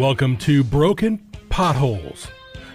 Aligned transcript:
Welcome 0.00 0.38
to 0.38 0.64
Broken 0.64 1.18
Potholes, 1.50 2.28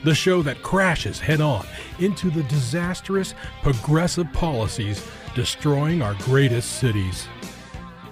the 0.04 0.14
show 0.14 0.44
that 0.44 0.62
crashes 0.62 1.20
head 1.20 1.42
on 1.42 1.66
into 1.98 2.30
the 2.30 2.44
disastrous 2.44 3.34
progressive 3.64 4.32
policies 4.32 5.04
destroying 5.34 6.04
our 6.04 6.14
greatest 6.20 6.74
cities. 6.74 7.28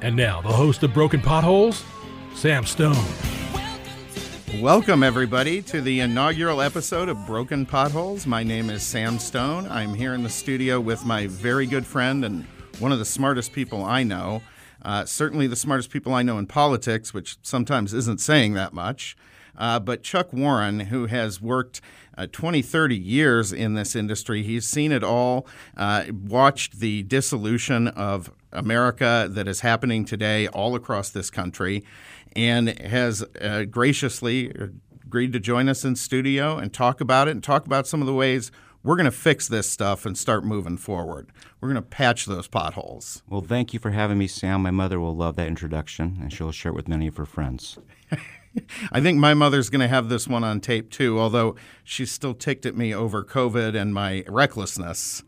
And 0.01 0.15
now, 0.15 0.41
the 0.41 0.51
host 0.51 0.81
of 0.81 0.95
Broken 0.95 1.21
Potholes, 1.21 1.83
Sam 2.33 2.65
Stone. 2.65 3.05
Welcome, 4.59 5.03
everybody, 5.03 5.61
to 5.61 5.79
the 5.79 5.99
inaugural 5.99 6.59
episode 6.59 7.07
of 7.07 7.27
Broken 7.27 7.67
Potholes. 7.67 8.25
My 8.25 8.41
name 8.41 8.71
is 8.71 8.81
Sam 8.81 9.19
Stone. 9.19 9.67
I'm 9.67 9.93
here 9.93 10.15
in 10.15 10.23
the 10.23 10.29
studio 10.29 10.79
with 10.79 11.05
my 11.05 11.27
very 11.27 11.67
good 11.67 11.85
friend 11.85 12.25
and 12.25 12.47
one 12.79 12.91
of 12.91 12.97
the 12.97 13.05
smartest 13.05 13.53
people 13.53 13.85
I 13.85 14.01
know. 14.01 14.41
Uh, 14.83 15.05
certainly 15.05 15.47
the 15.47 15.55
smartest 15.55 15.89
people 15.89 16.13
I 16.13 16.23
know 16.23 16.37
in 16.37 16.47
politics, 16.47 17.13
which 17.13 17.37
sometimes 17.41 17.93
isn't 17.93 18.19
saying 18.19 18.53
that 18.53 18.73
much. 18.73 19.15
Uh, 19.57 19.79
but 19.79 20.03
Chuck 20.03 20.33
Warren, 20.33 20.81
who 20.81 21.05
has 21.05 21.41
worked 21.41 21.79
uh, 22.17 22.27
20, 22.31 22.61
30 22.61 22.97
years 22.97 23.53
in 23.53 23.75
this 23.75 23.95
industry, 23.95 24.43
he's 24.43 24.67
seen 24.67 24.91
it 24.91 25.03
all, 25.03 25.47
uh, 25.77 26.05
watched 26.11 26.79
the 26.79 27.03
dissolution 27.03 27.87
of 27.89 28.31
America 28.51 29.27
that 29.29 29.47
is 29.47 29.61
happening 29.61 30.05
today 30.05 30.47
all 30.47 30.75
across 30.75 31.09
this 31.09 31.29
country, 31.29 31.83
and 32.35 32.79
has 32.79 33.23
uh, 33.41 33.63
graciously 33.63 34.51
agreed 35.03 35.33
to 35.33 35.39
join 35.39 35.69
us 35.69 35.85
in 35.85 35.95
studio 35.95 36.57
and 36.57 36.73
talk 36.73 36.99
about 36.99 37.27
it 37.27 37.31
and 37.31 37.43
talk 37.43 37.65
about 37.65 37.85
some 37.85 38.01
of 38.01 38.07
the 38.07 38.13
ways 38.13 38.51
we're 38.83 38.95
going 38.95 39.05
to 39.05 39.11
fix 39.11 39.47
this 39.47 39.69
stuff 39.69 40.05
and 40.05 40.17
start 40.17 40.43
moving 40.43 40.77
forward. 40.77 41.31
We're 41.61 41.69
going 41.69 41.81
to 41.81 41.89
patch 41.89 42.25
those 42.25 42.47
potholes. 42.47 43.23
Well, 43.29 43.41
thank 43.41 43.73
you 43.73 43.79
for 43.79 43.91
having 43.91 44.17
me, 44.17 44.27
Sam. 44.27 44.61
My 44.61 44.71
mother 44.71 44.99
will 44.99 45.15
love 45.15 45.35
that 45.37 45.47
introduction, 45.47 46.17
and 46.21 46.31
she'll 46.31 46.51
share 46.51 46.71
it 46.71 46.75
with 46.75 46.87
many 46.87 47.07
of 47.07 47.17
her 47.17 47.25
friends. 47.25 47.77
I 48.91 49.01
think 49.01 49.17
my 49.17 49.33
mother's 49.33 49.69
going 49.69 49.81
to 49.81 49.87
have 49.87 50.09
this 50.09 50.27
one 50.27 50.43
on 50.43 50.59
tape 50.59 50.91
too, 50.91 51.19
although 51.19 51.55
she's 51.83 52.11
still 52.11 52.33
ticked 52.33 52.65
at 52.65 52.75
me 52.75 52.93
over 52.93 53.23
COVID 53.23 53.79
and 53.79 53.93
my 53.93 54.23
recklessness. 54.27 55.23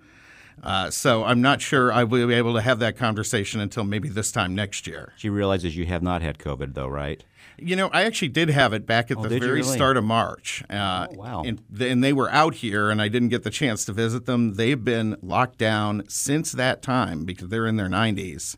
Uh, 0.64 0.90
so 0.90 1.24
I'm 1.24 1.42
not 1.42 1.62
sure 1.62 1.92
I 1.94 2.04
will 2.04 2.28
be 2.28 2.34
able 2.34 2.54
to 2.56 2.62
have 2.62 2.80
that 2.80 2.98
conversation 2.98 3.60
until 3.62 3.84
maybe 3.84 4.10
this 4.10 4.32
time 4.32 4.56
next 4.56 4.88
year. 4.88 5.14
She 5.18 5.30
realizes 5.30 5.76
you 5.78 5.86
have 5.86 6.02
not 6.02 6.22
had 6.22 6.40
COVID, 6.40 6.74
though, 6.74 6.88
right? 6.88 7.24
You 7.58 7.76
know, 7.76 7.90
I 7.94 8.04
actually 8.04 8.30
did 8.30 8.50
have 8.50 8.74
it 8.74 8.86
back 8.86 9.12
at 9.12 9.18
Oh, 9.18 9.24
the 9.24 9.30
very 9.40 9.62
really? 9.62 9.76
start 9.76 9.96
of 9.96 10.04
March. 10.04 10.64
Uh, 10.70 11.08
Oh, 11.12 11.14
wow. 11.16 11.44
And, 11.46 11.62
and 11.80 12.04
they 12.04 12.12
were 12.14 12.30
out 12.32 12.56
here, 12.56 12.90
and 12.90 13.02
I 13.02 13.08
didn't 13.08 13.30
get 13.30 13.44
the 13.44 13.50
chance 13.52 13.86
to 13.86 13.94
visit 13.94 14.26
them. 14.26 14.56
They've 14.56 14.84
been 14.84 15.18
locked 15.22 15.58
down 15.60 16.04
since 16.08 16.52
that 16.54 16.82
time 16.82 17.26
because 17.26 17.50
they're 17.50 17.68
in 17.68 17.76
their 17.78 17.88
90s. 17.90 18.58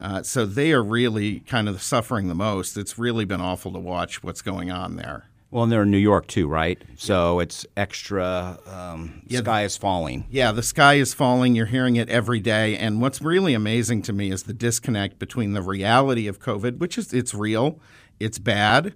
Uh, 0.00 0.22
so 0.22 0.44
they 0.46 0.72
are 0.72 0.82
really 0.82 1.40
kind 1.40 1.68
of 1.68 1.80
suffering 1.82 2.28
the 2.28 2.34
most. 2.34 2.76
It's 2.76 2.98
really 2.98 3.24
been 3.24 3.40
awful 3.40 3.72
to 3.72 3.78
watch 3.78 4.22
what's 4.22 4.42
going 4.42 4.70
on 4.70 4.96
there. 4.96 5.26
Well, 5.50 5.64
and 5.64 5.72
they're 5.72 5.82
in 5.82 5.90
New 5.90 5.98
York, 5.98 6.28
too, 6.28 6.46
right? 6.46 6.80
So 6.96 7.40
it's 7.40 7.66
extra 7.76 8.58
um, 8.66 9.22
Yeah. 9.26 9.40
sky 9.40 9.64
is 9.64 9.76
falling. 9.76 10.26
Yeah, 10.30 10.52
the 10.52 10.62
sky 10.62 10.94
is 10.94 11.12
falling. 11.12 11.56
You're 11.56 11.66
hearing 11.66 11.96
it 11.96 12.08
every 12.08 12.38
day. 12.38 12.76
And 12.76 13.00
what's 13.00 13.20
really 13.20 13.52
amazing 13.54 14.02
to 14.02 14.12
me 14.12 14.30
is 14.30 14.44
the 14.44 14.52
disconnect 14.52 15.18
between 15.18 15.52
the 15.54 15.62
reality 15.62 16.28
of 16.28 16.38
COVID, 16.38 16.78
which 16.78 16.96
is 16.96 17.12
it's 17.12 17.34
real, 17.34 17.80
it's 18.20 18.38
bad, 18.38 18.94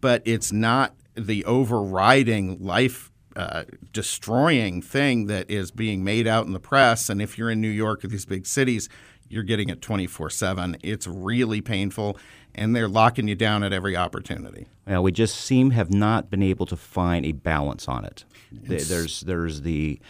but 0.00 0.20
it's 0.26 0.52
not 0.52 0.94
the 1.14 1.42
overriding 1.46 2.62
life 2.62 3.10
uh, 3.34 3.64
destroying 3.92 4.82
thing 4.82 5.26
that 5.26 5.50
is 5.50 5.70
being 5.70 6.04
made 6.04 6.26
out 6.26 6.44
in 6.46 6.52
the 6.52 6.60
press. 6.60 7.08
And 7.08 7.22
if 7.22 7.38
you're 7.38 7.50
in 7.50 7.60
New 7.60 7.68
York 7.70 8.04
or 8.04 8.08
these 8.08 8.26
big 8.26 8.46
cities, 8.46 8.88
you're 9.28 9.42
getting 9.42 9.68
it 9.68 9.80
24 9.82 10.30
7. 10.30 10.76
It's 10.82 11.06
really 11.06 11.60
painful, 11.60 12.16
and 12.54 12.74
they're 12.74 12.88
locking 12.88 13.28
you 13.28 13.34
down 13.34 13.62
at 13.62 13.72
every 13.72 13.96
opportunity. 13.96 14.66
Well, 14.86 15.02
we 15.02 15.12
just 15.12 15.36
seem 15.36 15.70
have 15.70 15.92
not 15.92 16.30
been 16.30 16.42
able 16.42 16.66
to 16.66 16.76
find 16.76 17.24
a 17.26 17.32
balance 17.32 17.88
on 17.88 18.04
it. 18.04 18.24
Th- 18.66 18.82
There's 18.84 19.20
there's 19.22 19.62
the 19.62 20.00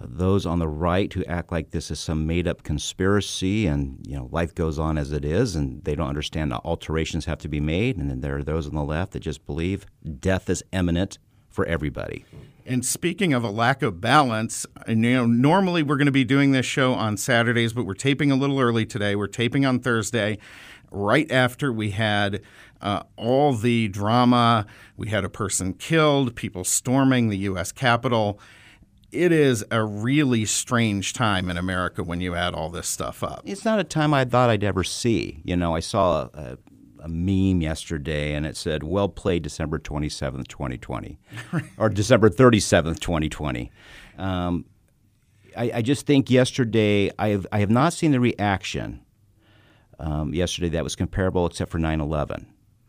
uh, 0.00 0.06
those 0.08 0.44
on 0.44 0.58
the 0.58 0.68
right 0.68 1.12
who 1.12 1.24
act 1.24 1.52
like 1.52 1.70
this 1.70 1.90
is 1.90 2.00
some 2.00 2.26
made 2.26 2.46
up 2.48 2.62
conspiracy 2.64 3.66
and 3.66 4.04
you 4.06 4.16
know 4.16 4.28
life 4.32 4.54
goes 4.54 4.78
on 4.78 4.98
as 4.98 5.12
it 5.12 5.24
is 5.24 5.54
and 5.56 5.82
they 5.84 5.94
don't 5.94 6.08
understand 6.08 6.50
that 6.52 6.60
alterations 6.64 7.24
have 7.26 7.38
to 7.38 7.48
be 7.48 7.60
made 7.60 7.96
and 7.96 8.10
then 8.10 8.20
there 8.20 8.36
are 8.36 8.42
those 8.42 8.66
on 8.66 8.74
the 8.74 8.82
left 8.84 9.12
that 9.12 9.20
just 9.20 9.46
believe 9.46 9.86
death 10.20 10.50
is 10.50 10.62
imminent 10.72 11.18
for 11.48 11.64
everybody. 11.66 12.24
And 12.66 12.84
speaking 12.84 13.32
of 13.32 13.44
a 13.44 13.50
lack 13.50 13.82
of 13.82 14.00
balance, 14.00 14.66
you 14.88 14.96
know, 14.96 15.24
normally 15.24 15.84
we're 15.84 15.96
going 15.96 16.06
to 16.06 16.12
be 16.12 16.24
doing 16.24 16.50
this 16.50 16.66
show 16.66 16.94
on 16.94 17.16
Saturdays, 17.16 17.72
but 17.72 17.86
we're 17.86 17.94
taping 17.94 18.32
a 18.32 18.36
little 18.36 18.58
early 18.58 18.84
today. 18.84 19.14
We're 19.14 19.28
taping 19.28 19.64
on 19.64 19.78
Thursday, 19.78 20.38
right 20.90 21.30
after 21.30 21.72
we 21.72 21.90
had 21.90 22.42
uh, 22.80 23.04
all 23.16 23.52
the 23.52 23.86
drama. 23.88 24.66
We 24.96 25.08
had 25.08 25.24
a 25.24 25.28
person 25.28 25.74
killed, 25.74 26.34
people 26.34 26.64
storming 26.64 27.28
the 27.28 27.38
U.S. 27.38 27.70
Capitol. 27.70 28.40
It 29.12 29.30
is 29.30 29.64
a 29.70 29.84
really 29.84 30.44
strange 30.44 31.12
time 31.12 31.48
in 31.48 31.56
America 31.56 32.02
when 32.02 32.20
you 32.20 32.34
add 32.34 32.52
all 32.52 32.68
this 32.68 32.88
stuff 32.88 33.22
up. 33.22 33.42
It's 33.44 33.64
not 33.64 33.78
a 33.78 33.84
time 33.84 34.12
I 34.12 34.24
thought 34.24 34.50
I'd 34.50 34.64
ever 34.64 34.82
see. 34.82 35.40
You 35.44 35.56
know, 35.56 35.74
I 35.74 35.80
saw 35.80 36.22
a, 36.22 36.30
a, 36.34 36.58
a 37.06 37.08
meme 37.08 37.60
yesterday 37.60 38.34
and 38.34 38.44
it 38.44 38.56
said, 38.56 38.82
well 38.82 39.08
played 39.08 39.42
December 39.42 39.78
27th, 39.78 40.48
2020, 40.48 41.18
or 41.78 41.88
December 41.88 42.28
37th, 42.28 42.98
2020. 42.98 43.70
Um, 44.18 44.64
I, 45.56 45.70
I 45.74 45.82
just 45.82 46.04
think 46.04 46.30
yesterday, 46.30 47.12
I 47.16 47.28
have, 47.28 47.46
I 47.52 47.60
have 47.60 47.70
not 47.70 47.92
seen 47.92 48.10
the 48.10 48.18
reaction 48.18 49.02
um, 50.00 50.34
yesterday 50.34 50.68
that 50.70 50.82
was 50.82 50.96
comparable 50.96 51.46
except 51.46 51.70
for 51.70 51.78
9 51.78 52.00
11. 52.00 52.46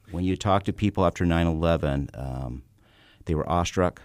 When 0.09 0.23
you 0.23 0.35
talk 0.35 0.63
to 0.63 0.73
people 0.73 1.05
after 1.05 1.23
9 1.23 1.45
11, 1.45 2.09
um, 2.15 2.63
they 3.25 3.35
were 3.35 3.47
awestruck, 3.47 4.01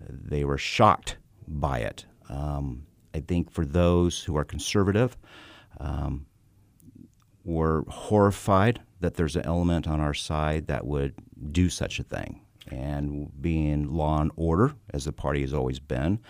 they 0.00 0.44
were 0.44 0.58
shocked 0.58 1.16
by 1.48 1.78
it. 1.78 2.04
Um, 2.28 2.86
I 3.14 3.20
think 3.20 3.50
for 3.50 3.64
those 3.64 4.22
who 4.22 4.36
are 4.36 4.44
conservative, 4.44 5.16
um, 5.78 6.26
were 7.42 7.84
horrified 7.88 8.80
that 9.00 9.14
there's 9.14 9.36
an 9.36 9.46
element 9.46 9.88
on 9.88 10.00
our 10.00 10.14
side 10.14 10.66
that 10.66 10.86
would 10.86 11.14
do 11.52 11.68
such 11.68 11.98
a 11.98 12.04
thing. 12.04 12.40
And 12.70 13.30
being 13.40 13.92
law 13.92 14.20
and 14.20 14.30
order, 14.36 14.74
as 14.92 15.04
the 15.04 15.12
party 15.12 15.40
has 15.40 15.52
always 15.52 15.80
been, 15.80 16.20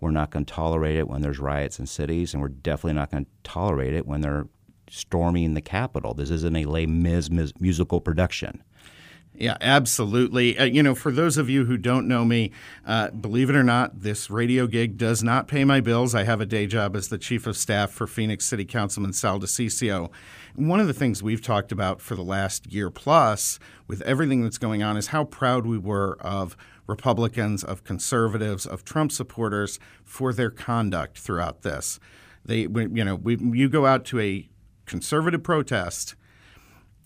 we're 0.00 0.10
not 0.10 0.30
going 0.30 0.44
to 0.44 0.54
tolerate 0.54 0.96
it 0.96 1.08
when 1.08 1.20
there's 1.20 1.38
riots 1.38 1.78
in 1.78 1.86
cities, 1.86 2.32
and 2.32 2.42
we're 2.42 2.48
definitely 2.48 2.94
not 2.94 3.10
going 3.10 3.24
to 3.24 3.30
tolerate 3.42 3.94
it 3.94 4.06
when 4.06 4.20
they're 4.20 4.46
storming 4.88 5.54
the 5.54 5.60
Capitol. 5.60 6.14
This 6.14 6.30
isn't 6.30 6.56
a 6.56 6.64
Les 6.64 6.86
Mis 6.86 7.30
mus- 7.30 7.52
musical 7.60 8.00
production. 8.00 8.62
Yeah, 9.34 9.56
absolutely. 9.60 10.58
Uh, 10.58 10.64
you 10.64 10.82
know, 10.82 10.94
for 10.94 11.12
those 11.12 11.36
of 11.38 11.48
you 11.48 11.64
who 11.64 11.76
don't 11.76 12.08
know 12.08 12.24
me, 12.24 12.50
uh, 12.86 13.10
believe 13.10 13.48
it 13.48 13.56
or 13.56 13.62
not, 13.62 14.00
this 14.00 14.28
radio 14.28 14.66
gig 14.66 14.98
does 14.98 15.22
not 15.22 15.48
pay 15.48 15.64
my 15.64 15.80
bills. 15.80 16.14
I 16.14 16.24
have 16.24 16.40
a 16.40 16.46
day 16.46 16.66
job 16.66 16.96
as 16.96 17.08
the 17.08 17.16
chief 17.16 17.46
of 17.46 17.56
staff 17.56 17.90
for 17.90 18.06
Phoenix 18.06 18.44
City 18.44 18.64
Councilman 18.64 19.12
Sal 19.12 19.38
DiCiccio. 19.38 20.10
One 20.60 20.78
of 20.78 20.86
the 20.86 20.92
things 20.92 21.22
we've 21.22 21.40
talked 21.40 21.72
about 21.72 22.02
for 22.02 22.14
the 22.14 22.22
last 22.22 22.70
year 22.70 22.90
plus 22.90 23.58
with 23.86 24.02
everything 24.02 24.42
that's 24.42 24.58
going 24.58 24.82
on 24.82 24.98
is 24.98 25.06
how 25.06 25.24
proud 25.24 25.64
we 25.64 25.78
were 25.78 26.18
of 26.20 26.54
Republicans, 26.86 27.64
of 27.64 27.82
conservatives, 27.82 28.66
of 28.66 28.84
Trump 28.84 29.10
supporters 29.10 29.78
for 30.04 30.34
their 30.34 30.50
conduct 30.50 31.18
throughout 31.18 31.62
this. 31.62 31.98
They, 32.44 32.68
you 32.68 33.04
know, 33.04 33.14
we, 33.14 33.38
you 33.38 33.70
go 33.70 33.86
out 33.86 34.04
to 34.06 34.20
a 34.20 34.50
conservative 34.84 35.42
protest 35.42 36.14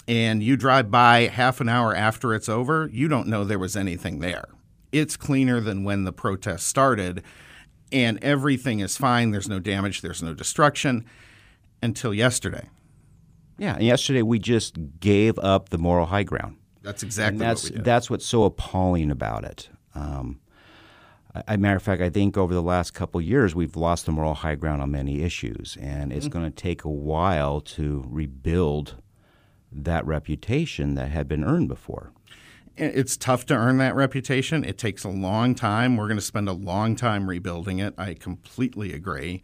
and 0.09 0.43
you 0.43 0.56
drive 0.56 0.91
by 0.91 1.28
half 1.28 1.60
an 1.60 1.69
hour 1.69 1.94
after 1.94 2.34
it's 2.34 2.48
over, 2.48 2.91
you 2.93 3.06
don't 3.06 3.28
know 3.28 3.44
there 3.44 3.56
was 3.60 3.76
anything 3.76 4.19
there. 4.19 4.47
It's 4.91 5.16
cleaner 5.16 5.60
than 5.60 5.84
when 5.84 6.03
the 6.03 6.12
protest 6.12 6.66
started, 6.66 7.22
and 7.93 8.19
everything 8.20 8.81
is 8.81 8.97
fine. 8.97 9.31
There's 9.31 9.48
no 9.48 9.60
damage, 9.60 10.00
there's 10.00 10.25
no 10.25 10.34
destruction 10.34 11.04
until 11.81 12.12
yesterday. 12.12 12.69
Yeah, 13.59 13.75
and 13.75 13.85
yesterday 13.85 14.23
we 14.23 14.39
just 14.39 14.77
gave 15.01 15.39
up 15.39 15.69
the 15.69 15.79
moral 15.79 16.06
high 16.06 16.25
ground. 16.25 16.56
That's 16.83 17.03
exactly 17.03 17.35
and 17.35 17.41
that's 17.41 17.62
what 17.65 17.71
we 17.73 17.77
did. 17.79 17.85
that's 17.85 18.11
what's 18.11 18.27
so 18.27 18.45
appalling 18.45 19.11
about 19.11 19.45
it. 19.45 19.69
Um, 19.95 20.41
matter 21.49 21.77
of 21.77 21.83
fact, 21.83 22.03
I 22.03 22.11
think 22.11 22.37
over 22.37 22.53
the 22.53 22.62
last 22.62 22.93
couple 22.95 23.21
of 23.21 23.27
years 23.27 23.55
we've 23.55 23.77
lost 23.77 24.06
the 24.06 24.12
moral 24.12 24.35
high 24.35 24.55
ground 24.55 24.83
on 24.83 24.91
many 24.91 25.23
issues, 25.23 25.77
and 25.81 26.12
it's 26.12 26.27
Mm-hmm. 26.27 26.39
going 26.39 26.45
to 26.53 26.56
take 26.56 26.85
a 26.85 26.91
while 26.91 27.61
to 27.61 28.05
rebuild 28.09 28.97
that 29.73 30.06
reputation 30.06 30.95
that 30.95 31.11
had 31.11 31.27
been 31.27 31.43
earned 31.45 31.69
before. 31.69 32.12
It's 32.77 33.17
tough 33.17 33.47
to 33.47 33.55
earn 33.55 33.79
that 33.79 33.95
reputation. 33.95 34.65
It 34.65 34.79
takes 34.79 35.05
a 35.05 35.09
long 35.09 35.55
time. 35.55 35.97
We're 35.97 36.09
going 36.09 36.19
to 36.19 36.25
spend 36.25 36.49
a 36.49 36.53
long 36.53 36.97
time 36.97 37.29
rebuilding 37.31 37.79
it. 37.79 37.95
I 37.97 38.15
completely 38.15 38.93
agree. 38.93 39.43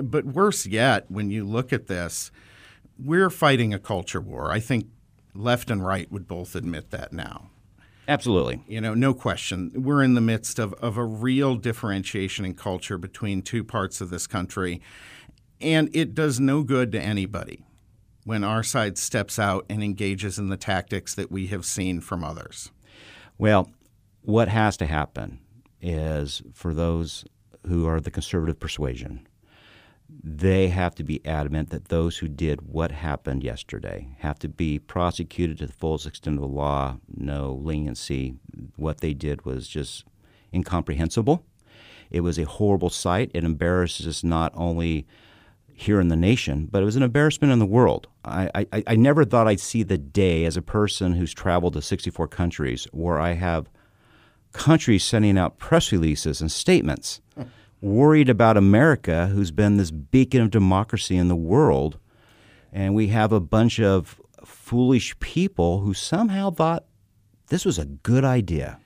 But 0.00 0.24
worse 0.26 0.64
yet, 0.64 1.10
when 1.10 1.30
you 1.30 1.44
look 1.44 1.72
at 1.72 1.88
this, 1.88 2.30
we're 2.98 3.30
fighting 3.30 3.72
a 3.74 3.78
culture 3.78 4.20
war. 4.20 4.50
I 4.50 4.60
think 4.60 4.86
left 5.34 5.70
and 5.70 5.84
right 5.84 6.10
would 6.12 6.28
both 6.28 6.54
admit 6.54 6.90
that 6.90 7.12
now. 7.12 7.50
Absolutely. 8.08 8.62
You 8.66 8.80
know, 8.80 8.94
no 8.94 9.14
question. 9.14 9.70
We're 9.74 10.02
in 10.02 10.14
the 10.14 10.20
midst 10.20 10.58
of, 10.58 10.74
of 10.74 10.96
a 10.96 11.04
real 11.04 11.54
differentiation 11.54 12.44
in 12.44 12.54
culture 12.54 12.98
between 12.98 13.42
two 13.42 13.62
parts 13.64 14.00
of 14.00 14.10
this 14.10 14.26
country, 14.26 14.82
and 15.60 15.88
it 15.94 16.14
does 16.14 16.40
no 16.40 16.62
good 16.64 16.90
to 16.92 17.00
anybody. 17.00 17.64
when 18.24 18.44
our 18.44 18.62
side 18.62 18.98
steps 18.98 19.38
out 19.38 19.66
and 19.68 19.82
engages 19.82 20.38
in 20.38 20.48
the 20.48 20.56
tactics 20.56 21.14
that 21.14 21.30
we 21.30 21.48
have 21.48 21.64
seen 21.64 22.00
from 22.00 22.22
others? 22.22 22.70
Well, 23.38 23.70
what 24.22 24.48
has 24.48 24.76
to 24.78 24.86
happen 24.86 25.40
is 25.80 26.42
for 26.54 26.72
those 26.72 27.24
who 27.66 27.86
are 27.86 28.00
the 28.00 28.10
conservative 28.10 28.60
persuasion, 28.60 29.26
they 30.22 30.68
have 30.68 30.94
to 30.96 31.04
be 31.04 31.24
adamant 31.24 31.70
that 31.70 31.86
those 31.86 32.18
who 32.18 32.28
did 32.28 32.62
what 32.62 32.90
happened 32.90 33.42
yesterday 33.42 34.08
have 34.18 34.38
to 34.40 34.48
be 34.48 34.78
prosecuted 34.78 35.58
to 35.58 35.66
the 35.66 35.72
fullest 35.72 36.06
extent 36.06 36.36
of 36.36 36.42
the 36.42 36.48
law, 36.48 36.98
no 37.14 37.52
leniency. 37.62 38.34
What 38.76 39.00
they 39.00 39.14
did 39.14 39.44
was 39.44 39.68
just 39.68 40.04
incomprehensible. 40.52 41.44
It 42.10 42.20
was 42.20 42.38
a 42.38 42.44
horrible 42.44 42.90
sight. 42.90 43.30
It 43.32 43.44
embarrasses 43.44 44.06
us 44.06 44.22
not 44.22 44.52
only 44.54 45.06
here 45.74 46.00
in 46.00 46.08
the 46.08 46.16
nation, 46.16 46.68
but 46.70 46.82
it 46.82 46.84
was 46.84 46.96
an 46.96 47.02
embarrassment 47.02 47.52
in 47.52 47.58
the 47.58 47.66
world. 47.66 48.06
I, 48.24 48.66
I, 48.72 48.84
I 48.86 48.96
never 48.96 49.24
thought 49.24 49.48
I'd 49.48 49.60
see 49.60 49.82
the 49.82 49.98
day 49.98 50.44
as 50.44 50.56
a 50.56 50.62
person 50.62 51.14
who's 51.14 51.32
traveled 51.32 51.72
to 51.72 51.82
64 51.82 52.28
countries 52.28 52.86
where 52.92 53.18
I 53.18 53.32
have 53.32 53.70
countries 54.52 55.02
sending 55.02 55.38
out 55.38 55.58
press 55.58 55.90
releases 55.90 56.40
and 56.40 56.52
statements 56.52 57.20
worried 57.82 58.30
about 58.30 58.56
America, 58.56 59.26
who's 59.26 59.50
been 59.50 59.76
this 59.76 59.90
beacon 59.90 60.40
of 60.40 60.50
democracy 60.50 61.16
in 61.16 61.28
the 61.28 61.36
world. 61.36 61.98
And 62.72 62.94
we 62.94 63.08
have 63.08 63.32
a 63.32 63.40
bunch 63.40 63.78
of 63.78 64.18
foolish 64.44 65.18
people 65.20 65.80
who 65.80 65.92
somehow 65.92 66.50
thought 66.50 66.86
this 67.48 67.66
was 67.66 67.78
a 67.78 67.84
good 67.84 68.24
idea. 68.24 68.78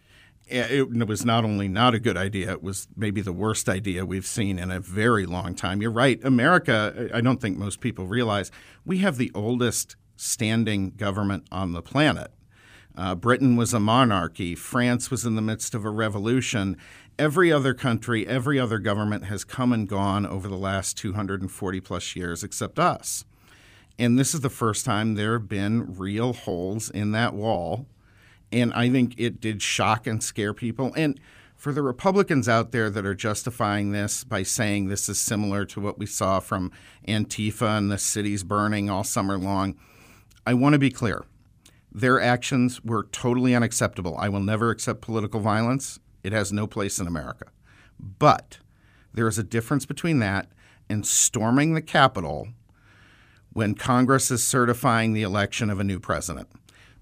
It 0.48 1.06
was 1.08 1.24
not 1.24 1.44
only 1.44 1.66
not 1.66 1.94
a 1.94 1.98
good 1.98 2.16
idea, 2.16 2.52
it 2.52 2.62
was 2.62 2.86
maybe 2.96 3.20
the 3.20 3.32
worst 3.32 3.68
idea 3.68 4.06
we've 4.06 4.26
seen 4.26 4.58
in 4.58 4.70
a 4.70 4.78
very 4.78 5.26
long 5.26 5.54
time. 5.56 5.82
You're 5.82 5.90
right. 5.90 6.24
America, 6.24 7.10
I 7.12 7.20
don't 7.20 7.40
think 7.40 7.58
most 7.58 7.80
people 7.80 8.06
realize, 8.06 8.52
we 8.84 8.98
have 8.98 9.16
the 9.16 9.32
oldest 9.34 9.96
standing 10.16 10.90
government 10.90 11.48
on 11.50 11.72
the 11.72 11.82
planet. 11.82 12.30
Uh, 12.96 13.14
Britain 13.14 13.56
was 13.56 13.74
a 13.74 13.80
monarchy. 13.80 14.54
France 14.54 15.10
was 15.10 15.24
in 15.24 15.36
the 15.36 15.42
midst 15.42 15.74
of 15.74 15.84
a 15.84 15.90
revolution 15.90 16.76
every 17.18 17.52
other 17.52 17.74
country, 17.74 18.26
every 18.26 18.58
other 18.58 18.78
government 18.78 19.24
has 19.24 19.44
come 19.44 19.72
and 19.72 19.88
gone 19.88 20.26
over 20.26 20.48
the 20.48 20.56
last 20.56 20.96
240 20.98 21.80
plus 21.80 22.16
years 22.16 22.44
except 22.44 22.78
us. 22.78 23.24
And 23.98 24.18
this 24.18 24.34
is 24.34 24.40
the 24.40 24.50
first 24.50 24.84
time 24.84 25.14
there 25.14 25.34
have 25.34 25.48
been 25.48 25.96
real 25.96 26.32
holes 26.34 26.90
in 26.90 27.12
that 27.12 27.34
wall. 27.34 27.86
And 28.52 28.72
I 28.74 28.90
think 28.90 29.14
it 29.16 29.40
did 29.40 29.62
shock 29.62 30.06
and 30.06 30.22
scare 30.22 30.52
people. 30.52 30.92
And 30.94 31.18
for 31.56 31.72
the 31.72 31.82
Republicans 31.82 32.48
out 32.48 32.70
there 32.70 32.90
that 32.90 33.06
are 33.06 33.14
justifying 33.14 33.92
this 33.92 34.22
by 34.22 34.42
saying 34.42 34.88
this 34.88 35.08
is 35.08 35.18
similar 35.18 35.64
to 35.66 35.80
what 35.80 35.98
we 35.98 36.06
saw 36.06 36.40
from 36.40 36.70
Antifa 37.08 37.78
and 37.78 37.90
the 37.90 37.98
cities 37.98 38.44
burning 38.44 38.90
all 38.90 39.04
summer 39.04 39.38
long, 39.38 39.74
I 40.46 40.54
want 40.54 40.74
to 40.74 40.78
be 40.78 40.90
clear. 40.90 41.24
Their 41.96 42.20
actions 42.20 42.84
were 42.84 43.04
totally 43.04 43.54
unacceptable. 43.54 44.18
I 44.18 44.28
will 44.28 44.40
never 44.40 44.68
accept 44.68 45.00
political 45.00 45.40
violence. 45.40 45.98
It 46.22 46.34
has 46.34 46.52
no 46.52 46.66
place 46.66 46.98
in 46.98 47.06
America. 47.06 47.46
But 47.98 48.58
there 49.14 49.26
is 49.26 49.38
a 49.38 49.42
difference 49.42 49.86
between 49.86 50.18
that 50.18 50.48
and 50.90 51.06
storming 51.06 51.72
the 51.72 51.80
Capitol 51.80 52.48
when 53.54 53.74
Congress 53.74 54.30
is 54.30 54.46
certifying 54.46 55.14
the 55.14 55.22
election 55.22 55.70
of 55.70 55.80
a 55.80 55.84
new 55.84 55.98
president. 55.98 56.48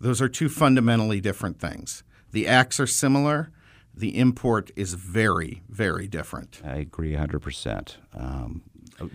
Those 0.01 0.23
are 0.23 0.29
two 0.29 0.49
fundamentally 0.49 1.21
different 1.21 1.59
things. 1.59 2.05
The 2.31 2.47
acts 2.47 2.79
are 2.79 2.87
similar. 2.87 3.51
The 3.93 4.17
import 4.17 4.71
is 4.77 4.95
very, 4.95 5.65
very 5.69 6.07
different. 6.07 6.61
I 6.65 6.77
agree 6.77 7.15
100%. 7.15 7.97
Um, 8.15 8.63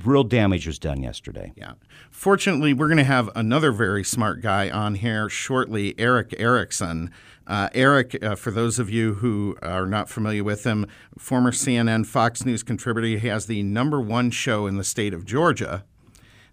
real 0.03 0.23
damage 0.23 0.67
was 0.67 0.79
done 0.79 1.01
yesterday. 1.01 1.53
Yeah. 1.55 1.73
Fortunately, 2.11 2.73
we're 2.73 2.87
going 2.87 2.97
to 2.97 3.03
have 3.03 3.29
another 3.35 3.71
very 3.71 4.03
smart 4.03 4.41
guy 4.41 4.69
on 4.69 4.95
here 4.95 5.29
shortly, 5.29 5.97
Erick 5.97 6.33
Erickson. 6.37 7.11
Uh, 7.47 7.69
Eric, 7.73 8.21
uh, 8.23 8.35
for 8.35 8.51
those 8.51 8.77
of 8.77 8.89
you 8.89 9.15
who 9.15 9.57
are 9.61 9.87
not 9.87 10.09
familiar 10.09 10.43
with 10.43 10.65
him, 10.65 10.85
former 11.17 11.51
CNN, 11.51 12.05
Fox 12.05 12.45
News 12.45 12.61
contributor, 12.61 13.07
he 13.07 13.27
has 13.27 13.47
the 13.47 13.63
number 13.63 13.99
one 13.99 14.29
show 14.29 14.67
in 14.67 14.77
the 14.77 14.83
state 14.83 15.13
of 15.13 15.25
Georgia, 15.25 15.83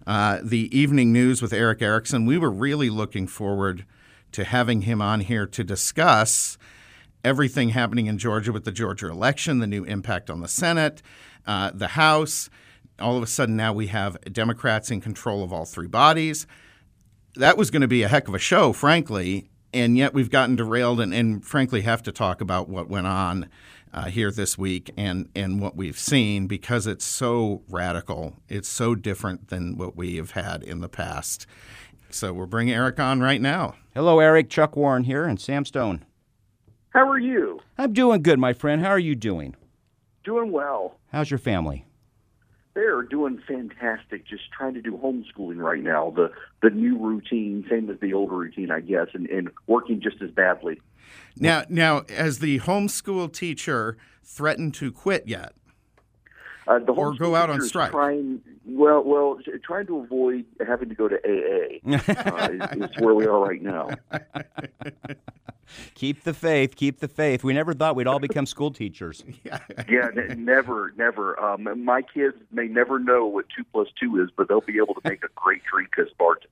uh, 0.06 0.38
the 0.42 0.74
Evening 0.76 1.12
News 1.12 1.42
with 1.42 1.52
Erick 1.52 1.82
Erickson. 1.82 2.24
We 2.24 2.38
were 2.38 2.50
really 2.50 2.88
looking 2.88 3.26
forward 3.26 3.84
to 4.32 4.44
having 4.44 4.82
him 4.82 5.02
on 5.02 5.20
here 5.20 5.46
to 5.46 5.64
discuss 5.64 6.56
everything 7.24 7.70
happening 7.70 8.06
in 8.06 8.16
Georgia 8.16 8.52
with 8.52 8.64
the 8.64 8.72
Georgia 8.72 9.08
election, 9.08 9.58
the 9.58 9.66
new 9.66 9.84
impact 9.84 10.30
on 10.30 10.40
the 10.40 10.48
Senate, 10.48 11.02
uh, 11.46 11.72
the 11.74 11.88
House 11.88 12.48
all 12.98 13.16
of 13.16 13.22
a 13.22 13.26
sudden 13.26 13.56
now 13.56 13.72
we 13.72 13.88
have 13.88 14.20
Democrats 14.32 14.90
in 14.90 15.00
control 15.00 15.42
of 15.42 15.52
all 15.52 15.64
three 15.64 15.86
bodies. 15.86 16.46
That 17.34 17.56
was 17.56 17.70
going 17.70 17.82
to 17.82 17.88
be 17.88 18.02
a 18.02 18.08
heck 18.08 18.28
of 18.28 18.34
a 18.34 18.38
show, 18.38 18.72
frankly, 18.72 19.50
and 19.72 19.96
yet 19.96 20.14
we've 20.14 20.30
gotten 20.30 20.56
derailed 20.56 21.00
and, 21.00 21.12
and 21.12 21.44
frankly 21.44 21.82
have 21.82 22.02
to 22.04 22.12
talk 22.12 22.40
about 22.40 22.68
what 22.68 22.88
went 22.88 23.06
on 23.06 23.48
uh, 23.92 24.04
here 24.04 24.30
this 24.30 24.56
week 24.56 24.90
and, 24.96 25.28
and 25.34 25.60
what 25.60 25.76
we've 25.76 25.98
seen 25.98 26.46
because 26.46 26.86
it's 26.86 27.04
so 27.04 27.62
radical. 27.68 28.34
It's 28.48 28.68
so 28.68 28.94
different 28.94 29.48
than 29.48 29.76
what 29.76 29.96
we 29.96 30.16
have 30.16 30.32
had 30.32 30.62
in 30.62 30.80
the 30.80 30.88
past. 30.88 31.46
So 32.10 32.32
we're 32.32 32.46
bringing 32.46 32.74
Eric 32.74 33.00
on 33.00 33.20
right 33.20 33.40
now. 33.40 33.74
Hello, 33.94 34.20
Eric. 34.20 34.48
Chuck 34.50 34.76
Warren 34.76 35.04
here 35.04 35.24
and 35.24 35.40
Sam 35.40 35.64
Stone. 35.64 36.04
How 36.90 37.08
are 37.10 37.18
you? 37.18 37.60
I'm 37.76 37.92
doing 37.92 38.22
good, 38.22 38.38
my 38.38 38.52
friend. 38.52 38.80
How 38.80 38.90
are 38.90 38.98
you 38.98 39.14
doing? 39.14 39.54
Doing 40.24 40.52
well. 40.52 40.98
How's 41.12 41.30
your 41.30 41.38
family? 41.38 41.85
They're 42.76 43.02
doing 43.02 43.42
fantastic. 43.48 44.26
Just 44.28 44.52
trying 44.52 44.74
to 44.74 44.82
do 44.82 44.92
homeschooling 44.92 45.56
right 45.56 45.82
now. 45.82 46.12
The 46.14 46.30
the 46.62 46.70
new 46.70 46.98
routine, 46.98 47.64
same 47.68 47.90
as 47.90 47.98
the 48.00 48.12
older 48.12 48.36
routine, 48.36 48.70
I 48.70 48.80
guess, 48.80 49.08
and, 49.14 49.26
and 49.28 49.50
working 49.66 50.00
just 50.00 50.22
as 50.22 50.30
badly. 50.30 50.80
Now, 51.38 51.64
now, 51.68 52.04
has 52.08 52.38
the 52.38 52.60
homeschool 52.60 53.32
teacher 53.32 53.96
threatened 54.22 54.74
to 54.74 54.92
quit 54.92 55.26
yet? 55.26 55.54
Uh, 56.66 56.80
the 56.80 56.92
or 56.92 57.14
go 57.14 57.36
out 57.36 57.48
on 57.48 57.60
strike. 57.62 57.92
Trying, 57.92 58.40
well, 58.64 59.02
well, 59.04 59.38
trying 59.62 59.86
to 59.86 59.98
avoid 59.98 60.44
having 60.66 60.88
to 60.88 60.94
go 60.94 61.06
to 61.06 61.16
AA 61.16 61.78
uh, 61.94 62.48
is, 62.50 62.90
is 62.90 62.96
where 62.98 63.14
we 63.14 63.26
are 63.26 63.38
right 63.38 63.62
now. 63.62 63.90
keep 65.94 66.24
the 66.24 66.34
faith. 66.34 66.76
Keep 66.76 67.00
the 67.00 67.08
faith. 67.08 67.44
We 67.44 67.52
never 67.52 67.72
thought 67.74 67.96
we'd 67.96 68.06
all 68.06 68.18
become 68.18 68.46
school 68.46 68.70
teachers. 68.70 69.22
yeah, 69.44 69.60
yeah 69.88 70.08
n- 70.16 70.44
never, 70.44 70.92
never. 70.96 71.38
Um, 71.38 71.84
my 71.84 72.02
kids 72.02 72.36
may 72.52 72.66
never 72.66 72.98
know 72.98 73.26
what 73.26 73.46
two 73.54 73.64
plus 73.72 73.88
two 74.00 74.20
is, 74.22 74.30
but 74.36 74.48
they'll 74.48 74.60
be 74.60 74.78
able 74.78 74.94
to 74.94 75.00
make 75.04 75.22
a 75.24 75.28
great 75.34 75.62
drink 75.64 75.90
as 75.98 76.08
bartender. 76.18 76.50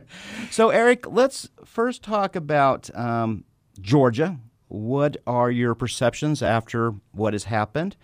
so, 0.50 0.70
Eric, 0.70 1.06
let's 1.10 1.50
first 1.64 2.02
talk 2.02 2.36
about 2.36 2.88
um, 2.96 3.44
Georgia. 3.80 4.38
What 4.68 5.16
are 5.26 5.50
your 5.50 5.74
perceptions 5.74 6.42
after 6.42 6.94
what 7.12 7.32
has 7.32 7.44
happened? 7.44 7.96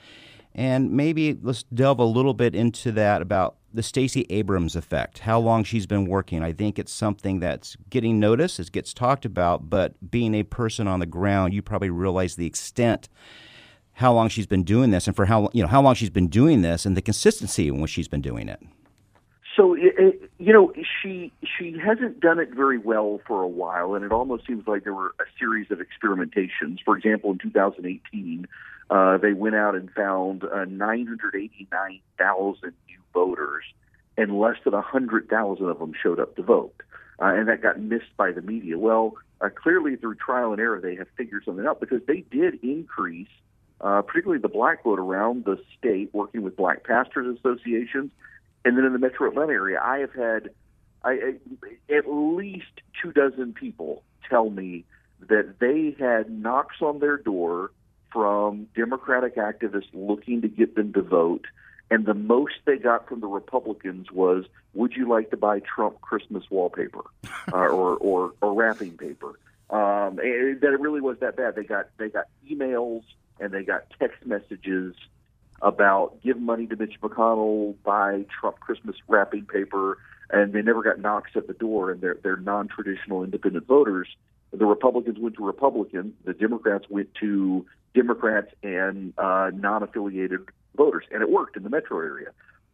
And 0.54 0.92
maybe 0.92 1.38
let's 1.40 1.62
delve 1.62 1.98
a 1.98 2.04
little 2.04 2.34
bit 2.34 2.54
into 2.54 2.92
that 2.92 3.22
about 3.22 3.56
the 3.72 3.82
Stacey 3.82 4.26
Abrams 4.28 4.76
effect, 4.76 5.20
how 5.20 5.40
long 5.40 5.64
she's 5.64 5.86
been 5.86 6.04
working. 6.04 6.42
I 6.42 6.52
think 6.52 6.78
it's 6.78 6.92
something 6.92 7.40
that's 7.40 7.76
getting 7.88 8.20
noticed, 8.20 8.60
it 8.60 8.70
gets 8.70 8.92
talked 8.92 9.24
about, 9.24 9.70
but 9.70 10.10
being 10.10 10.34
a 10.34 10.42
person 10.42 10.86
on 10.86 11.00
the 11.00 11.06
ground, 11.06 11.54
you 11.54 11.62
probably 11.62 11.88
realize 11.88 12.36
the 12.36 12.46
extent 12.46 13.08
how 13.94 14.12
long 14.12 14.28
she's 14.28 14.46
been 14.46 14.64
doing 14.64 14.90
this 14.90 15.06
and 15.06 15.16
for 15.16 15.26
how 15.26 15.48
you 15.52 15.62
know 15.62 15.68
how 15.68 15.80
long 15.80 15.94
she's 15.94 16.10
been 16.10 16.28
doing 16.28 16.62
this 16.62 16.86
and 16.86 16.96
the 16.96 17.02
consistency 17.02 17.68
in 17.68 17.80
which 17.80 17.90
she's 17.90 18.08
been 18.08 18.22
doing 18.22 18.48
it. 18.48 18.60
So 19.56 19.74
you 19.74 20.28
know 20.38 20.72
she 21.02 21.32
she 21.44 21.76
hasn't 21.78 22.20
done 22.20 22.38
it 22.38 22.54
very 22.54 22.78
well 22.78 23.20
for 23.26 23.42
a 23.42 23.48
while, 23.48 23.94
and 23.94 24.02
it 24.04 24.12
almost 24.12 24.46
seems 24.46 24.66
like 24.66 24.84
there 24.84 24.94
were 24.94 25.14
a 25.20 25.24
series 25.38 25.70
of 25.70 25.78
experimentations. 25.78 26.78
For 26.84 26.96
example, 26.96 27.32
in 27.32 27.38
2018, 27.38 28.46
uh, 28.88 29.18
they 29.18 29.34
went 29.34 29.54
out 29.54 29.74
and 29.74 29.90
found 29.90 30.44
uh, 30.44 30.64
989,000 30.64 32.62
new 32.62 32.72
voters, 33.12 33.64
and 34.16 34.38
less 34.38 34.56
than 34.64 34.72
100,000 34.72 35.68
of 35.68 35.78
them 35.78 35.92
showed 36.02 36.18
up 36.18 36.34
to 36.36 36.42
vote. 36.42 36.74
Uh, 37.20 37.34
and 37.34 37.48
that 37.48 37.60
got 37.62 37.78
missed 37.78 38.16
by 38.16 38.32
the 38.32 38.40
media. 38.40 38.78
Well, 38.78 39.16
uh, 39.40 39.50
clearly 39.50 39.96
through 39.96 40.14
trial 40.14 40.52
and 40.52 40.60
error, 40.60 40.80
they 40.80 40.94
have 40.96 41.08
figured 41.16 41.44
something 41.44 41.66
out 41.66 41.80
because 41.80 42.00
they 42.06 42.24
did 42.30 42.58
increase, 42.62 43.28
uh, 43.80 44.02
particularly 44.02 44.40
the 44.40 44.48
black 44.48 44.84
vote 44.84 44.98
around 44.98 45.44
the 45.44 45.62
state, 45.78 46.10
working 46.12 46.42
with 46.42 46.56
black 46.56 46.84
pastors 46.84 47.38
associations. 47.38 48.10
And 48.64 48.76
then 48.76 48.84
in 48.84 48.92
the 48.92 48.98
metro 48.98 49.28
Atlanta 49.28 49.52
area, 49.52 49.80
I 49.82 49.98
have 49.98 50.12
had 50.14 50.50
I, 51.04 51.34
at 51.88 52.04
least 52.06 52.80
two 53.02 53.12
dozen 53.12 53.54
people 53.54 54.02
tell 54.28 54.50
me 54.50 54.84
that 55.28 55.58
they 55.58 55.96
had 55.98 56.30
knocks 56.30 56.76
on 56.80 57.00
their 57.00 57.16
door 57.16 57.70
from 58.12 58.68
Democratic 58.74 59.36
activists 59.36 59.88
looking 59.92 60.42
to 60.42 60.48
get 60.48 60.74
them 60.74 60.92
to 60.92 61.02
vote. 61.02 61.46
And 61.90 62.06
the 62.06 62.14
most 62.14 62.54
they 62.64 62.76
got 62.76 63.08
from 63.08 63.20
the 63.20 63.26
Republicans 63.26 64.10
was, 64.10 64.44
"Would 64.74 64.94
you 64.94 65.08
like 65.08 65.30
to 65.30 65.36
buy 65.36 65.60
Trump 65.60 66.00
Christmas 66.00 66.44
wallpaper 66.50 67.02
uh, 67.52 67.56
or, 67.56 67.96
or 67.96 68.32
or 68.40 68.54
wrapping 68.54 68.96
paper?" 68.96 69.38
Um, 69.68 70.16
that 70.16 70.72
it 70.72 70.80
really 70.80 71.00
was 71.00 71.18
that 71.20 71.36
bad. 71.36 71.54
They 71.54 71.64
got 71.64 71.88
they 71.98 72.08
got 72.08 72.26
emails 72.50 73.02
and 73.40 73.52
they 73.52 73.62
got 73.62 73.84
text 73.98 74.24
messages 74.24 74.94
about 75.62 76.20
give 76.22 76.38
money 76.38 76.66
to 76.66 76.76
Mitch 76.76 77.00
McConnell, 77.00 77.74
buy 77.84 78.26
Trump 78.40 78.60
Christmas 78.60 78.96
wrapping 79.08 79.46
paper, 79.46 79.98
and 80.30 80.52
they 80.52 80.60
never 80.62 80.82
got 80.82 80.98
knocks 80.98 81.30
at 81.36 81.46
the 81.46 81.54
door, 81.54 81.90
and 81.90 82.00
they're 82.00 82.18
they're 82.22 82.36
non-traditional 82.36 83.22
independent 83.22 83.66
voters. 83.66 84.08
The 84.52 84.66
Republicans 84.66 85.18
went 85.18 85.36
to 85.36 85.46
Republican, 85.46 86.14
the 86.24 86.34
Democrats 86.34 86.84
went 86.90 87.14
to 87.20 87.64
Democrats 87.94 88.48
and 88.62 89.14
uh, 89.16 89.50
non-affiliated 89.54 90.40
voters, 90.76 91.04
and 91.10 91.22
it 91.22 91.30
worked 91.30 91.56
in 91.56 91.62
the 91.62 91.70
metro 91.70 91.98
area. 91.98 92.30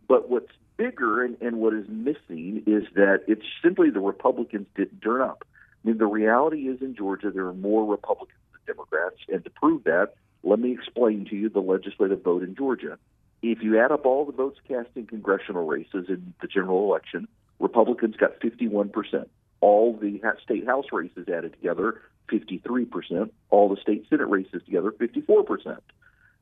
But 0.08 0.30
what's 0.30 0.50
bigger 0.76 1.22
and, 1.24 1.36
and 1.40 1.58
what 1.58 1.74
is 1.74 1.86
missing 1.88 2.62
is 2.66 2.84
that 2.94 3.22
it's 3.26 3.44
simply 3.62 3.90
the 3.90 4.00
Republicans 4.00 4.66
didn't 4.74 5.00
turn 5.00 5.20
up. 5.20 5.44
I 5.84 5.88
mean, 5.88 5.98
the 5.98 6.06
reality 6.06 6.68
is 6.68 6.80
in 6.80 6.96
Georgia 6.96 7.30
there 7.30 7.46
are 7.46 7.54
more 7.54 7.84
Republicans 7.84 8.38
than 8.52 8.74
Democrats, 8.74 9.16
and 9.28 9.44
to 9.44 9.50
prove 9.50 9.84
that, 9.84 10.14
let 10.42 10.58
me 10.58 10.72
explain 10.72 11.26
to 11.26 11.36
you 11.36 11.48
the 11.48 11.60
legislative 11.60 12.22
vote 12.22 12.42
in 12.42 12.54
Georgia. 12.54 12.98
If 13.42 13.62
you 13.62 13.78
add 13.78 13.92
up 13.92 14.06
all 14.06 14.24
the 14.24 14.32
votes 14.32 14.58
cast 14.66 14.88
in 14.96 15.06
congressional 15.06 15.66
races 15.66 16.06
in 16.08 16.34
the 16.40 16.48
general 16.48 16.84
election, 16.84 17.28
Republicans 17.60 18.16
got 18.16 18.40
51%. 18.40 19.26
All 19.60 19.96
the 19.96 20.20
state 20.42 20.66
house 20.66 20.86
races 20.92 21.28
added 21.28 21.52
together, 21.52 22.00
53%. 22.28 23.30
All 23.50 23.68
the 23.68 23.80
state 23.80 24.06
senate 24.08 24.28
races 24.28 24.62
together, 24.64 24.92
54%. 24.92 25.78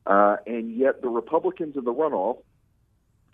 Uh, 0.05 0.37
and 0.45 0.75
yet 0.75 1.01
the 1.01 1.09
Republicans 1.09 1.75
in 1.75 1.83
the 1.83 1.93
runoff 1.93 2.37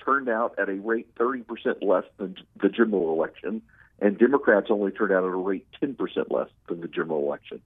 turned 0.03 0.29
out 0.29 0.58
at 0.58 0.70
a 0.70 0.74
rate 0.74 1.13
30% 1.15 1.46
less 1.84 2.03
than 2.17 2.36
the 2.62 2.70
general 2.70 3.13
election, 3.13 3.62
and 4.00 4.17
Democrats 4.17 4.67
only 4.70 4.91
turned 4.91 5.12
out 5.12 5.24
at 5.24 5.29
a 5.29 5.36
rate 5.36 5.65
10% 5.82 5.98
less 6.29 6.50
than 6.67 6.82
the 6.82 6.88
general 6.88 7.20
election. 7.20 7.62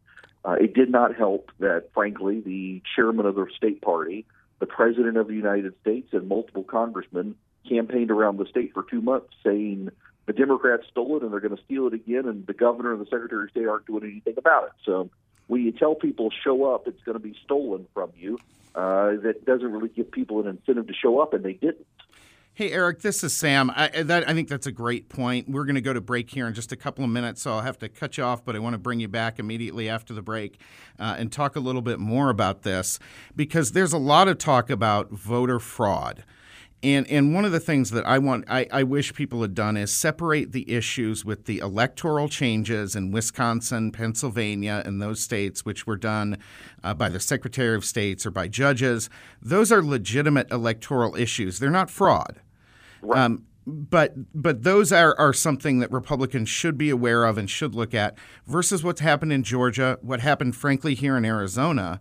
Uh, 0.45 0.53
it 0.53 0.73
did 0.73 0.89
not 0.89 1.15
help 1.15 1.51
that, 1.59 1.89
frankly, 1.93 2.39
the 2.39 2.81
chairman 2.95 3.25
of 3.25 3.35
the 3.35 3.47
state 3.55 3.81
party, 3.81 4.25
the 4.59 4.65
president 4.65 5.17
of 5.17 5.27
the 5.27 5.33
United 5.33 5.73
States, 5.81 6.09
and 6.13 6.27
multiple 6.27 6.63
congressmen 6.63 7.35
campaigned 7.67 8.11
around 8.11 8.37
the 8.37 8.45
state 8.45 8.73
for 8.73 8.83
two 8.89 9.01
months 9.01 9.33
saying 9.43 9.89
the 10.25 10.33
Democrats 10.33 10.83
stole 10.89 11.17
it 11.17 11.23
and 11.23 11.31
they're 11.31 11.39
going 11.39 11.55
to 11.55 11.63
steal 11.63 11.87
it 11.87 11.93
again, 11.93 12.27
and 12.27 12.45
the 12.47 12.53
governor 12.53 12.93
and 12.93 13.01
the 13.01 13.05
secretary 13.05 13.43
of 13.43 13.49
state 13.49 13.67
aren't 13.67 13.85
doing 13.85 14.03
anything 14.03 14.35
about 14.37 14.65
it. 14.65 14.71
So 14.85 15.09
when 15.47 15.63
you 15.63 15.71
tell 15.71 15.95
people 15.95 16.29
show 16.43 16.73
up, 16.73 16.87
it's 16.87 17.01
going 17.03 17.17
to 17.17 17.23
be 17.23 17.35
stolen 17.43 17.87
from 17.93 18.11
you. 18.17 18.39
Uh, 18.75 19.15
that 19.23 19.43
doesn't 19.45 19.71
really 19.71 19.89
give 19.89 20.11
people 20.11 20.39
an 20.41 20.47
incentive 20.47 20.87
to 20.87 20.93
show 20.93 21.19
up, 21.19 21.33
and 21.33 21.43
they 21.43 21.53
didn't. 21.53 21.87
Hey, 22.57 22.71
Eric, 22.71 23.01
this 23.03 23.23
is 23.23 23.35
Sam. 23.35 23.71
I, 23.75 24.01
that, 24.01 24.27
I 24.27 24.33
think 24.33 24.47
that's 24.47 24.65
a 24.65 24.71
great 24.71 25.09
point. 25.09 25.47
We're 25.47 25.65
going 25.65 25.75
to 25.75 25.81
go 25.81 25.93
to 25.93 26.01
break 26.01 26.31
here 26.31 26.47
in 26.47 26.55
just 26.55 26.71
a 26.71 26.75
couple 26.75 27.03
of 27.03 27.11
minutes, 27.11 27.43
so 27.43 27.51
I'll 27.51 27.61
have 27.61 27.77
to 27.77 27.87
cut 27.87 28.17
you 28.17 28.23
off, 28.23 28.43
but 28.43 28.55
I 28.55 28.59
want 28.59 28.73
to 28.73 28.79
bring 28.79 28.99
you 28.99 29.07
back 29.07 29.37
immediately 29.37 29.87
after 29.87 30.11
the 30.11 30.23
break 30.23 30.59
uh, 30.97 31.17
and 31.19 31.31
talk 31.31 31.55
a 31.55 31.59
little 31.59 31.83
bit 31.83 31.99
more 31.99 32.31
about 32.31 32.63
this 32.63 32.97
because 33.35 33.73
there's 33.73 33.93
a 33.93 33.99
lot 33.99 34.27
of 34.27 34.39
talk 34.39 34.71
about 34.71 35.11
voter 35.11 35.59
fraud. 35.59 36.23
And, 36.81 37.07
and 37.11 37.31
one 37.31 37.45
of 37.45 37.51
the 37.51 37.59
things 37.59 37.91
that 37.91 38.07
I 38.07 38.17
want, 38.17 38.45
I, 38.47 38.65
I 38.71 38.81
wish 38.81 39.13
people 39.13 39.43
had 39.43 39.53
done 39.53 39.77
is 39.77 39.95
separate 39.95 40.51
the 40.51 40.67
issues 40.71 41.23
with 41.23 41.45
the 41.45 41.59
electoral 41.59 42.27
changes 42.27 42.95
in 42.95 43.11
Wisconsin, 43.11 43.91
Pennsylvania, 43.91 44.81
and 44.83 44.99
those 44.99 45.21
states, 45.21 45.63
which 45.63 45.85
were 45.85 45.95
done 45.95 46.39
uh, 46.83 46.95
by 46.95 47.09
the 47.09 47.19
Secretary 47.19 47.75
of 47.75 47.85
States 47.85 48.25
or 48.25 48.31
by 48.31 48.47
judges. 48.47 49.11
Those 49.43 49.71
are 49.71 49.83
legitimate 49.83 50.51
electoral 50.51 51.15
issues. 51.15 51.59
They're 51.59 51.69
not 51.69 51.91
fraud. 51.91 52.41
Right. 53.01 53.19
Um, 53.19 53.43
but 53.67 54.13
but 54.33 54.63
those 54.63 54.93
are, 54.93 55.13
are 55.19 55.33
something 55.33 55.79
that 55.79 55.91
Republicans 55.91 56.47
should 56.47 56.77
be 56.77 56.89
aware 56.89 57.25
of 57.25 57.37
and 57.37 57.49
should 57.49 57.75
look 57.75 57.93
at 57.93 58.17
versus 58.45 58.81
what's 58.81 59.01
happened 59.01 59.33
in 59.33 59.43
Georgia, 59.43 59.99
what 60.01 60.21
happened 60.21 60.55
frankly 60.55 60.95
here 60.95 61.17
in 61.17 61.25
Arizona, 61.25 61.99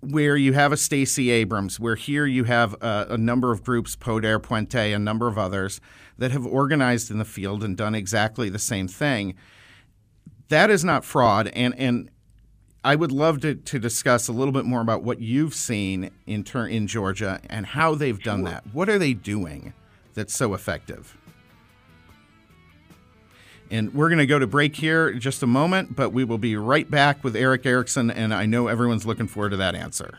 where 0.00 0.36
you 0.36 0.52
have 0.52 0.72
a 0.72 0.76
Stacey 0.76 1.30
Abrams, 1.30 1.80
where 1.80 1.96
here 1.96 2.26
you 2.26 2.44
have 2.44 2.74
a, 2.82 3.06
a, 3.10 3.18
number 3.18 3.50
of 3.50 3.64
groups, 3.64 3.96
Poder, 3.96 4.38
Puente, 4.38 4.92
a 4.92 4.98
number 4.98 5.26
of 5.26 5.38
others, 5.38 5.80
that 6.18 6.32
have 6.32 6.44
organized 6.44 7.10
in 7.10 7.16
the 7.16 7.24
field 7.24 7.64
and 7.64 7.78
done 7.78 7.94
exactly 7.94 8.50
the 8.50 8.58
same 8.58 8.86
thing. 8.86 9.34
That 10.48 10.68
is 10.68 10.84
not 10.84 11.02
fraud, 11.02 11.48
and 11.48 11.74
and 11.78 12.10
I 12.84 12.96
would 12.96 13.12
love 13.12 13.40
to, 13.40 13.54
to 13.54 13.78
discuss 13.78 14.28
a 14.28 14.32
little 14.32 14.52
bit 14.52 14.66
more 14.66 14.82
about 14.82 15.02
what 15.02 15.18
you've 15.18 15.54
seen 15.54 16.10
in 16.26 16.44
ter- 16.44 16.66
in 16.66 16.86
Georgia 16.86 17.40
and 17.48 17.64
how 17.64 17.94
they've 17.94 18.22
done 18.22 18.40
sure. 18.40 18.50
that. 18.50 18.64
What 18.74 18.90
are 18.90 18.98
they 18.98 19.14
doing? 19.14 19.72
That's 20.14 20.34
so 20.34 20.54
effective. 20.54 21.16
And 23.70 23.92
we're 23.94 24.08
going 24.08 24.18
to 24.18 24.26
go 24.26 24.38
to 24.38 24.46
break 24.46 24.76
here 24.76 25.08
in 25.08 25.20
just 25.20 25.42
a 25.42 25.46
moment, 25.46 25.96
but 25.96 26.10
we 26.10 26.22
will 26.22 26.38
be 26.38 26.56
right 26.56 26.88
back 26.88 27.24
with 27.24 27.34
Erick 27.34 27.66
Erickson, 27.66 28.10
and 28.10 28.32
I 28.32 28.46
know 28.46 28.68
everyone's 28.68 29.06
looking 29.06 29.26
forward 29.26 29.50
to 29.50 29.56
that 29.56 29.74
answer. 29.74 30.18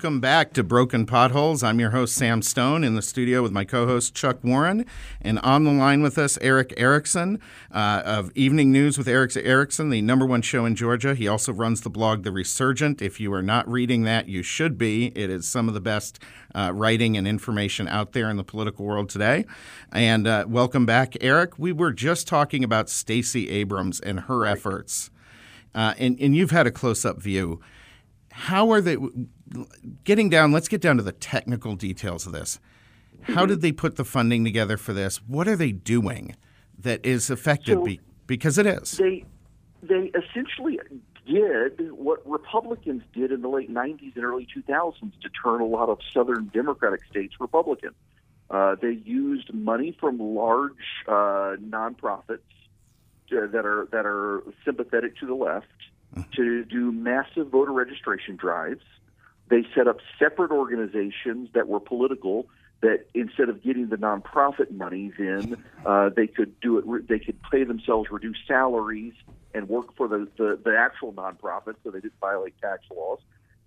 Welcome 0.00 0.20
back 0.20 0.54
to 0.54 0.62
Broken 0.62 1.04
Potholes. 1.04 1.62
I'm 1.62 1.78
your 1.78 1.90
host, 1.90 2.14
Sam 2.14 2.40
Stone, 2.40 2.84
in 2.84 2.94
the 2.94 3.02
studio 3.02 3.42
with 3.42 3.52
my 3.52 3.66
co 3.66 3.86
host, 3.86 4.14
Chuck 4.14 4.42
Warren. 4.42 4.86
And 5.20 5.38
on 5.40 5.64
the 5.64 5.72
line 5.72 6.02
with 6.02 6.16
us, 6.16 6.38
Erick 6.40 6.72
Erickson 6.78 7.38
uh, 7.70 8.00
of 8.06 8.32
Evening 8.34 8.72
News 8.72 8.96
with 8.96 9.06
Erick 9.06 9.36
Erickson, 9.36 9.90
the 9.90 10.00
number 10.00 10.24
one 10.24 10.40
show 10.40 10.64
in 10.64 10.74
Georgia. 10.74 11.14
He 11.14 11.28
also 11.28 11.52
runs 11.52 11.82
the 11.82 11.90
blog 11.90 12.22
The 12.22 12.32
Resurgent. 12.32 13.02
If 13.02 13.20
you 13.20 13.30
are 13.34 13.42
not 13.42 13.70
reading 13.70 14.04
that, 14.04 14.26
you 14.26 14.42
should 14.42 14.78
be. 14.78 15.08
It 15.08 15.28
is 15.28 15.46
some 15.46 15.68
of 15.68 15.74
the 15.74 15.82
best 15.82 16.18
uh, 16.54 16.72
writing 16.74 17.18
and 17.18 17.28
information 17.28 17.86
out 17.86 18.12
there 18.12 18.30
in 18.30 18.38
the 18.38 18.42
political 18.42 18.86
world 18.86 19.10
today. 19.10 19.44
And 19.92 20.26
uh, 20.26 20.46
welcome 20.48 20.86
back, 20.86 21.14
Eric. 21.20 21.58
We 21.58 21.72
were 21.72 21.92
just 21.92 22.26
talking 22.26 22.64
about 22.64 22.88
Stacey 22.88 23.50
Abrams 23.50 24.00
and 24.00 24.20
her 24.20 24.46
efforts. 24.46 25.10
Uh, 25.74 25.92
and, 25.98 26.18
and 26.18 26.34
you've 26.34 26.52
had 26.52 26.66
a 26.66 26.70
close 26.70 27.04
up 27.04 27.20
view 27.20 27.60
how 28.30 28.70
are 28.70 28.80
they 28.80 28.96
getting 30.04 30.28
down? 30.28 30.52
Let's 30.52 30.68
get 30.68 30.80
down 30.80 30.96
to 30.96 31.02
the 31.02 31.12
technical 31.12 31.76
details 31.76 32.26
of 32.26 32.32
this. 32.32 32.58
How 33.22 33.44
did 33.44 33.60
they 33.60 33.72
put 33.72 33.96
the 33.96 34.04
funding 34.04 34.44
together 34.44 34.76
for 34.76 34.92
this? 34.92 35.18
What 35.18 35.46
are 35.46 35.56
they 35.56 35.72
doing 35.72 36.36
that 36.78 37.04
is 37.04 37.30
effective? 37.30 37.78
So 37.78 37.84
be, 37.84 38.00
because 38.26 38.56
it 38.58 38.66
is. 38.66 38.92
They 38.92 39.24
they 39.82 40.10
essentially 40.14 40.78
did 41.26 41.92
what 41.92 42.26
Republicans 42.28 43.02
did 43.12 43.32
in 43.32 43.40
the 43.42 43.48
late 43.48 43.72
90s 43.72 44.14
and 44.16 44.24
early 44.24 44.46
2000s 44.54 45.00
to 45.00 45.28
turn 45.42 45.60
a 45.60 45.66
lot 45.66 45.88
of 45.88 45.98
Southern 46.12 46.50
Democratic 46.52 47.04
states 47.04 47.34
Republican. 47.40 47.90
Uh, 48.50 48.74
they 48.80 48.92
used 49.04 49.52
money 49.54 49.96
from 50.00 50.18
large 50.18 50.72
uh, 51.06 51.56
nonprofits 51.62 52.40
uh, 53.32 53.46
that 53.46 53.64
are 53.64 53.88
that 53.92 54.06
are 54.06 54.42
sympathetic 54.64 55.16
to 55.18 55.26
the 55.26 55.34
left 55.34 55.66
to 56.32 56.64
do 56.64 56.92
massive 56.92 57.48
voter 57.48 57.72
registration 57.72 58.36
drives. 58.36 58.84
They 59.48 59.66
set 59.74 59.88
up 59.88 59.98
separate 60.18 60.50
organizations 60.50 61.50
that 61.54 61.68
were 61.68 61.80
political. 61.80 62.46
That 62.82 63.06
instead 63.12 63.50
of 63.50 63.62
getting 63.62 63.88
the 63.88 63.96
nonprofit 63.96 64.70
monies 64.70 65.12
in, 65.18 65.62
uh, 65.84 66.08
they 66.16 66.26
could 66.26 66.58
do 66.60 66.78
it. 66.78 67.08
They 67.08 67.18
could 67.18 67.36
pay 67.50 67.64
themselves 67.64 68.10
reduced 68.10 68.40
salaries 68.48 69.12
and 69.52 69.68
work 69.68 69.94
for 69.96 70.08
the, 70.08 70.28
the, 70.38 70.58
the 70.64 70.74
actual 70.78 71.12
nonprofit, 71.12 71.74
so 71.84 71.90
they 71.90 72.00
didn't 72.00 72.18
violate 72.20 72.54
tax 72.60 72.84
laws. 72.94 73.18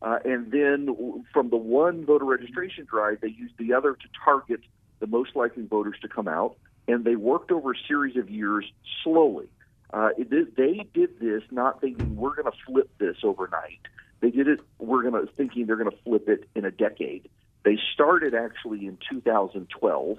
Uh, 0.01 0.17
and 0.25 0.51
then 0.51 1.23
from 1.31 1.50
the 1.50 1.57
one 1.57 2.05
voter 2.05 2.25
registration 2.25 2.85
drive, 2.85 3.21
they 3.21 3.29
used 3.29 3.53
the 3.57 3.73
other 3.73 3.93
to 3.93 4.07
target 4.25 4.62
the 5.00 5.07
most 5.07 5.35
likely 5.35 5.63
voters 5.65 5.95
to 6.01 6.07
come 6.07 6.27
out. 6.27 6.55
And 6.88 7.05
they 7.05 7.15
worked 7.15 7.51
over 7.51 7.71
a 7.71 7.77
series 7.88 8.17
of 8.17 8.29
years 8.29 8.65
slowly. 9.03 9.47
Uh, 9.93 10.09
they 10.17 10.88
did 10.93 11.19
this 11.19 11.43
not 11.51 11.79
thinking 11.79 12.15
we're 12.15 12.33
going 12.33 12.51
to 12.51 12.57
flip 12.65 12.89
this 12.97 13.17
overnight. 13.23 13.79
They 14.21 14.31
did 14.31 14.47
it. 14.47 14.59
We're 14.79 15.03
going 15.03 15.13
to 15.13 15.31
thinking 15.33 15.67
they're 15.67 15.77
going 15.77 15.91
to 15.91 15.97
flip 16.03 16.27
it 16.27 16.50
in 16.55 16.65
a 16.65 16.71
decade. 16.71 17.29
They 17.63 17.77
started 17.93 18.33
actually 18.33 18.88
in 18.88 18.97
2012, 19.09 20.17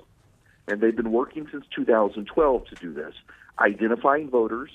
and 0.68 0.80
they've 0.80 0.96
been 0.96 1.10
working 1.10 1.48
since 1.50 1.64
2012 1.74 2.66
to 2.66 2.74
do 2.76 2.94
this, 2.94 3.14
identifying 3.58 4.30
voters, 4.30 4.70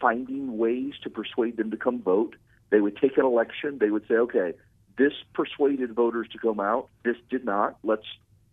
finding 0.00 0.56
ways 0.56 0.92
to 1.02 1.10
persuade 1.10 1.56
them 1.56 1.72
to 1.72 1.76
come 1.76 2.00
vote. 2.00 2.36
They 2.70 2.80
would 2.80 2.96
take 2.96 3.18
an 3.18 3.24
election. 3.24 3.78
They 3.78 3.90
would 3.90 4.06
say, 4.06 4.14
okay, 4.14 4.54
This 4.96 5.12
persuaded 5.34 5.92
voters 5.92 6.28
to 6.32 6.38
come 6.38 6.60
out. 6.60 6.88
This 7.04 7.16
did 7.30 7.44
not. 7.44 7.78
Let's 7.82 8.06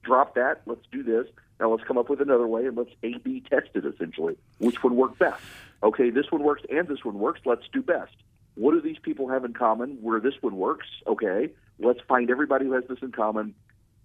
drop 0.03 0.35
that. 0.35 0.62
Let's 0.65 0.85
do 0.91 1.03
this. 1.03 1.27
Now 1.59 1.69
let's 1.69 1.83
come 1.83 1.97
up 1.97 2.09
with 2.09 2.19
another 2.19 2.47
way 2.47 2.65
and 2.65 2.75
let's 2.75 2.89
A 3.03 3.17
B 3.19 3.41
test 3.50 3.69
it 3.75 3.85
essentially. 3.85 4.35
Which 4.57 4.83
would 4.83 4.93
work 4.93 5.17
best? 5.17 5.41
Okay, 5.84 6.10
this 6.10 6.32
one 6.32 6.44
works 6.44 6.63
and 6.70 6.88
this 6.88 7.04
one 7.04 7.20
works. 7.20 7.42
Let's 7.46 7.68
do 7.72 7.82
best. 7.82 8.16
What 8.56 8.72
do 8.72 8.82
these 8.82 9.00
people 9.02 9.28
have 9.30 9.44
in 9.44 9.54
common 9.54 9.98
where 10.02 10.20
this 10.20 10.36
one 10.42 10.56
works? 10.56 10.88
Okay, 11.06 11.50
let's 11.80 12.00
find 12.08 12.30
everybody 12.30 12.66
who 12.66 12.74
has 12.74 12.86
this 12.88 13.00
in 13.02 13.12
common 13.12 13.54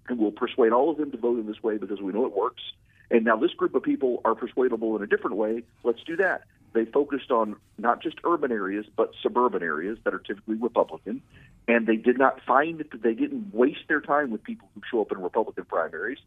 and 0.09 0.19
we'll 0.19 0.33
persuade 0.33 0.73
all 0.73 0.91
of 0.91 0.97
them 0.97 1.11
to 1.13 1.19
vote 1.19 1.39
in 1.39 1.47
this 1.47 1.63
way 1.63 1.77
because 1.77 2.01
we 2.01 2.13
know 2.13 2.27
it 2.27 2.35
works. 2.35 2.63
And 3.11 3.25
now 3.25 3.37
this 3.37 3.53
group 3.53 3.75
of 3.75 3.83
people 3.83 4.21
are 4.25 4.35
persuadable 4.35 4.97
in 4.97 5.03
a 5.03 5.07
different 5.07 5.37
way. 5.37 5.63
Let's 5.85 6.03
do 6.03 6.17
that. 6.17 6.43
They 6.73 6.85
focused 6.85 7.31
on 7.31 7.57
not 7.79 8.03
just 8.03 8.17
urban 8.25 8.53
areas, 8.53 8.87
but 8.97 9.13
suburban 9.23 9.63
areas 9.63 9.99
that 10.05 10.15
are 10.15 10.19
typically 10.19 10.57
Republican. 10.57 11.23
And 11.67 11.87
they 11.87 11.97
did 11.97 12.19
not 12.19 12.41
find 12.47 12.79
that 12.79 13.03
they 13.03 13.15
didn't 13.15 13.55
waste 13.55 13.89
their 13.89 14.01
time 14.01 14.31
with 14.31 14.43
people 14.43 14.69
who 14.75 14.83
show 14.91 15.01
up 15.01 15.13
in 15.13 15.21
Republican 15.21 15.65
primaries. 15.65 16.19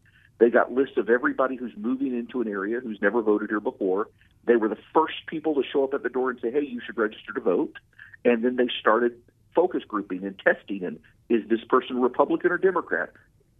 They 0.42 0.50
got 0.50 0.72
lists 0.72 0.96
of 0.96 1.08
everybody 1.08 1.54
who's 1.54 1.72
moving 1.76 2.18
into 2.18 2.40
an 2.40 2.48
area 2.48 2.80
who's 2.80 3.00
never 3.00 3.22
voted 3.22 3.48
here 3.48 3.60
before. 3.60 4.08
They 4.44 4.56
were 4.56 4.68
the 4.68 4.78
first 4.92 5.14
people 5.28 5.54
to 5.54 5.62
show 5.62 5.84
up 5.84 5.94
at 5.94 6.02
the 6.02 6.08
door 6.08 6.30
and 6.30 6.40
say, 6.40 6.50
hey, 6.50 6.64
you 6.66 6.80
should 6.84 6.98
register 6.98 7.32
to 7.32 7.40
vote. 7.40 7.76
And 8.24 8.42
then 8.42 8.56
they 8.56 8.66
started 8.80 9.12
focus 9.54 9.84
grouping 9.86 10.24
and 10.24 10.36
testing. 10.40 10.82
And 10.82 10.98
is 11.28 11.48
this 11.48 11.60
person 11.68 12.00
Republican 12.00 12.50
or 12.50 12.58
Democrat? 12.58 13.10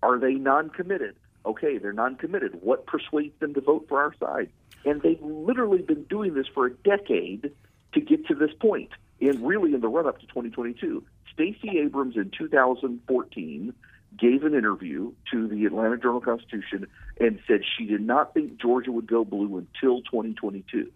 Are 0.02 0.18
they 0.18 0.32
non 0.32 0.70
committed? 0.70 1.14
Okay, 1.46 1.78
they're 1.78 1.92
non 1.92 2.16
committed. 2.16 2.58
What 2.62 2.84
persuades 2.84 3.38
them 3.38 3.54
to 3.54 3.60
vote 3.60 3.86
for 3.88 4.00
our 4.00 4.12
side? 4.18 4.50
And 4.84 5.02
they've 5.02 5.22
literally 5.22 5.82
been 5.82 6.02
doing 6.02 6.34
this 6.34 6.48
for 6.52 6.66
a 6.66 6.74
decade 6.74 7.52
to 7.92 8.00
get 8.00 8.26
to 8.26 8.34
this 8.34 8.50
point. 8.58 8.90
point, 9.20 9.36
and 9.36 9.46
really 9.46 9.72
in 9.72 9.82
the 9.82 9.88
run 9.88 10.08
up 10.08 10.18
to 10.18 10.26
2022. 10.26 11.04
Stacey 11.32 11.78
Abrams 11.78 12.16
in 12.16 12.32
2014 12.36 13.72
gave 14.18 14.44
an 14.44 14.54
interview 14.54 15.12
to 15.30 15.48
the 15.48 15.64
Atlanta 15.66 15.96
Journal 15.96 16.20
Constitution 16.20 16.86
and 17.18 17.38
said 17.46 17.62
she 17.76 17.86
did 17.86 18.00
not 18.00 18.34
think 18.34 18.60
Georgia 18.60 18.92
would 18.92 19.06
go 19.06 19.24
blue 19.24 19.56
until 19.58 20.02
2022. 20.02 20.90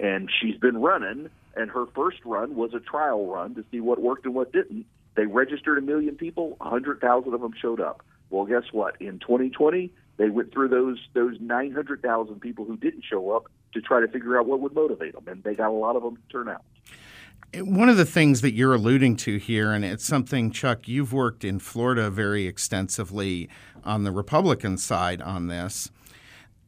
and 0.00 0.30
she's 0.40 0.56
been 0.56 0.78
running, 0.78 1.28
and 1.54 1.70
her 1.70 1.86
first 1.94 2.18
run 2.24 2.56
was 2.56 2.74
a 2.74 2.80
trial 2.80 3.26
run 3.26 3.54
to 3.54 3.64
see 3.70 3.80
what 3.80 4.00
worked 4.00 4.24
and 4.24 4.34
what 4.34 4.52
didn't. 4.52 4.86
They 5.14 5.26
registered 5.26 5.78
a 5.78 5.80
million 5.80 6.16
people, 6.16 6.56
100,000 6.58 7.32
of 7.32 7.40
them 7.40 7.52
showed 7.60 7.80
up. 7.80 8.02
Well, 8.30 8.44
guess 8.44 8.64
what? 8.72 9.00
In 9.00 9.18
2020, 9.18 9.90
they 10.16 10.28
went 10.28 10.52
through 10.52 10.68
those 10.68 10.98
those 11.14 11.36
900,000 11.40 12.40
people 12.40 12.64
who 12.64 12.76
didn't 12.76 13.04
show 13.04 13.30
up 13.30 13.46
to 13.74 13.80
try 13.80 14.00
to 14.00 14.08
figure 14.08 14.38
out 14.38 14.46
what 14.46 14.60
would 14.60 14.74
motivate 14.74 15.14
them, 15.14 15.24
and 15.28 15.42
they 15.44 15.54
got 15.54 15.68
a 15.68 15.72
lot 15.72 15.96
of 15.96 16.02
them 16.02 16.16
to 16.16 16.22
turn 16.32 16.48
out. 16.48 16.64
One 17.62 17.88
of 17.88 17.96
the 17.96 18.04
things 18.04 18.40
that 18.42 18.54
you're 18.54 18.74
alluding 18.74 19.16
to 19.18 19.38
here, 19.38 19.72
and 19.72 19.84
it's 19.84 20.04
something, 20.04 20.50
Chuck, 20.50 20.88
you've 20.88 21.12
worked 21.12 21.44
in 21.44 21.58
Florida 21.58 22.10
very 22.10 22.46
extensively 22.46 23.48
on 23.84 24.02
the 24.02 24.10
Republican 24.10 24.76
side 24.76 25.22
on 25.22 25.46
this, 25.46 25.90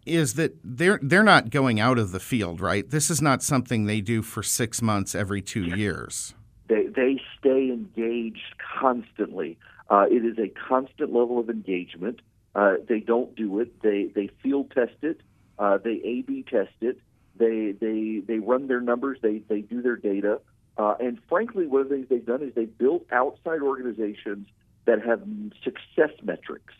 is 0.07 0.35
that 0.35 0.57
they're 0.64 0.99
they're 1.02 1.23
not 1.23 1.50
going 1.50 1.78
out 1.78 1.99
of 1.99 2.12
the 2.12 2.21
field, 2.21 2.61
right? 2.61 2.88
This 2.88 3.11
is 3.11 3.21
not 3.21 3.42
something 3.42 3.85
they 3.85 4.00
do 4.00 4.23
for 4.23 4.42
six 4.42 4.80
months 4.80 5.14
every 5.14 5.42
two 5.42 5.64
years. 5.64 6.35
They 6.68 6.87
they 6.87 7.21
stay 7.38 7.71
engaged 7.71 8.54
constantly. 8.80 9.59
Uh, 9.90 10.07
it 10.11 10.25
is 10.25 10.38
a 10.38 10.49
constant 10.49 11.12
level 11.12 11.38
of 11.38 11.50
engagement. 11.50 12.21
Uh, 12.54 12.75
they 12.88 13.00
don't 13.00 13.35
do 13.37 13.61
it. 13.61 13.83
They 13.83 14.11
they 14.14 14.30
field 14.42 14.71
test 14.71 14.97
it. 15.02 15.21
Uh, 15.59 15.78
they 15.78 16.00
A/B 16.04 16.45
test 16.49 16.73
it. 16.80 16.99
They 17.37 17.73
they 17.73 18.23
they 18.26 18.38
run 18.38 18.68
their 18.68 18.80
numbers. 18.80 19.18
They 19.21 19.42
they 19.49 19.61
do 19.61 19.83
their 19.83 19.97
data. 19.97 20.40
Uh, 20.78 20.94
and 21.00 21.18
frankly, 21.28 21.66
one 21.66 21.82
of 21.82 21.88
the 21.88 21.97
things 21.97 22.06
they've 22.08 22.25
done 22.25 22.42
is 22.42 22.54
they've 22.54 22.78
built 22.78 23.04
outside 23.11 23.61
organizations 23.62 24.47
that 24.85 25.04
have 25.04 25.20
success 25.62 26.12
metrics, 26.23 26.75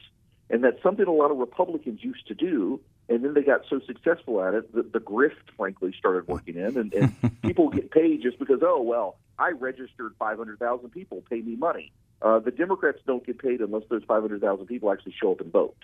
and 0.48 0.62
that's 0.62 0.80
something 0.82 1.06
a 1.06 1.12
lot 1.12 1.30
of 1.30 1.38
Republicans 1.38 2.02
used 2.02 2.26
to 2.28 2.34
do. 2.34 2.80
And 3.10 3.24
then 3.24 3.32
they 3.32 3.42
got 3.42 3.62
so 3.70 3.80
successful 3.86 4.42
at 4.42 4.52
it 4.52 4.74
that 4.74 4.92
the 4.92 4.98
grift, 4.98 5.50
frankly, 5.56 5.94
started 5.98 6.28
working 6.28 6.56
in, 6.56 6.76
and, 6.76 6.92
and 6.92 7.40
people 7.42 7.70
get 7.70 7.90
paid 7.90 8.22
just 8.22 8.38
because, 8.38 8.61
oh 8.62 8.82
well, 8.82 9.16
I 9.38 9.50
registered 9.50 10.14
500,000 10.18 10.90
people, 10.90 11.22
pay 11.28 11.40
me 11.40 11.56
money. 11.56 11.92
Uh, 12.20 12.38
the 12.38 12.50
Democrats 12.50 12.98
don't 13.06 13.24
get 13.24 13.38
paid 13.38 13.61
unless 13.61 13.84
those 13.88 14.02
500,000 14.04 14.66
people 14.66 14.92
actually 14.92 15.14
show 15.20 15.32
up 15.32 15.40
and 15.40 15.52
vote. 15.52 15.76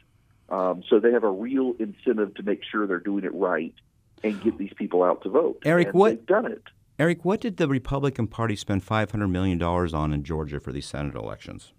Um, 0.49 0.83
so 0.89 1.01
they 1.01 1.13
have 1.13 1.25
a 1.25 1.31
real 1.31 1.75
incentive 1.79 2.35
to 2.35 2.43
make 2.43 2.63
sure 2.71 2.87
they're 2.87 2.99
doing 2.99 3.25
it 3.25 3.35
right 3.35 3.75
and 4.23 4.41
get 4.43 4.59
these 4.59 4.73
people 4.75 5.03
out 5.03 5.23
to 5.23 5.31
vote. 5.31 5.63
Eric, 5.65 5.89
and 5.89 5.95
what 5.95 6.11
they've 6.11 6.27
done 6.27 6.47
it? 6.51 6.63
Eric, 6.99 7.25
what 7.25 7.41
did 7.41 7.57
the 7.57 7.67
Republican 7.67 8.29
Party 8.29 8.55
spend 8.55 8.85
five 8.85 9.11
hundred 9.11 9.29
million 9.29 9.59
dollars 9.59 9.93
on 9.93 10.13
in 10.13 10.23
Georgia 10.23 10.61
for 10.61 10.73
these 10.73 10.87
Senate 10.87 11.15
elections? 11.15 11.73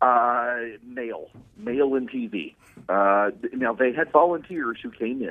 Uh, 0.00 0.56
mail, 0.84 1.30
mail 1.56 1.94
and 1.94 2.10
TV. 2.10 2.54
Uh, 2.88 3.30
now 3.52 3.72
they 3.72 3.92
had 3.92 4.10
volunteers 4.10 4.78
who 4.82 4.90
came 4.90 5.22
in, 5.22 5.30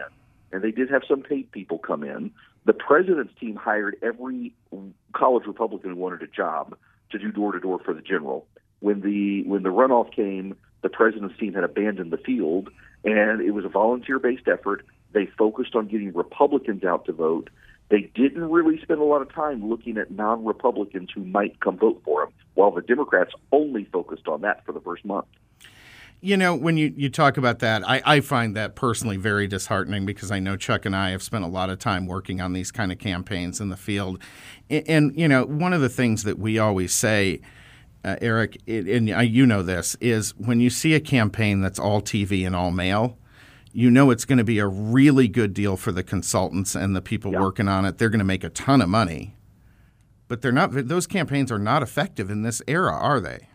and 0.51 0.63
they 0.63 0.71
did 0.71 0.89
have 0.89 1.03
some 1.07 1.21
paid 1.21 1.51
people 1.51 1.77
come 1.77 2.03
in. 2.03 2.31
The 2.65 2.73
president's 2.73 3.33
team 3.39 3.57
hired 3.57 3.97
every 4.01 4.53
college 5.13 5.45
Republican 5.45 5.91
who 5.91 5.95
wanted 5.97 6.21
a 6.21 6.27
job 6.27 6.77
to 7.11 7.19
do 7.19 7.29
door 7.31 7.51
to 7.51 7.59
door 7.59 7.79
for 7.83 7.93
the 7.93 8.01
general. 8.01 8.47
When 8.79 9.01
the 9.01 9.43
when 9.43 9.63
the 9.63 9.69
runoff 9.69 10.15
came, 10.15 10.55
the 10.81 10.89
president's 10.89 11.37
team 11.37 11.53
had 11.53 11.65
abandoned 11.65 12.11
the 12.11 12.17
field, 12.17 12.69
and 13.03 13.41
it 13.41 13.51
was 13.51 13.65
a 13.65 13.69
volunteer 13.69 14.17
based 14.17 14.47
effort. 14.47 14.85
They 15.11 15.27
focused 15.37 15.75
on 15.75 15.87
getting 15.87 16.13
Republicans 16.13 16.85
out 16.85 17.05
to 17.05 17.11
vote. 17.11 17.49
They 17.93 18.09
didn't 18.15 18.49
really 18.49 18.81
spend 18.81 19.01
a 19.01 19.03
lot 19.03 19.21
of 19.21 19.31
time 19.31 19.69
looking 19.69 19.99
at 19.99 20.09
non 20.09 20.43
Republicans 20.43 21.11
who 21.13 21.23
might 21.23 21.59
come 21.59 21.77
vote 21.77 22.01
for 22.03 22.23
him, 22.23 22.29
while 22.55 22.71
the 22.71 22.81
Democrats 22.81 23.33
only 23.51 23.85
focused 23.85 24.27
on 24.27 24.41
that 24.41 24.65
for 24.65 24.71
the 24.71 24.79
first 24.79 25.05
month. 25.05 25.27
You 26.19 26.35
know, 26.35 26.55
when 26.55 26.75
you, 26.75 26.91
you 26.97 27.11
talk 27.11 27.37
about 27.37 27.59
that, 27.59 27.87
I, 27.87 28.01
I 28.03 28.19
find 28.21 28.57
that 28.57 28.73
personally 28.73 29.17
very 29.17 29.45
disheartening 29.45 30.07
because 30.07 30.31
I 30.31 30.39
know 30.39 30.57
Chuck 30.57 30.87
and 30.87 30.95
I 30.95 31.11
have 31.11 31.21
spent 31.21 31.43
a 31.43 31.47
lot 31.47 31.69
of 31.69 31.77
time 31.77 32.07
working 32.07 32.41
on 32.41 32.53
these 32.53 32.71
kind 32.71 32.91
of 32.91 32.97
campaigns 32.97 33.61
in 33.61 33.69
the 33.69 33.77
field. 33.77 34.19
And, 34.71 34.89
and 34.89 35.19
you 35.19 35.27
know, 35.27 35.45
one 35.45 35.71
of 35.71 35.81
the 35.81 35.87
things 35.87 36.23
that 36.23 36.39
we 36.39 36.57
always 36.57 36.95
say, 36.95 37.41
uh, 38.03 38.15
Eric, 38.21 38.59
it, 38.65 38.87
and 38.87 39.07
you 39.29 39.45
know 39.45 39.61
this, 39.61 39.95
is 40.01 40.31
when 40.39 40.59
you 40.59 40.71
see 40.71 40.95
a 40.95 40.99
campaign 40.99 41.61
that's 41.61 41.77
all 41.77 42.01
TV 42.01 42.43
and 42.43 42.55
all 42.55 42.71
mail, 42.71 43.19
you 43.73 43.89
know 43.91 44.11
it's 44.11 44.23
going 44.25 44.37
to 44.37 44.43
be 44.43 44.59
a 44.59 44.67
really 44.67 45.27
good 45.27 45.53
deal 45.53 45.75
for 45.75 45.91
the 45.91 46.03
consultants 46.03 46.75
and 46.75 46.95
the 46.95 47.01
people 47.01 47.31
Yeah. 47.33 47.41
working 47.41 47.67
on 47.67 47.85
it. 47.85 47.97
They're 47.97 48.09
going 48.09 48.19
to 48.19 48.23
make 48.25 48.43
a 48.43 48.49
ton 48.49 48.81
of 48.81 48.87
money. 48.89 49.35
But 50.27 50.41
they're 50.41 50.51
not 50.51 50.71
those 50.87 51.05
campaigns 51.07 51.51
are 51.51 51.59
not 51.59 51.83
effective 51.83 52.29
in 52.29 52.43
this 52.43 52.61
era, 52.67 52.93
are 52.93 53.19
they? 53.19 53.49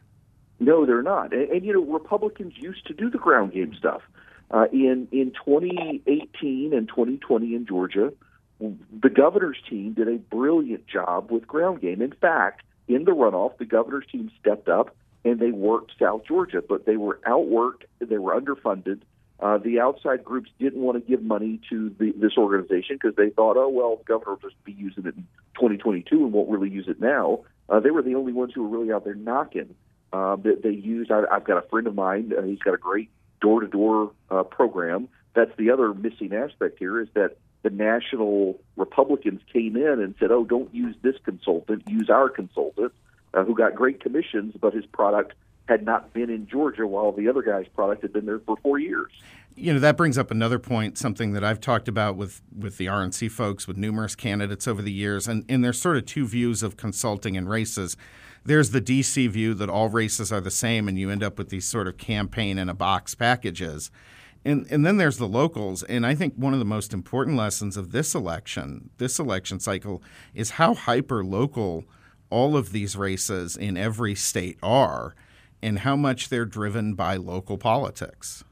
No, 0.61 0.85
they're 0.85 1.03
not. 1.03 1.33
And, 1.33 1.49
and 1.51 1.65
you 1.65 1.73
know, 1.73 1.85
Republicans 1.85 2.55
used 2.57 2.87
to 2.87 2.95
do 2.95 3.09
the 3.11 3.19
ground 3.19 3.53
game 3.53 3.75
stuff. 3.79 4.03
Uh, 4.51 4.67
in 4.73 5.07
in 5.13 5.33
2018 5.45 6.73
and 6.73 6.89
2020 6.89 7.55
in 7.55 7.67
Georgia, 7.67 8.13
the 8.61 9.09
governor's 9.11 9.59
team 9.69 9.93
did 9.93 10.09
a 10.09 10.17
brilliant 10.19 10.87
job 10.87 11.31
with 11.31 11.47
ground 11.47 11.81
game. 11.81 12.03
In 12.03 12.13
fact, 12.13 12.63
in 12.89 13.05
the 13.05 13.13
runoff, 13.13 13.57
the 13.59 13.65
governor's 13.65 14.07
team 14.11 14.31
stepped 14.41 14.69
up 14.69 14.95
and 15.25 15.39
they 15.39 15.51
worked 15.51 15.93
South 15.99 16.23
Georgia, 16.27 16.63
but 16.67 16.87
they 16.87 16.97
were 16.97 17.21
outworked. 17.27 17.83
They 18.01 18.19
were 18.19 18.39
underfunded. 18.41 19.01
Uh, 19.41 19.59
the 19.59 19.79
outside 19.79 20.25
groups 20.25 20.51
didn't 20.59 20.81
want 20.81 20.97
to 20.97 21.11
give 21.11 21.23
money 21.23 21.61
to 21.71 21.95
the, 21.99 22.13
this 22.17 22.33
organization 22.37 22.97
because 23.01 23.15
they 23.17 23.31
thought, 23.31 23.57
oh 23.57 23.69
well, 23.69 23.97
the 23.97 24.05
governor 24.05 24.33
will 24.33 24.51
just 24.51 24.63
be 24.65 24.73
using 24.73 25.07
it 25.07 25.15
in 25.15 25.27
2022 25.55 26.25
and 26.25 26.33
won't 26.33 26.49
really 26.49 26.71
use 26.71 26.89
it 26.89 27.01
now. 27.01 27.41
Uh, 27.69 27.79
they 27.79 27.91
were 27.91 28.03
the 28.03 28.15
only 28.15 28.33
ones 28.33 28.53
who 28.55 28.67
were 28.67 28.79
really 28.79 28.93
out 28.93 29.05
there 29.05 29.15
knocking. 29.15 29.75
Uh, 30.11 30.37
that 30.37 30.63
they 30.63 30.71
used. 30.71 31.11
I, 31.11 31.25
I've 31.31 31.45
got 31.45 31.63
a 31.63 31.69
friend 31.69 31.87
of 31.87 31.95
mine. 31.95 32.33
Uh, 32.37 32.41
he's 32.41 32.61
got 32.61 32.73
a 32.73 32.79
great 32.79 33.11
door-to-door 33.43 34.11
uh, 34.31 34.43
program. 34.45 35.07
That's 35.35 35.55
the 35.59 35.71
other 35.71 35.93
missing 35.93 36.33
aspect 36.33 36.79
here 36.79 36.99
is 36.99 37.09
that 37.13 37.37
the 37.63 37.69
national 37.69 38.59
Republicans 38.77 39.43
came 39.53 39.77
in 39.77 40.01
and 40.01 40.15
said, 40.19 40.31
"Oh, 40.31 40.45
don't 40.45 40.75
use 40.75 40.97
this 41.03 41.17
consultant. 41.25 41.83
Use 41.89 42.09
our 42.09 42.31
consultant, 42.31 42.93
uh, 43.35 43.45
who 43.45 43.55
got 43.55 43.75
great 43.75 44.01
commissions, 44.01 44.55
but 44.59 44.73
his 44.73 44.87
product 44.87 45.35
had 45.69 45.85
not 45.85 46.13
been 46.13 46.31
in 46.31 46.47
Georgia, 46.47 46.87
while 46.87 47.13
the 47.13 47.29
other 47.29 47.43
guy's 47.43 47.69
product 47.69 48.03
had 48.03 48.13
been 48.13 48.27
there 48.27 48.41
for 48.41 48.57
four 48.57 48.79
years." 48.79 49.13
You 49.55 49.75
know 49.75 49.81
that 49.81 49.97
brings 49.97 50.17
up 50.17 50.31
another 50.31 50.59
point, 50.59 50.97
something 50.99 51.33
that 51.33 51.43
I've 51.43 51.61
talked 51.61 51.89
about 51.89 52.17
with 52.17 52.41
with 52.57 52.79
the 52.79 52.87
RNC 52.87 53.31
folks, 53.31 53.67
with 53.67 53.77
numerous 53.77 54.15
candidates 54.15 54.67
over 54.67 54.83
the 54.83 54.93
years, 54.93 55.29
and 55.29 55.45
and 55.49 55.65
there's 55.65 55.81
sort 55.81 55.97
of 55.97 56.07
two 56.07 56.27
views 56.27 56.63
of 56.63 56.77
consulting 56.77 57.37
and 57.37 57.49
races. 57.49 57.97
There's 58.45 58.71
the 58.71 58.81
DC 58.81 59.29
view 59.29 59.53
that 59.55 59.69
all 59.69 59.89
races 59.89 60.33
are 60.33 60.41
the 60.41 60.51
same, 60.51 60.89
and 60.89 60.99
you 60.99 61.11
end 61.11 61.23
up 61.23 61.39
with 61.39 61.51
these 61.51 61.67
sort 61.67 61.87
of 61.87 61.99
campaign 61.99 62.57
in 62.57 62.69
a 62.69 62.75
box 62.75 63.15
packages. 63.15 63.91
And, 64.45 64.67
and 64.71 64.87
then 64.87 64.97
there's 64.97 65.19
the 65.19 65.29
locals. 65.29 65.83
And 65.83 66.07
I 66.07 66.15
think 66.15 66.35
one 66.35 66.53
of 66.53 66.59
the 66.59 66.65
most 66.65 66.95
important 66.95 67.37
lessons 67.37 67.77
of 67.77 67.93
this 67.93 68.15
election, 68.15 68.91
this 68.97 69.19
election 69.19 69.61
cycle, 69.61 70.03
is 70.33 70.51
how 70.51 70.75
hyper 70.75 71.25
local 71.25 71.85
all 72.31 72.57
of 72.57 72.73
these 72.73 72.97
races 72.97 73.57
in 73.57 73.77
every 73.77 74.15
state 74.15 74.59
are 74.63 75.15
and 75.63 75.81
how 75.81 75.97
much 75.97 76.29
they're 76.29 76.45
driven 76.45 76.95
by 76.95 77.17
local 77.17 77.59
politics. 77.59 78.45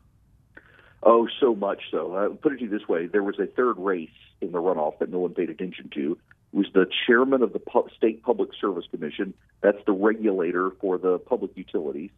Oh, 1.02 1.28
so 1.40 1.54
much 1.54 1.82
so. 1.90 2.14
Uh, 2.14 2.28
put 2.30 2.52
it 2.52 2.56
to 2.56 2.64
you 2.64 2.70
this 2.70 2.88
way: 2.88 3.06
there 3.06 3.22
was 3.22 3.38
a 3.38 3.46
third 3.46 3.78
race 3.78 4.08
in 4.40 4.52
the 4.52 4.58
runoff 4.58 4.98
that 4.98 5.10
no 5.10 5.20
one 5.20 5.34
paid 5.34 5.50
attention 5.50 5.88
to. 5.94 6.18
It 6.52 6.56
was 6.56 6.66
the 6.74 6.86
chairman 7.06 7.42
of 7.42 7.52
the 7.52 7.60
State 7.96 8.22
Public 8.22 8.50
Service 8.60 8.86
Commission. 8.90 9.34
That's 9.60 9.78
the 9.86 9.92
regulator 9.92 10.72
for 10.80 10.98
the 10.98 11.18
public 11.18 11.52
utilities. 11.54 12.10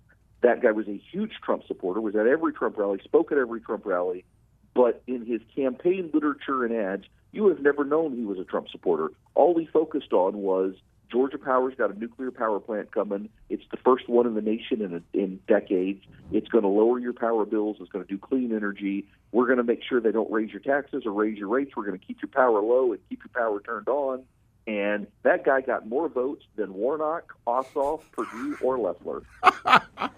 That 0.43 0.63
guy 0.63 0.71
was 0.71 0.87
a 0.87 1.01
huge 1.11 1.33
Trump 1.45 1.65
supporter, 1.67 2.01
was 2.01 2.15
at 2.15 2.27
every 2.27 2.53
Trump 2.53 2.79
rally, 2.79 3.01
spoke 3.03 3.33
at 3.33 3.39
every 3.39 3.61
Trump 3.61 3.85
rally, 3.85 4.25
but 4.75 5.03
in 5.07 5.27
his 5.27 5.41
campaign 5.57 6.11
literature 6.15 6.65
and 6.65 6.75
ads, 6.75 7.05
you 7.33 7.49
have 7.49 7.61
never 7.61 7.85
known 7.85 8.17
he 8.17 8.25
was 8.25 8.39
a 8.39 8.45
Trump 8.45 8.69
supporter. 8.71 9.11
All 9.35 9.59
he 9.59 9.67
focused 9.67 10.13
on 10.13 10.37
was 10.39 10.75
Georgia 11.11 11.39
Power's 11.39 11.75
got 11.75 11.91
a 11.91 11.99
nuclear 11.99 12.31
power 12.31 12.61
plant 12.61 12.93
coming. 12.93 13.31
It's 13.49 13.65
the 13.71 13.79
first 13.79 14.09
one 14.09 14.27
in 14.27 14.35
the 14.35 14.43
nation 14.43 14.83
in, 14.83 14.95
a, 14.95 15.03
in 15.19 15.41
decades. 15.49 16.05
It's 16.33 16.49
going 16.49 16.63
to 16.63 16.69
lower 16.69 16.99
your 16.99 17.15
power 17.15 17.47
bills. 17.47 17.79
It's 17.81 17.91
going 17.91 18.05
to 18.05 18.09
do 18.09 18.19
clean 18.19 18.55
energy. 18.55 19.07
We're 19.33 19.47
going 19.47 19.59
to 19.59 19.65
make 19.65 19.83
sure 19.83 20.01
they 20.01 20.13
don't 20.13 20.31
raise 20.31 20.51
your 20.51 20.61
taxes 20.61 21.05
or 21.07 21.13
raise 21.13 21.39
your 21.39 21.49
rates. 21.49 21.73
We're 21.77 21.87
going 21.87 21.99
to 21.99 22.05
keep 22.05 22.21
your 22.21 22.29
power 22.29 22.61
low 22.61 22.93
and 22.93 23.01
keep 23.09 23.21
your 23.21 23.31
power 23.35 23.61
turned 23.61 23.89
on. 23.89 24.25
And 24.67 25.07
that 25.23 25.45
guy 25.45 25.63
got 25.63 25.89
more 25.89 26.11
votes 26.11 26.45
than 26.57 26.75
Warnock, 26.75 27.35
Ossoff, 27.47 28.03
Perdue, 28.13 28.59
or 28.61 28.79
Loeffler. 28.79 29.23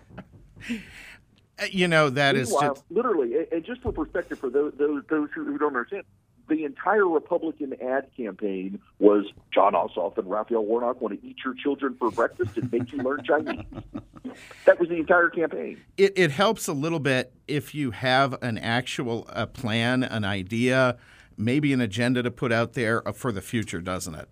you 1.71 1.87
know 1.87 2.11
that 2.11 2.35
Meanwhile, 2.35 2.73
is 2.73 2.79
just... 2.79 2.85
literally, 2.91 3.47
and 3.53 3.65
just 3.65 3.81
for 3.81 3.93
perspective 3.93 4.41
for 4.41 4.51
those 4.51 4.73
those, 4.77 5.05
those 5.09 5.29
who 5.33 5.57
don't 5.57 5.69
understand, 5.69 6.03
the 6.51 6.65
entire 6.65 7.09
Republican 7.09 7.75
ad 7.81 8.09
campaign 8.15 8.81
was 8.99 9.25
Jon 9.55 9.73
Ossoff 9.73 10.19
and 10.19 10.29
Raphael 10.29 10.65
Warnock 10.65 11.01
want 11.01 11.19
to 11.19 11.27
eat 11.27 11.37
your 11.43 11.55
children 11.55 11.97
for 11.99 12.11
breakfast 12.11 12.59
and 12.59 12.71
make 12.71 12.93
you 12.93 12.99
learn 12.99 13.23
Chinese. 13.25 13.65
that 14.67 14.79
was 14.79 14.89
the 14.89 14.97
entire 14.97 15.31
campaign. 15.31 15.81
It, 15.97 16.13
it 16.17 16.33
helps 16.33 16.69
a 16.69 16.73
little 16.73 16.99
bit 16.99 17.33
if 17.49 17.75
you 17.75 17.93
have 17.93 18.37
an 18.43 18.59
actual 18.59 19.27
a 19.31 19.47
plan, 19.47 20.03
an 20.03 20.25
idea, 20.25 20.99
maybe 21.39 21.73
an 21.73 21.81
agenda 21.81 22.23
to 22.23 22.31
put 22.31 22.53
out 22.53 22.75
there 22.75 23.07
uh, 23.09 23.13
for 23.13 23.33
the 23.33 23.41
future, 23.41 23.81
doesn't 23.81 24.15
it? 24.15 24.29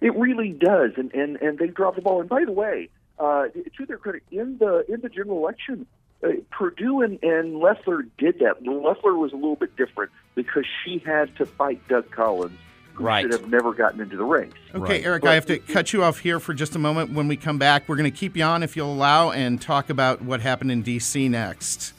It 0.00 0.14
really 0.14 0.52
does, 0.52 0.92
and 0.96 1.12
and 1.12 1.36
and 1.42 1.58
they 1.58 1.66
dropped 1.66 1.96
the 1.96 2.02
ball. 2.02 2.20
And 2.20 2.28
by 2.28 2.44
the 2.44 2.52
way, 2.52 2.88
uh, 3.18 3.46
to 3.76 3.86
their 3.86 3.98
credit, 3.98 4.22
in 4.30 4.58
the 4.58 4.84
in 4.88 5.00
the 5.00 5.08
general 5.08 5.38
election, 5.38 5.86
uh, 6.22 6.28
Perdue 6.50 7.02
and, 7.02 7.22
and 7.22 7.56
Loeffler 7.56 8.02
did 8.18 8.40
that. 8.40 8.62
Loeffler 8.62 9.16
was 9.16 9.32
a 9.32 9.36
little 9.36 9.56
bit 9.56 9.76
different 9.76 10.10
because 10.34 10.64
she 10.84 10.98
had 10.98 11.34
to 11.36 11.46
fight 11.46 11.86
Doug 11.88 12.10
Collins, 12.10 12.58
who 12.94 13.04
right. 13.04 13.22
should 13.22 13.32
have 13.32 13.48
never 13.48 13.72
gotten 13.72 14.00
into 14.00 14.16
the 14.16 14.24
race. 14.24 14.52
Okay, 14.74 14.94
right. 14.94 15.04
Eric, 15.04 15.22
but 15.22 15.30
I 15.30 15.34
have 15.34 15.46
to 15.46 15.58
cut 15.58 15.92
you 15.92 16.02
off 16.02 16.18
here 16.18 16.40
for 16.40 16.54
just 16.54 16.74
a 16.74 16.78
moment. 16.78 17.12
When 17.12 17.28
we 17.28 17.36
come 17.36 17.58
back, 17.58 17.88
we're 17.88 17.96
going 17.96 18.10
to 18.10 18.16
keep 18.16 18.36
you 18.36 18.44
on 18.44 18.62
if 18.62 18.76
you'll 18.76 18.92
allow 18.92 19.30
and 19.30 19.60
talk 19.60 19.90
about 19.90 20.22
what 20.22 20.40
happened 20.40 20.72
in 20.72 20.82
D.C. 20.82 21.28
next. 21.28 21.92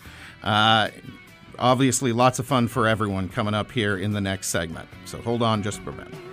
Uh, 0.44 0.90
obviously, 1.58 2.12
lots 2.12 2.40
of 2.40 2.46
fun 2.46 2.68
for 2.68 2.88
everyone 2.88 3.30
coming 3.30 3.54
up 3.54 3.72
here 3.72 3.98
in 3.98 4.12
the 4.12 4.22
next 4.22 4.48
segment. 4.48 4.90
So 5.06 5.22
hold 5.22 5.42
on 5.42 5.64
just 5.64 5.80
for 5.82 5.92
a 5.92 5.94
minute. 5.94 6.29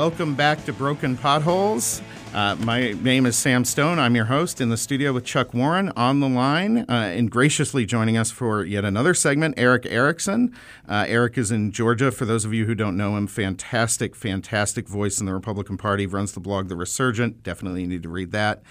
Welcome 0.00 0.34
back 0.34 0.64
to 0.64 0.72
Broken 0.72 1.14
Potholes. 1.14 2.00
Uh, 2.32 2.56
my 2.60 2.92
name 2.92 3.26
is 3.26 3.36
Sam 3.36 3.66
Stone. 3.66 3.98
I'm 3.98 4.16
your 4.16 4.24
host 4.24 4.58
in 4.62 4.70
the 4.70 4.78
studio 4.78 5.12
with 5.12 5.26
Chuck 5.26 5.52
Warren 5.52 5.90
on 5.90 6.20
the 6.20 6.28
line 6.28 6.86
uh, 6.88 7.12
and 7.14 7.30
graciously 7.30 7.84
joining 7.84 8.16
us 8.16 8.30
for 8.30 8.64
yet 8.64 8.82
another 8.82 9.12
segment, 9.12 9.56
Erick 9.58 9.84
Erickson. 9.84 10.56
Uh, 10.88 11.04
Eric 11.06 11.36
is 11.36 11.50
in 11.50 11.70
Georgia. 11.70 12.10
For 12.10 12.24
those 12.24 12.46
of 12.46 12.54
you 12.54 12.64
who 12.64 12.74
don't 12.74 12.96
know 12.96 13.14
him, 13.14 13.26
fantastic, 13.26 14.16
fantastic 14.16 14.88
voice 14.88 15.20
in 15.20 15.26
the 15.26 15.34
Republican 15.34 15.76
Party, 15.76 16.06
runs 16.06 16.32
the 16.32 16.40
blog 16.40 16.70
The 16.70 16.76
Resurgent. 16.76 17.42
Definitely 17.42 17.86
need 17.86 18.02
to 18.02 18.08
read 18.08 18.32
that. 18.32 18.62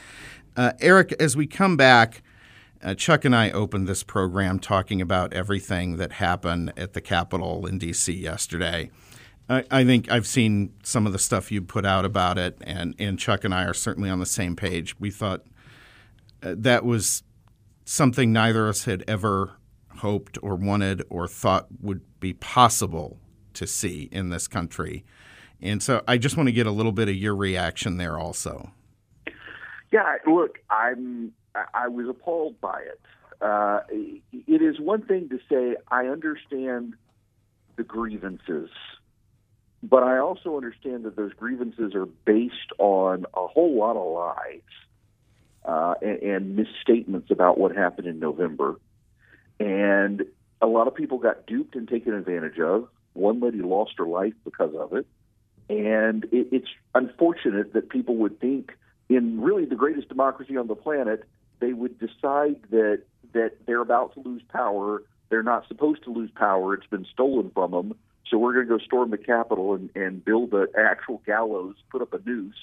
Uh, 0.58 0.72
Eric, 0.80 1.14
as 1.20 1.38
we 1.38 1.46
come 1.46 1.78
back, 1.78 2.24
uh, 2.82 2.96
Chuck 2.96 3.24
and 3.24 3.36
I 3.36 3.52
opened 3.52 3.88
this 3.88 4.02
program 4.02 4.58
talking 4.58 5.00
about 5.00 5.32
everything 5.34 5.98
that 5.98 6.14
happened 6.14 6.74
at 6.76 6.94
the 6.94 7.02
Capitol 7.02 7.68
in 7.68 7.78
D.C. 7.78 8.12
yesterday. 8.14 8.90
I, 9.50 9.64
I, 9.72 9.84
think 9.84 10.12
I've 10.12 10.28
seen 10.28 10.74
some 10.84 11.08
of 11.08 11.14
the 11.14 11.20
stuff 11.20 11.52
you 11.52 11.62
put 11.62 11.86
out 11.86 12.06
about 12.06 12.38
it, 12.38 12.58
and, 12.62 12.94
and 13.00 13.18
Chuck 13.18 13.44
and 13.44 13.54
I 13.54 13.64
are 13.64 13.74
certainly 13.74 14.10
on 14.10 14.20
the 14.20 14.26
same 14.26 14.56
page. 14.56 15.00
We 15.00 15.10
thought 15.10 15.44
uh, 16.44 16.54
that 16.58 16.86
was 16.86 17.24
something 17.84 18.32
neither 18.32 18.66
of 18.66 18.70
us 18.70 18.86
had 18.86 19.04
ever 19.08 19.56
hoped 19.98 20.38
or 20.42 20.56
wanted 20.56 21.04
or 21.10 21.28
thought 21.28 21.68
would 21.82 22.02
be 22.20 22.34
possible 22.34 23.18
to 23.56 23.66
see 23.66 24.08
in 24.12 24.30
this 24.30 24.48
country. 24.48 25.04
And 25.62 25.82
so 25.84 26.04
I 26.08 26.18
just 26.18 26.38
want 26.38 26.48
to 26.48 26.54
get 26.54 26.68
a 26.68 26.72
little 26.72 26.92
bit 26.92 27.10
of 27.10 27.16
your 27.16 27.36
reaction 27.36 27.98
there 27.98 28.18
also. 28.18 28.72
Yeah, 29.92 30.18
look, 30.28 30.60
I'm 30.70 31.34
I 31.74 31.88
was 31.88 32.08
appalled 32.08 32.62
by 32.62 32.82
it. 32.82 33.02
Uh, 33.42 33.80
it 33.90 34.62
is 34.62 34.80
one 34.80 35.02
thing 35.02 35.30
to 35.30 35.40
say 35.50 35.76
I 35.90 36.06
understand 36.06 36.94
the 37.76 37.84
grievances 37.84 38.70
but 39.82 40.04
I 40.04 40.18
also 40.18 40.58
understand 40.58 41.04
that 41.06 41.16
those 41.16 41.34
grievances 41.34 41.96
are 41.96 42.06
based 42.06 42.72
on 42.78 43.26
a 43.34 43.48
whole 43.48 43.78
lot 43.78 43.96
of 43.96 44.12
lies 44.14 44.62
uh, 45.66 45.94
and, 46.02 46.22
and 46.22 46.56
misstatements 46.56 47.32
about 47.32 47.58
what 47.58 47.76
happened 47.76 48.08
in 48.08 48.20
November. 48.20 48.80
And 49.60 50.24
a 50.62 50.68
lot 50.68 50.88
of 50.88 50.96
people 50.96 51.18
got 51.18 51.46
duped 51.46 51.76
and 51.76 51.88
taken 51.88 52.14
advantage 52.14 52.60
of. 52.60 52.90
One 53.14 53.40
lady 53.40 53.62
lost 53.62 53.94
her 53.98 54.06
life 54.06 54.34
because 54.44 54.74
of 54.76 54.94
it. 54.94 55.08
And 55.70 56.26
it, 56.26 56.48
it's 56.52 56.70
unfortunate 56.94 57.74
that 57.74 57.90
people 57.90 58.18
would 58.18 58.40
think, 58.40 58.72
in 59.08 59.42
really 59.42 59.66
the 59.66 59.76
greatest 59.76 60.10
democracy 60.10 60.58
on 60.58 60.68
the 60.68 60.76
planet, 60.76 61.24
they 61.60 61.74
would 61.74 62.00
decide 62.00 62.58
that 62.72 63.04
that 63.34 63.52
they're 63.68 63.82
about 63.82 64.14
to 64.16 64.22
lose 64.22 64.42
power. 64.50 65.04
They're 65.30 65.44
not 65.44 65.68
supposed 65.68 66.04
to 66.06 66.12
lose 66.12 66.32
power. 66.32 66.74
It's 66.74 66.88
been 66.88 67.06
stolen 67.14 67.52
from 67.52 67.72
them 67.72 67.96
so 68.30 68.38
we're 68.38 68.54
going 68.54 68.68
to 68.68 68.78
go 68.78 68.84
storm 68.84 69.12
the 69.12 69.18
Capitol 69.18 69.74
and, 69.74 69.90
and 69.96 70.24
build 70.24 70.54
an 70.54 70.68
actual 70.78 71.22
gallows, 71.26 71.76
put 71.90 72.02
up 72.02 72.14
a 72.14 72.20
noose, 72.26 72.56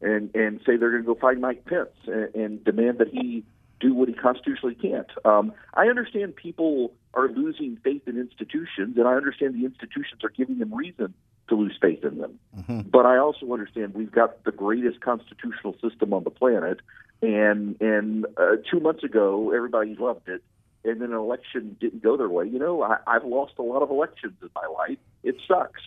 and 0.00 0.34
and 0.34 0.60
say 0.60 0.76
they're 0.76 0.90
going 0.90 1.02
to 1.02 1.14
go 1.14 1.14
find 1.14 1.40
Mike 1.40 1.64
Pence 1.64 1.90
and, 2.06 2.34
and 2.34 2.64
demand 2.64 2.98
that 2.98 3.08
he 3.08 3.44
do 3.80 3.94
what 3.94 4.08
he 4.08 4.14
constitutionally 4.14 4.74
can't. 4.74 5.10
Um, 5.24 5.52
I 5.74 5.86
understand 5.86 6.36
people 6.36 6.92
are 7.14 7.28
losing 7.28 7.78
faith 7.82 8.02
in 8.06 8.18
institutions, 8.18 8.96
and 8.96 9.08
I 9.08 9.14
understand 9.14 9.54
the 9.54 9.64
institutions 9.64 10.22
are 10.22 10.28
giving 10.28 10.58
them 10.58 10.74
reason 10.74 11.14
to 11.48 11.54
lose 11.54 11.76
faith 11.80 12.04
in 12.04 12.18
them. 12.18 12.38
Mm-hmm. 12.56 12.80
But 12.90 13.06
I 13.06 13.16
also 13.16 13.50
understand 13.52 13.94
we've 13.94 14.12
got 14.12 14.44
the 14.44 14.52
greatest 14.52 15.00
constitutional 15.00 15.74
system 15.82 16.12
on 16.12 16.24
the 16.24 16.30
planet, 16.30 16.80
and 17.22 17.80
and 17.80 18.26
uh, 18.36 18.56
two 18.70 18.80
months 18.80 19.02
ago 19.02 19.52
everybody 19.52 19.96
loved 19.96 20.28
it 20.28 20.42
and 20.84 21.00
then 21.00 21.10
an 21.10 21.18
election 21.18 21.76
didn't 21.80 22.02
go 22.02 22.16
their 22.16 22.28
way. 22.28 22.46
You 22.46 22.58
know, 22.58 22.82
I, 22.82 22.98
I've 23.06 23.24
lost 23.24 23.54
a 23.58 23.62
lot 23.62 23.82
of 23.82 23.90
elections 23.90 24.34
in 24.42 24.48
my 24.54 24.66
life. 24.66 24.98
It 25.22 25.36
sucks, 25.46 25.80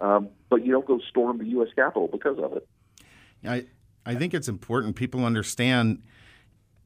um, 0.00 0.28
but 0.48 0.64
you 0.64 0.72
don't 0.72 0.86
go 0.86 1.00
storm 1.08 1.38
the 1.38 1.46
U.S. 1.46 1.68
Capitol 1.74 2.08
because 2.10 2.38
of 2.38 2.52
it. 2.56 2.68
I 3.44 3.66
I 4.06 4.14
think 4.14 4.34
it's 4.34 4.48
important 4.48 4.96
people 4.96 5.24
understand 5.24 6.02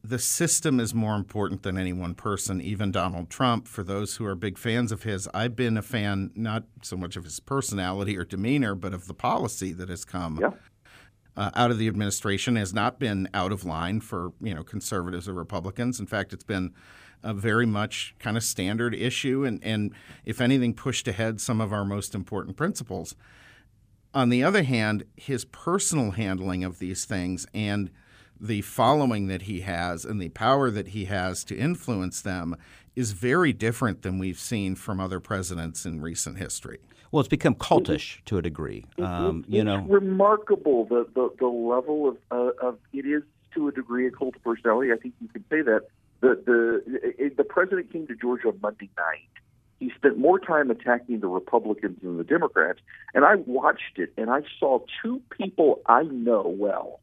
the 0.03 0.19
system 0.19 0.81
is 0.81 0.93
more 0.93 1.15
important 1.15 1.63
than 1.63 1.77
any 1.77 1.93
one 1.93 2.13
person, 2.13 2.59
even 2.59 2.91
Donald 2.91 3.29
Trump. 3.29 3.67
For 3.67 3.83
those 3.83 4.17
who 4.17 4.25
are 4.25 4.35
big 4.35 4.57
fans 4.57 4.91
of 4.91 5.03
his, 5.03 5.29
I've 5.33 5.55
been 5.55 5.77
a 5.77 5.81
fan 5.81 6.31
not 6.35 6.65
so 6.81 6.97
much 6.97 7.15
of 7.15 7.23
his 7.23 7.39
personality 7.39 8.17
or 8.17 8.25
demeanor, 8.25 8.75
but 8.75 8.93
of 8.93 9.07
the 9.07 9.13
policy 9.13 9.71
that 9.71 9.87
has 9.87 10.03
come 10.03 10.39
yeah. 10.41 10.51
uh, 11.37 11.51
out 11.55 11.71
of 11.71 11.77
the 11.77 11.87
administration. 11.87 12.57
Has 12.57 12.73
not 12.73 12.99
been 12.99 13.29
out 13.33 13.53
of 13.53 13.63
line 13.63 14.01
for 14.01 14.33
you 14.41 14.53
know 14.53 14.63
conservatives 14.63 15.29
or 15.29 15.33
Republicans. 15.33 16.01
In 16.01 16.07
fact, 16.07 16.33
it's 16.33 16.43
been 16.43 16.73
a 17.23 17.33
very 17.33 17.65
much 17.65 18.15
kind 18.19 18.37
of 18.37 18.43
standard 18.43 18.93
issue, 18.93 19.43
and, 19.45 19.63
and 19.63 19.93
if 20.25 20.41
anything, 20.41 20.73
pushed 20.73 21.07
ahead 21.07 21.39
some 21.39 21.61
of 21.61 21.71
our 21.71 21.85
most 21.85 22.13
important 22.13 22.57
principles. 22.57 23.15
On 24.13 24.29
the 24.29 24.43
other 24.43 24.63
hand, 24.63 25.05
his 25.15 25.45
personal 25.45 26.11
handling 26.11 26.63
of 26.63 26.79
these 26.79 27.05
things 27.05 27.47
and 27.53 27.89
the 28.39 28.61
following 28.61 29.27
that 29.27 29.43
he 29.43 29.61
has 29.61 30.05
and 30.05 30.21
the 30.21 30.29
power 30.29 30.69
that 30.69 30.89
he 30.89 31.05
has 31.05 31.43
to 31.45 31.57
influence 31.57 32.21
them 32.21 32.55
is 32.95 33.13
very 33.13 33.53
different 33.53 34.01
than 34.01 34.19
we've 34.19 34.39
seen 34.39 34.75
from 34.75 34.99
other 34.99 35.19
presidents 35.19 35.85
in 35.85 36.01
recent 36.01 36.37
history. 36.37 36.79
Well, 37.11 37.21
it's 37.21 37.29
become 37.29 37.55
cultish 37.55 38.23
to 38.25 38.37
a 38.37 38.41
degree. 38.41 38.85
Um, 38.97 39.45
you 39.47 39.63
know, 39.63 39.81
remarkable 39.81 40.85
the, 40.85 41.07
the, 41.13 41.29
the 41.39 41.47
level 41.47 42.09
of, 42.09 42.17
uh, 42.31 42.67
of 42.67 42.79
it 42.91 43.05
is 43.05 43.23
to 43.53 43.67
a 43.67 43.71
degree 43.71 44.07
a 44.07 44.11
cult 44.11 44.35
of 44.35 44.43
personality. 44.43 44.91
I 44.91 44.97
think 44.97 45.13
you 45.21 45.27
could 45.27 45.43
say 45.49 45.61
that 45.61 45.87
the 46.23 46.41
the 46.45 47.31
the 47.35 47.43
president 47.43 47.91
came 47.91 48.07
to 48.07 48.15
Georgia 48.15 48.47
on 48.47 48.59
Monday 48.61 48.89
night. 48.97 49.27
He 49.79 49.91
spent 49.95 50.17
more 50.17 50.39
time 50.39 50.71
attacking 50.71 51.19
the 51.19 51.27
Republicans 51.27 51.99
than 52.01 52.17
the 52.17 52.23
Democrats, 52.23 52.79
and 53.13 53.25
I 53.25 53.35
watched 53.35 53.97
it 53.97 54.13
and 54.17 54.29
I 54.29 54.41
saw 54.59 54.79
two 55.03 55.21
people 55.29 55.81
I 55.85 56.03
know 56.03 56.43
well 56.47 57.01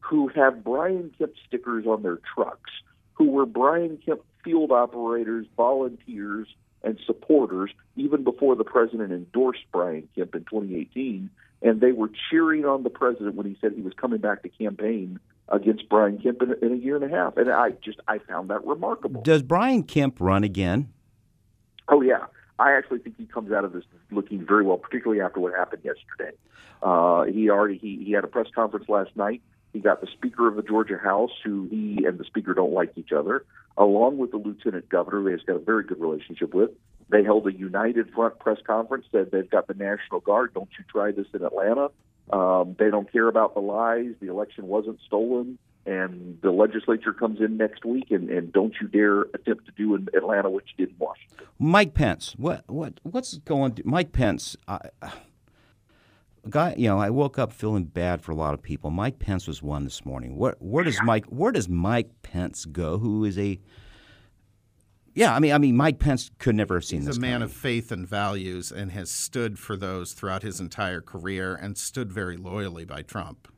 who 0.00 0.28
have 0.28 0.64
Brian 0.64 1.12
Kemp 1.18 1.34
stickers 1.46 1.86
on 1.86 2.02
their 2.02 2.18
trucks, 2.34 2.70
who 3.12 3.30
were 3.30 3.46
Brian 3.46 3.98
Kemp 4.04 4.22
field 4.42 4.72
operators, 4.72 5.46
volunteers, 5.56 6.48
and 6.82 6.98
supporters 7.06 7.70
even 7.96 8.24
before 8.24 8.56
the 8.56 8.64
president 8.64 9.12
endorsed 9.12 9.64
Brian 9.70 10.08
Kemp 10.16 10.34
in 10.34 10.44
2018, 10.44 11.30
and 11.60 11.80
they 11.80 11.92
were 11.92 12.10
cheering 12.30 12.64
on 12.64 12.82
the 12.82 12.90
president 12.90 13.34
when 13.34 13.46
he 13.46 13.56
said 13.60 13.72
he 13.72 13.82
was 13.82 13.92
coming 13.94 14.18
back 14.18 14.42
to 14.42 14.48
campaign 14.48 15.20
against 15.52 15.88
Brian 15.88 16.18
Kemp 16.18 16.42
in, 16.42 16.54
in 16.62 16.72
a 16.72 16.76
year 16.76 16.96
and 16.96 17.04
a 17.04 17.14
half. 17.14 17.36
And 17.36 17.50
I 17.50 17.70
just 17.84 18.00
I 18.08 18.18
found 18.18 18.50
that 18.50 18.64
remarkable. 18.66 19.22
Does 19.22 19.42
Brian 19.42 19.84
Kemp 19.84 20.16
run 20.18 20.42
again? 20.42 20.92
Oh 21.88 22.00
yeah, 22.00 22.24
I 22.58 22.72
actually 22.72 23.00
think 23.00 23.16
he 23.18 23.26
comes 23.26 23.52
out 23.52 23.64
of 23.64 23.72
this 23.72 23.84
looking 24.10 24.44
very 24.44 24.64
well, 24.64 24.78
particularly 24.78 25.20
after 25.20 25.40
what 25.40 25.54
happened 25.54 25.82
yesterday. 25.84 26.36
Uh, 26.82 27.24
he 27.24 27.50
already 27.50 27.78
he, 27.78 28.02
he 28.04 28.12
had 28.12 28.24
a 28.24 28.28
press 28.28 28.48
conference 28.54 28.88
last 28.88 29.14
night. 29.14 29.42
He 29.72 29.80
got 29.80 30.00
the 30.00 30.06
Speaker 30.06 30.48
of 30.48 30.56
the 30.56 30.62
Georgia 30.62 30.98
House, 30.98 31.30
who 31.44 31.68
he 31.70 32.04
and 32.04 32.18
the 32.18 32.24
Speaker 32.24 32.54
don't 32.54 32.72
like 32.72 32.92
each 32.96 33.12
other, 33.12 33.44
along 33.76 34.18
with 34.18 34.30
the 34.30 34.36
Lieutenant 34.36 34.88
Governor, 34.88 35.22
who 35.22 35.28
he's 35.28 35.44
got 35.46 35.56
a 35.56 35.60
very 35.60 35.84
good 35.84 36.00
relationship 36.00 36.54
with. 36.54 36.70
They 37.08 37.22
held 37.22 37.46
a 37.46 37.52
united 37.52 38.10
front 38.12 38.38
press 38.38 38.58
conference. 38.66 39.06
Said 39.12 39.30
they've 39.30 39.48
got 39.48 39.66
the 39.68 39.74
National 39.74 40.20
Guard. 40.20 40.54
Don't 40.54 40.68
you 40.78 40.84
try 40.90 41.10
this 41.12 41.26
in 41.34 41.42
Atlanta. 41.42 41.90
Um, 42.30 42.76
they 42.78 42.90
don't 42.90 43.10
care 43.10 43.28
about 43.28 43.54
the 43.54 43.60
lies. 43.60 44.14
The 44.20 44.28
election 44.28 44.66
wasn't 44.68 45.00
stolen, 45.04 45.58
and 45.84 46.38
the 46.42 46.50
legislature 46.50 47.12
comes 47.12 47.40
in 47.40 47.56
next 47.56 47.84
week. 47.84 48.10
And, 48.10 48.30
and 48.30 48.52
don't 48.52 48.74
you 48.80 48.88
dare 48.88 49.22
attempt 49.34 49.66
to 49.66 49.72
do 49.76 49.94
in 49.94 50.08
Atlanta 50.14 50.48
what 50.48 50.64
you 50.66 50.86
did 50.86 50.92
in 50.92 50.98
Washington. 50.98 51.46
Mike 51.58 51.94
Pence, 51.94 52.34
what 52.36 52.64
what 52.68 53.00
what's 53.02 53.38
going? 53.38 53.78
Mike 53.84 54.12
Pence. 54.12 54.56
Uh, 54.68 54.78
guy, 56.48 56.74
you 56.76 56.88
know, 56.88 56.98
I 56.98 57.10
woke 57.10 57.38
up 57.38 57.52
feeling 57.52 57.84
bad 57.84 58.22
for 58.22 58.32
a 58.32 58.36
lot 58.36 58.54
of 58.54 58.62
people. 58.62 58.90
Mike 58.90 59.18
Pence 59.18 59.46
was 59.46 59.62
one 59.62 59.84
this 59.84 60.04
morning. 60.04 60.36
Where 60.36 60.56
where 60.58 60.84
does 60.84 60.98
Mike 61.02 61.26
where 61.26 61.52
does 61.52 61.68
Mike 61.68 62.10
Pence 62.22 62.64
go? 62.64 62.98
Who 62.98 63.24
is 63.24 63.38
a 63.38 63.60
yeah, 65.14 65.34
I 65.34 65.38
mean, 65.38 65.52
I 65.52 65.58
mean, 65.58 65.76
Mike 65.76 65.98
Pence 65.98 66.30
could 66.38 66.54
never 66.54 66.74
have 66.74 66.84
seen 66.84 67.00
He's 67.00 67.08
this. 67.08 67.16
a 67.18 67.20
man 67.20 67.34
coming. 67.40 67.44
of 67.44 67.52
faith 67.52 67.92
and 67.92 68.06
values, 68.06 68.72
and 68.72 68.92
has 68.92 69.10
stood 69.10 69.58
for 69.58 69.76
those 69.76 70.12
throughout 70.12 70.42
his 70.42 70.60
entire 70.60 71.00
career, 71.00 71.54
and 71.54 71.76
stood 71.76 72.12
very 72.12 72.36
loyally 72.36 72.84
by 72.84 73.02
Trump. 73.02 73.48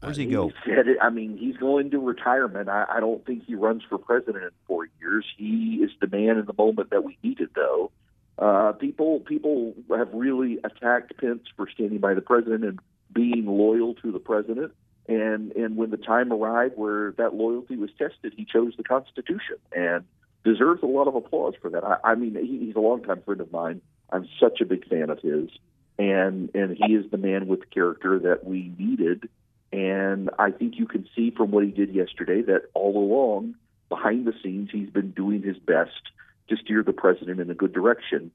Where's 0.00 0.16
he 0.16 0.24
go? 0.24 0.48
He 0.48 0.54
said 0.64 0.88
it. 0.88 0.96
I 1.02 1.10
mean, 1.10 1.36
he's 1.36 1.58
going 1.58 1.90
to 1.90 1.98
retirement. 1.98 2.70
I, 2.70 2.86
I 2.88 3.00
don't 3.00 3.24
think 3.26 3.44
he 3.46 3.54
runs 3.54 3.82
for 3.86 3.98
president 3.98 4.44
in 4.44 4.50
four 4.66 4.88
years. 4.98 5.26
He 5.36 5.80
is 5.84 5.90
the 6.00 6.06
man 6.06 6.38
in 6.38 6.46
the 6.46 6.54
moment 6.56 6.88
that 6.90 7.04
we 7.04 7.18
needed, 7.22 7.50
though. 7.54 7.92
Uh, 8.38 8.72
people 8.72 9.20
people 9.20 9.74
have 9.94 10.08
really 10.14 10.58
attacked 10.64 11.14
Pence 11.18 11.42
for 11.54 11.68
standing 11.68 11.98
by 11.98 12.14
the 12.14 12.22
president 12.22 12.64
and 12.64 12.78
being 13.12 13.44
loyal 13.44 13.94
to 13.96 14.10
the 14.10 14.18
president. 14.18 14.72
And 15.06 15.52
and 15.52 15.76
when 15.76 15.90
the 15.90 15.98
time 15.98 16.32
arrived 16.32 16.78
where 16.78 17.12
that 17.18 17.34
loyalty 17.34 17.76
was 17.76 17.90
tested, 17.98 18.32
he 18.34 18.46
chose 18.46 18.72
the 18.78 18.84
Constitution 18.84 19.56
and 19.76 20.04
deserves 20.44 20.82
a 20.82 20.86
lot 20.86 21.08
of 21.08 21.14
applause 21.14 21.54
for 21.60 21.70
that. 21.70 21.84
I, 21.84 21.96
I 22.04 22.14
mean, 22.14 22.34
he, 22.34 22.66
he's 22.66 22.76
a 22.76 22.80
longtime 22.80 23.22
friend 23.22 23.40
of 23.40 23.52
mine. 23.52 23.80
I'm 24.10 24.28
such 24.40 24.60
a 24.60 24.64
big 24.64 24.88
fan 24.88 25.10
of 25.10 25.20
his, 25.20 25.50
and 25.98 26.50
and 26.54 26.76
he 26.76 26.94
is 26.94 27.10
the 27.10 27.18
man 27.18 27.46
with 27.46 27.70
character 27.70 28.18
that 28.20 28.44
we 28.44 28.72
needed. 28.78 29.28
And 29.72 30.30
I 30.38 30.50
think 30.50 30.78
you 30.78 30.86
can 30.86 31.08
see 31.14 31.30
from 31.30 31.52
what 31.52 31.64
he 31.64 31.70
did 31.70 31.94
yesterday 31.94 32.42
that 32.42 32.62
all 32.74 32.96
along, 32.96 33.54
behind 33.88 34.26
the 34.26 34.32
scenes, 34.42 34.70
he's 34.72 34.90
been 34.90 35.12
doing 35.12 35.42
his 35.42 35.58
best 35.58 36.10
to 36.48 36.56
steer 36.56 36.82
the 36.82 36.92
president 36.92 37.38
in 37.38 37.50
a 37.50 37.54
good 37.54 37.72
direction. 37.72 38.32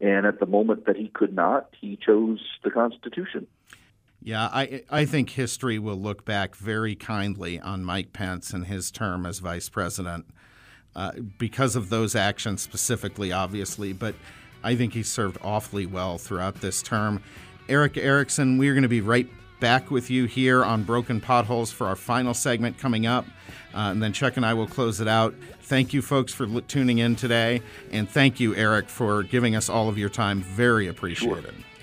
And 0.00 0.26
at 0.26 0.40
the 0.40 0.46
moment 0.46 0.84
that 0.84 0.96
he 0.96 1.08
could 1.08 1.34
not, 1.34 1.74
he 1.80 1.96
chose 1.96 2.40
the 2.62 2.70
Constitution. 2.70 3.46
Yeah, 4.20 4.48
I 4.52 4.82
I 4.90 5.04
think 5.04 5.30
history 5.30 5.78
will 5.78 5.96
look 5.96 6.24
back 6.24 6.54
very 6.56 6.94
kindly 6.94 7.60
on 7.60 7.84
Mike 7.84 8.12
Pence 8.12 8.52
and 8.52 8.66
his 8.66 8.90
term 8.90 9.24
as 9.24 9.38
vice 9.38 9.68
president 9.68 10.26
uh, 10.96 11.12
because 11.38 11.76
of 11.76 11.90
those 11.90 12.14
actions 12.14 12.62
specifically, 12.62 13.32
obviously. 13.32 13.92
But 13.92 14.14
I 14.62 14.76
think 14.76 14.92
he 14.92 15.02
served 15.02 15.38
awfully 15.42 15.86
well 15.86 16.18
throughout 16.18 16.60
this 16.60 16.82
term. 16.82 17.22
Erick 17.68 17.96
Erickson, 17.96 18.58
we're 18.58 18.74
going 18.74 18.82
to 18.82 18.88
be 18.88 19.00
right 19.00 19.28
back 19.60 19.90
with 19.90 20.10
you 20.10 20.26
here 20.26 20.64
on 20.64 20.84
Broken 20.84 21.20
Potholes 21.20 21.70
for 21.72 21.86
our 21.86 21.96
final 21.96 22.34
segment 22.34 22.76
coming 22.78 23.06
up. 23.06 23.24
Uh, 23.74 23.90
and 23.90 24.02
then 24.02 24.12
Chuck 24.12 24.36
and 24.36 24.44
I 24.44 24.54
will 24.54 24.66
close 24.66 25.00
it 25.00 25.08
out. 25.08 25.34
Thank 25.62 25.92
you, 25.94 26.02
folks, 26.02 26.32
for 26.32 26.46
l- 26.46 26.60
tuning 26.60 26.98
in 26.98 27.16
today. 27.16 27.62
And 27.90 28.08
thank 28.08 28.38
you, 28.38 28.54
Eric, 28.54 28.88
for 28.88 29.22
giving 29.22 29.56
us 29.56 29.68
all 29.68 29.88
of 29.88 29.98
your 29.98 30.10
time. 30.10 30.42
Very 30.42 30.86
appreciated. 30.88 31.44
Keep 31.46 31.73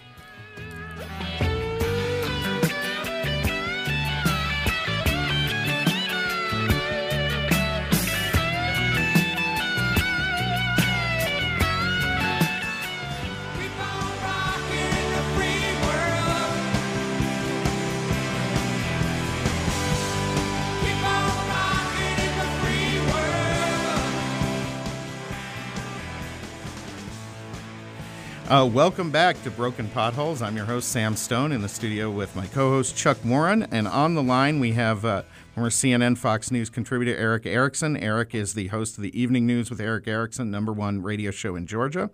Uh, 28.52 28.66
welcome 28.66 29.10
back 29.10 29.42
to 29.44 29.50
Broken 29.50 29.88
Potholes. 29.88 30.42
I'm 30.42 30.58
your 30.58 30.66
host, 30.66 30.90
Sam 30.90 31.16
Stone, 31.16 31.54
in 31.54 31.62
the 31.62 31.70
studio 31.70 32.12
with 32.12 32.36
my 32.36 32.48
co 32.48 32.70
host, 32.70 32.98
Chuck 32.98 33.18
Warren. 33.24 33.64
And 33.72 33.88
on 33.88 34.14
the 34.14 34.22
line, 34.22 34.60
we 34.60 34.74
have 34.74 35.06
uh, 35.06 35.22
former 35.56 35.70
CNN 35.70 36.18
Fox 36.18 36.52
News 36.52 36.70
contributor 36.70 37.16
Erick 37.16 37.46
Erickson. 37.46 37.96
Eric 37.96 38.36
is 38.36 38.54
the 38.54 38.68
host 38.68 38.98
of 38.98 39.04
the 39.04 39.18
Evening 39.18 39.48
News 39.48 39.70
with 39.70 39.80
Erick 39.80 40.06
Erickson, 40.06 40.52
number 40.52 40.74
one 40.74 41.02
radio 41.02 41.32
show 41.32 41.56
in 41.56 41.66
Georgia. 41.66 42.10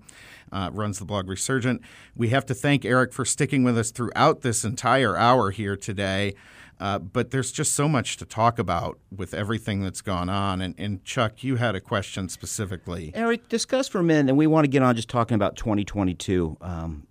Uh, 0.52 0.70
runs 0.72 1.00
the 1.00 1.06
blog 1.06 1.28
Resurgent. 1.28 1.82
We 2.16 2.30
have 2.30 2.46
to 2.46 2.54
thank 2.54 2.86
Eric 2.86 3.14
for 3.14 3.26
sticking 3.26 3.64
with 3.64 3.76
us 3.76 3.90
throughout 3.90 4.42
this 4.42 4.64
entire 4.64 5.18
hour 5.18 5.50
here 5.50 5.76
today. 5.76 6.36
Uh, 6.80 7.00
but 7.00 7.32
there's 7.32 7.52
just 7.52 7.74
so 7.74 7.90
much 7.90 8.18
to 8.18 8.26
talk 8.26 8.60
about 8.60 9.00
with 9.16 9.34
everything 9.34 9.82
that's 9.82 10.02
gone 10.02 10.30
on. 10.30 10.62
And, 10.62 10.76
and 10.78 11.04
Chuck, 11.04 11.44
you 11.44 11.56
had 11.56 11.74
a 11.76 11.82
question 11.82 12.30
specifically. 12.30 13.12
Eric, 13.16 13.50
discuss 13.50 13.88
for 13.88 14.00
a 14.00 14.04
minute, 14.04 14.30
and 14.30 14.38
we 14.38 14.46
want 14.48 14.66
to 14.66 14.70
get 14.70 14.84
on 14.84 14.96
just 14.96 15.10
talking 15.10 15.36
about 15.36 15.56
2022. 15.56 16.58
Um, 16.62 17.08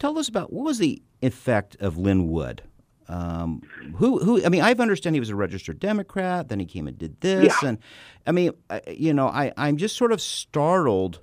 tell 0.00 0.18
us 0.18 0.28
about 0.28 0.52
what 0.52 0.64
was 0.64 0.78
the 0.78 1.00
effect 1.22 1.76
of 1.78 1.96
Lin 1.98 2.28
Wood? 2.28 2.62
Um, 3.06 3.62
who, 3.96 4.18
who? 4.18 4.44
I 4.44 4.48
mean, 4.48 4.62
I've 4.62 4.78
understand 4.80 5.16
he 5.16 5.20
was 5.20 5.30
a 5.30 5.36
registered 5.36 5.80
Democrat. 5.80 6.48
Then 6.48 6.60
he 6.60 6.66
came 6.66 6.86
and 6.86 6.96
did 6.96 7.20
this, 7.20 7.54
Yeah. 7.62 7.68
and 7.70 7.78
I 8.26 8.32
mean, 8.32 8.52
I, 8.70 8.80
you 8.88 9.12
know, 9.12 9.26
I, 9.26 9.52
I'm 9.56 9.76
just 9.76 9.96
sort 9.96 10.12
of 10.12 10.20
startled 10.20 11.20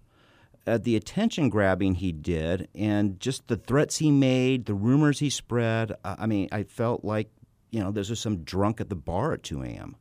at 0.66 0.84
the 0.84 0.98
attention 0.98 1.48
grabbing 1.50 1.96
he 1.96 2.12
did, 2.12 2.68
and 2.76 3.18
just 3.22 3.48
the 3.48 3.56
threats 3.56 3.98
he 4.00 4.12
made, 4.12 4.66
the 4.66 4.74
rumors 4.74 5.20
he 5.20 5.30
spread. 5.30 5.94
I 6.04 6.16
I 6.20 6.26
mean, 6.26 6.50
I 6.52 6.64
felt 6.64 7.06
like, 7.06 7.30
you 7.72 7.82
know, 7.82 7.92
this 7.92 8.10
was 8.10 8.20
some 8.20 8.44
drunk 8.44 8.82
at 8.82 8.90
the 8.90 8.96
bar 8.96 9.34
at 9.34 9.44
2 9.44 9.64
a.m. 9.64 9.96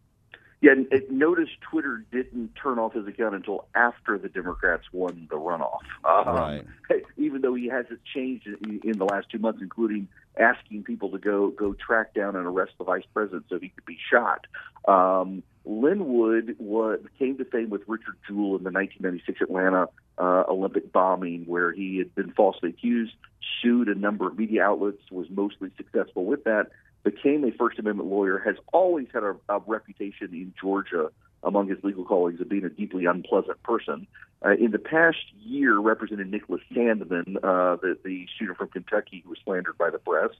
Yeah, 0.62 0.74
notice 1.10 1.50
Twitter 1.60 2.04
didn't 2.10 2.54
turn 2.60 2.78
off 2.78 2.94
his 2.94 3.06
account 3.06 3.34
until 3.34 3.68
after 3.74 4.16
the 4.16 4.28
Democrats 4.28 4.84
won 4.90 5.28
the 5.30 5.36
runoff. 5.36 5.80
Um, 6.04 6.34
Right. 6.34 6.64
Even 7.18 7.42
though 7.42 7.54
he 7.54 7.68
hasn't 7.68 8.00
changed 8.04 8.46
in, 8.46 8.80
in 8.82 8.98
the 8.98 9.04
last 9.04 9.26
two 9.30 9.38
months, 9.38 9.60
including 9.60 10.08
asking 10.38 10.84
people 10.84 11.10
to 11.10 11.18
go 11.18 11.50
go 11.50 11.74
track 11.74 12.14
down 12.14 12.36
and 12.36 12.46
arrest 12.46 12.72
the 12.78 12.84
vice 12.84 13.04
president 13.12 13.44
so 13.48 13.58
he 13.58 13.68
could 13.68 13.84
be 13.84 13.98
shot. 14.10 14.46
Um, 14.88 15.42
Lin 15.64 16.06
Wood 16.06 16.56
was, 16.58 17.00
came 17.18 17.36
to 17.38 17.44
fame 17.44 17.70
with 17.70 17.82
Richard 17.86 18.16
Jewell 18.26 18.56
in 18.56 18.62
the 18.62 18.70
1996 18.70 19.40
Atlanta 19.42 19.88
uh, 20.16 20.44
Olympic 20.48 20.92
bombing, 20.92 21.44
where 21.46 21.72
he 21.72 21.98
had 21.98 22.14
been 22.14 22.32
falsely 22.32 22.70
accused, 22.70 23.14
sued 23.60 23.88
a 23.88 23.94
number 23.94 24.28
of 24.28 24.38
media 24.38 24.62
outlets, 24.62 25.02
was 25.10 25.26
mostly 25.28 25.70
successful 25.76 26.24
with 26.24 26.44
that, 26.44 26.70
became 27.02 27.44
a 27.44 27.52
First 27.52 27.78
Amendment 27.78 28.08
lawyer, 28.08 28.38
has 28.38 28.56
always 28.72 29.06
had 29.12 29.22
a, 29.22 29.36
a 29.48 29.60
reputation 29.66 30.28
in 30.32 30.52
Georgia 30.60 31.10
among 31.42 31.68
his 31.68 31.78
legal 31.84 32.04
colleagues 32.04 32.40
of 32.40 32.48
being 32.48 32.64
a 32.64 32.68
deeply 32.68 33.04
unpleasant 33.04 33.62
person. 33.62 34.06
Uh, 34.44 34.50
in 34.50 34.70
the 34.72 34.78
past 34.78 35.18
year, 35.40 35.78
represented 35.78 36.30
Nicholas 36.30 36.60
Sandmann, 36.72 37.36
uh, 37.36 37.76
the, 37.76 37.96
the 38.04 38.26
shooter 38.38 38.54
from 38.54 38.68
Kentucky 38.68 39.22
who 39.24 39.30
was 39.30 39.38
slandered 39.44 39.78
by 39.78 39.90
the 39.90 39.98
press, 39.98 40.30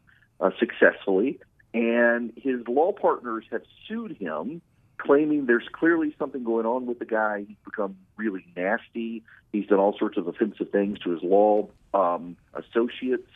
uh, 0.40 0.50
successfully. 0.58 1.38
and 1.72 2.32
his 2.36 2.60
law 2.68 2.92
partners 2.92 3.44
have 3.50 3.62
sued 3.86 4.16
him, 4.18 4.60
claiming 4.98 5.46
there's 5.46 5.68
clearly 5.72 6.14
something 6.18 6.42
going 6.42 6.66
on 6.66 6.86
with 6.86 6.98
the 6.98 7.04
guy. 7.04 7.44
He's 7.46 7.56
become 7.64 7.96
really 8.16 8.46
nasty. 8.56 9.22
He's 9.52 9.66
done 9.66 9.78
all 9.78 9.96
sorts 9.98 10.16
of 10.16 10.26
offensive 10.26 10.70
things 10.70 10.98
to 11.00 11.10
his 11.10 11.22
law 11.22 11.68
um, 11.94 12.36
associates. 12.54 13.30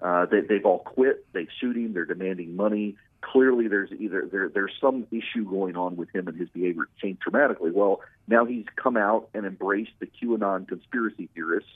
Uh, 0.00 0.26
they, 0.26 0.40
they've 0.40 0.64
all 0.64 0.80
quit. 0.80 1.24
They've 1.32 1.48
sued 1.60 1.76
him. 1.76 1.94
They're 1.94 2.04
demanding 2.04 2.56
money. 2.56 2.96
Clearly, 3.22 3.68
there's 3.68 3.90
either 3.92 4.28
there, 4.30 4.48
there's 4.48 4.74
some 4.80 5.06
issue 5.10 5.48
going 5.48 5.76
on 5.76 5.96
with 5.96 6.14
him 6.14 6.28
and 6.28 6.38
his 6.38 6.48
behavior 6.50 6.88
changed 7.00 7.20
dramatically. 7.20 7.70
Well, 7.70 8.00
now 8.28 8.44
he's 8.44 8.66
come 8.76 8.96
out 8.96 9.28
and 9.32 9.46
embraced 9.46 9.92
the 9.98 10.06
QAnon 10.06 10.68
conspiracy 10.68 11.28
theorists. 11.34 11.70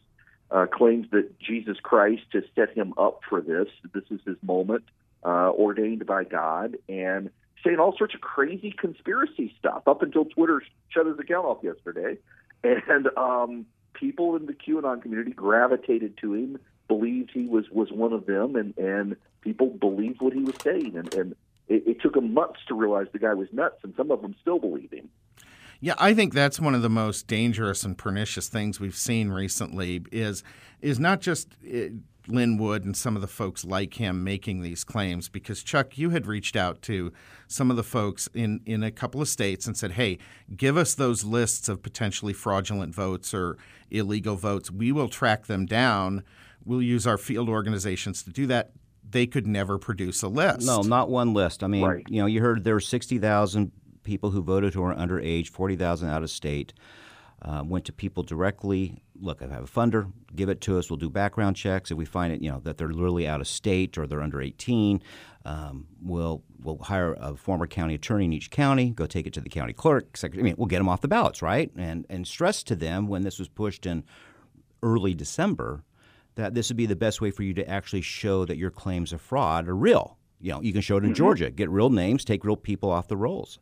Uh, 0.50 0.64
claims 0.64 1.07
that 1.11 1.38
Jesus 1.38 1.76
Christ 1.83 2.22
has 2.33 2.42
set 2.54 2.70
him 2.70 2.94
up 2.96 3.20
for 3.28 3.42
this. 3.42 3.68
This 3.92 4.04
is 4.11 4.18
his 4.24 4.37
moment, 4.42 4.83
uh, 5.22 5.50
ordained 5.50 6.07
by 6.07 6.24
God, 6.24 6.78
and 6.88 7.28
saying 7.62 7.78
all 7.78 7.94
sorts 7.96 8.14
of 8.14 8.22
crazy 8.22 8.70
conspiracy 8.70 9.54
stuff 9.59 9.83
up 9.87 10.00
until 10.00 10.24
Twitter 10.24 10.62
shut 10.88 11.04
his 11.07 11.18
account 11.18 11.44
off 11.44 11.59
yesterday. 11.62 12.16
And 12.64 13.09
um, 13.16 13.66
people 13.92 14.37
in 14.37 14.46
the 14.46 14.54
QAnon 14.54 15.02
community 15.02 15.33
gravitated 15.33 16.16
to 16.22 16.33
him, 16.35 16.59
believed 16.88 17.31
he 17.33 17.46
was 17.46 17.68
was 17.70 17.92
one 17.92 18.12
of 18.12 18.27
them, 18.27 18.57
and 18.57 18.77
and 18.79 19.16
people 19.42 19.68
believed 19.68 20.20
what 20.20 20.33
he 20.33 20.42
was 20.42 20.57
saying. 20.62 20.96
And, 20.96 21.14
and 21.14 21.37
it, 21.68 21.87
it 21.87 22.01
took 22.01 22.16
him 22.16 22.35
months 22.35 22.61
to 22.68 22.74
realize 22.74 23.07
the 23.12 23.18
guy 23.18 23.35
was 23.35 23.48
nuts, 23.53 23.79
and 23.85 23.94
some 23.96 24.11
of 24.11 24.22
them 24.22 24.35
still 24.40 24.59
believe 24.59 24.90
him. 24.90 25.09
Yeah, 25.81 25.94
I 25.98 26.12
think 26.12 26.35
that's 26.35 26.59
one 26.59 26.74
of 26.74 26.83
the 26.83 26.90
most 26.90 27.29
dangerous 27.29 27.85
and 27.85 27.96
pernicious 27.96 28.48
things 28.48 28.81
we've 28.81 28.96
seen 28.96 29.31
recently 29.31 30.03
is 30.11 30.42
is 30.81 30.98
not 30.98 31.20
just 31.20 31.55
uh, 31.64 31.90
Lin 32.27 32.59
Wood 32.59 32.85
and 32.85 32.96
some 32.96 33.16
of 33.16 33.22
the 33.22 33.29
folks 33.29 33.64
like 33.64 33.94
him 33.94 34.22
making 34.24 34.61
these 34.61 34.85
claims 34.85 35.29
because 35.29 35.62
Chuck, 35.62 35.96
you 35.96 36.11
had 36.11 36.27
reached 36.27 36.57
out 36.57 36.83
to 36.83 37.12
some 37.46 37.70
of 37.70 37.77
the 37.77 37.85
folks 37.85 38.29
in 38.35 38.61
in 38.66 38.83
a 38.83 38.90
couple 38.90 39.22
of 39.22 39.29
states 39.29 39.66
and 39.66 39.77
said, 39.77 39.92
"Hey, 39.92 40.18
give 40.57 40.77
us 40.77 40.94
those 40.94 41.22
lists 41.22 41.68
of 41.68 41.83
potentially 41.83 42.33
fraudulent 42.33 42.92
votes 42.92 43.33
or 43.33 43.57
illegal 43.90 44.37
votes. 44.37 44.70
We 44.70 44.90
will 44.90 45.09
track 45.09 45.46
them 45.46 45.64
down. 45.64 46.24
We'll 46.68 46.83
use 46.83 47.07
our 47.07 47.18
field 47.18 47.48
organizations 47.48 48.22
to 48.24 48.31
do 48.31 48.46
that." 48.46 48.72
They 49.11 49.26
could 49.26 49.46
never 49.46 49.78
produce 49.78 50.22
a 50.22 50.28
list. 50.28 50.66
No, 50.66 50.83
not 50.83 51.09
one 51.09 51.33
list. 51.33 51.64
I 51.64 51.66
mean, 51.66 51.83
Right. 51.83 52.04
you 52.11 52.20
know, 52.20 52.26
you 52.26 52.42
heard 52.42 52.62
there 52.64 52.74
were 52.74 52.81
60,000 52.81 53.72
people 54.02 54.33
who 54.33 54.42
voted 54.42 54.74
who 54.74 54.83
are 54.83 54.94
underage, 54.94 55.48
40,000 55.48 56.11
out 56.11 56.22
of 56.22 56.31
state. 56.31 56.74
Uh, 57.40 57.62
went 57.64 57.85
to 57.87 57.92
people 57.92 58.22
directly. 58.24 59.00
Look, 59.18 59.40
I 59.42 59.46
have 59.46 59.62
a 59.64 59.66
funder. 59.66 60.12
Give 60.35 60.48
it 60.48 60.61
to 60.62 60.76
us. 60.76 60.90
We'll 60.90 60.96
do 60.96 61.09
background 61.09 61.54
checks. 61.57 61.90
If 61.90 61.96
we 61.96 62.04
find 62.04 62.33
it, 62.35 62.42
you 62.42 62.50
know, 62.50 62.59
that 62.64 62.76
they're 62.78 62.88
literally 62.92 63.28
out 63.28 63.40
of 63.40 63.46
state 63.46 63.96
or 63.96 64.07
they're 64.09 64.20
under 64.22 64.42
18, 64.42 65.00
um, 65.46 65.87
we'll 66.02 66.42
we'll 66.61 66.78
hire 66.78 67.14
a 67.20 67.37
former 67.37 67.66
county 67.68 67.94
attorney 67.94 68.24
in 68.24 68.33
each 68.33 68.50
county. 68.50 68.90
Go 68.90 69.07
take 69.07 69.26
it 69.26 69.33
to 69.35 69.40
the 69.40 69.48
county 69.48 69.72
clerk. 69.72 70.16
secretary- 70.16 70.42
I 70.42 70.44
mean, 70.50 70.57
we'll 70.59 70.66
get 70.66 70.78
them 70.78 70.88
off 70.88 71.00
the 71.00 71.09
ballots, 71.09 71.40
right? 71.40 71.70
And 71.76 72.04
and 72.11 72.26
stress 72.26 72.62
to 72.64 72.74
them 72.76 73.07
when 73.07 73.22
this 73.22 73.38
was 73.38 73.48
pushed 73.48 73.87
in 73.87 74.02
early 74.83 75.14
December 75.14 75.85
that 76.38 76.55
this 76.55 76.70
would 76.70 76.77
be 76.77 76.87
the 76.87 76.94
best 76.96 77.20
way 77.20 77.33
for 77.33 77.42
you 77.42 77.53
to 77.53 77.68
actually 77.68 78.01
show 78.01 78.44
that 78.44 78.57
your 78.57 78.70
claims 78.70 79.12
of 79.12 79.20
fraud 79.20 79.66
are 79.68 79.74
real. 79.74 80.16
You 80.40 80.53
know, 80.53 80.62
you 80.62 80.72
can 80.72 80.81
show 80.83 80.96
it 80.96 81.05
in 81.05 81.12
Georgia, 81.12 81.51
get 81.51 81.68
real 81.68 81.90
names, 81.90 82.24
take 82.24 82.44
real 82.44 82.57
people 82.57 82.90
off 82.92 83.09
the 83.09 83.16
rolls. 83.16 83.59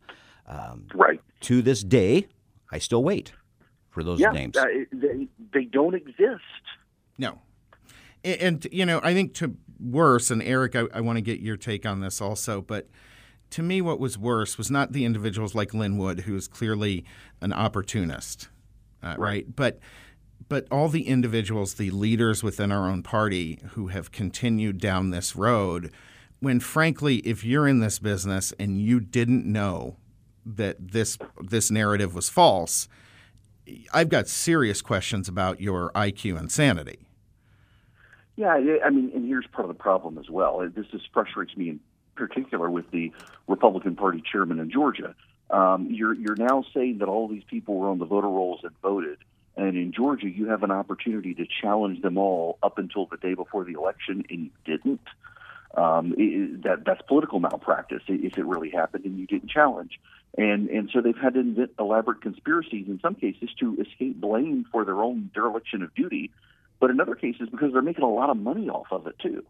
Right. 0.95 1.19
To 1.41 1.63
this 1.63 1.83
day, 1.83 2.29
I 2.71 2.79
still 2.79 3.03
wait 3.03 3.33
for 3.89 4.05
those 4.05 4.21
Yeah. 4.21 4.31
names. 4.31 4.59
Uh, 4.59 4.67
they 4.93 5.27
they 5.55 5.65
don't 5.65 5.95
exist. 5.95 6.43
No. 7.17 7.41
A- 8.25 8.43
And, 8.45 8.67
you 8.71 8.85
know, 8.85 9.01
I 9.03 9.15
think 9.15 9.33
to 9.35 9.57
worse, 9.81 10.31
and 10.31 10.43
Erick, 10.43 10.77
I, 10.77 10.85
I 10.93 11.01
want 11.01 11.17
to 11.17 11.23
get 11.23 11.41
your 11.41 11.57
take 11.57 11.87
on 11.87 12.01
this 12.01 12.21
also, 12.21 12.61
but 12.61 12.91
to 13.51 13.63
me, 13.63 13.81
what 13.81 13.99
was 13.99 14.19
worse 14.19 14.59
was 14.59 14.71
not 14.71 14.93
the 14.93 15.07
individuals 15.07 15.55
like 15.55 15.73
Lin 15.73 15.97
Wood, 15.97 16.21
who 16.21 16.37
is 16.37 16.47
clearly 16.47 17.07
an 17.41 17.55
opportunist, 17.55 18.49
uh, 19.03 19.15
right. 19.17 19.47
But 19.57 19.79
but 20.49 20.67
all 20.71 20.89
the 20.89 21.09
individuals, 21.09 21.75
the 21.75 21.91
leaders 21.91 22.43
within 22.43 22.71
our 22.71 22.89
own 22.89 23.03
party 23.03 23.59
who 23.71 23.89
have 23.89 24.13
continued 24.13 24.79
down 24.79 25.11
this 25.11 25.35
road, 25.35 25.91
when 26.41 26.61
frankly, 26.61 27.17
if 27.19 27.45
you're 27.45 27.67
in 27.67 27.81
this 27.81 27.99
business 27.99 28.53
and 28.59 28.81
you 28.81 29.01
didn't 29.01 29.45
know 29.45 29.97
that 30.45 30.93
this 30.93 31.19
this 31.43 31.71
narrative 31.71 32.15
was 32.15 32.29
false, 32.29 32.89
I've 33.93 34.09
got 34.09 34.29
serious 34.29 34.81
questions 34.81 35.29
about 35.29 35.61
your 35.61 35.91
IQ 35.93 36.39
and 36.39 36.53
sanity. 36.53 37.01
Yeah, 38.37 38.53
I 38.85 38.91
mean, 38.91 39.11
and 39.15 39.27
here's 39.27 39.47
part 39.47 39.69
of 39.69 39.75
the 39.75 39.83
problem 39.83 40.19
as 40.19 40.29
well. 40.29 40.69
This 40.75 40.87
just 40.89 41.09
frustrates 41.13 41.57
me 41.57 41.71
in 41.71 41.81
particular 42.17 42.71
with 42.71 42.91
the 42.91 43.13
Republican 43.49 43.97
Party 43.97 44.23
chairman 44.31 44.59
in 44.59 44.71
Georgia. 44.71 45.15
Um, 45.51 45.89
you're 45.91 46.13
you're 46.13 46.37
now 46.37 46.65
saying 46.75 46.99
that 46.99 47.09
all 47.09 47.29
these 47.29 47.45
people 47.49 47.77
were 47.77 47.89
on 47.89 47.99
the 47.99 48.05
voter 48.05 48.29
rolls 48.29 48.61
and 48.63 48.73
voted, 48.83 49.19
and 49.57 49.77
in 49.77 49.93
Georgia 49.93 50.29
you 50.29 50.49
have 50.49 50.63
an 50.63 50.71
opportunity 50.71 51.35
to 51.35 51.47
challenge 51.63 52.03
them 52.03 52.19
all 52.19 52.59
up 52.63 52.79
until 52.79 53.07
the 53.07 53.17
day 53.17 53.35
before 53.35 53.65
the 53.65 53.73
election, 53.73 54.25
and 54.31 54.45
you 54.45 54.51
didn't. 54.65 55.01
Um, 55.75 56.15
i 56.19 56.23
i- 56.23 56.57
that 56.65 56.85
that's 56.87 57.03
political 57.07 57.39
malpractice 57.41 58.03
if 58.09 58.39
it 58.39 58.45
really 58.47 58.71
happened 58.71 59.05
and 59.05 59.19
you 59.19 59.27
didn't 59.27 59.51
challenge. 59.51 60.01
And 60.39 60.69
and 60.71 60.89
so 60.93 61.01
they've 61.01 61.17
had 61.17 61.35
to 61.35 61.41
invent 61.41 61.71
elaborate 61.79 62.21
conspiracies 62.23 62.87
in 62.89 62.99
some 63.01 63.15
cases 63.15 63.51
to 63.61 63.77
escape 63.81 64.21
blame 64.21 64.65
for 64.73 64.85
their 64.85 65.03
own 65.03 65.31
dereliction 65.35 65.83
of 65.83 65.95
duty, 65.95 66.31
but 66.81 66.91
in 66.91 67.01
other 67.01 67.15
cases 67.15 67.49
because 67.51 67.73
they're 67.73 67.83
making 67.83 68.05
a 68.05 68.09
lot 68.11 68.31
of 68.31 68.37
money 68.37 68.69
off 68.69 68.87
of 68.91 69.07
it 69.07 69.19
too. 69.19 69.45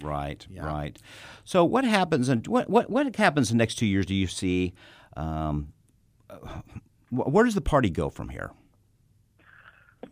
Right, 0.00 0.44
Yeah. 0.50 0.64
right. 0.66 1.00
So 1.44 1.64
what 1.64 1.84
happens 1.84 2.28
in 2.28 2.40
what 2.46 2.68
what 2.70 2.88
what 2.90 3.14
happens 3.16 3.50
in 3.50 3.56
the 3.58 3.62
next 3.62 3.74
two 3.76 3.86
years? 3.86 4.06
Do 4.06 4.14
you 4.14 4.26
see? 4.26 4.72
Um, 5.16 5.72
uh, 6.30 6.60
where 7.10 7.44
does 7.44 7.54
the 7.54 7.60
party 7.60 7.90
go 7.90 8.08
from 8.08 8.30
here? 8.30 8.50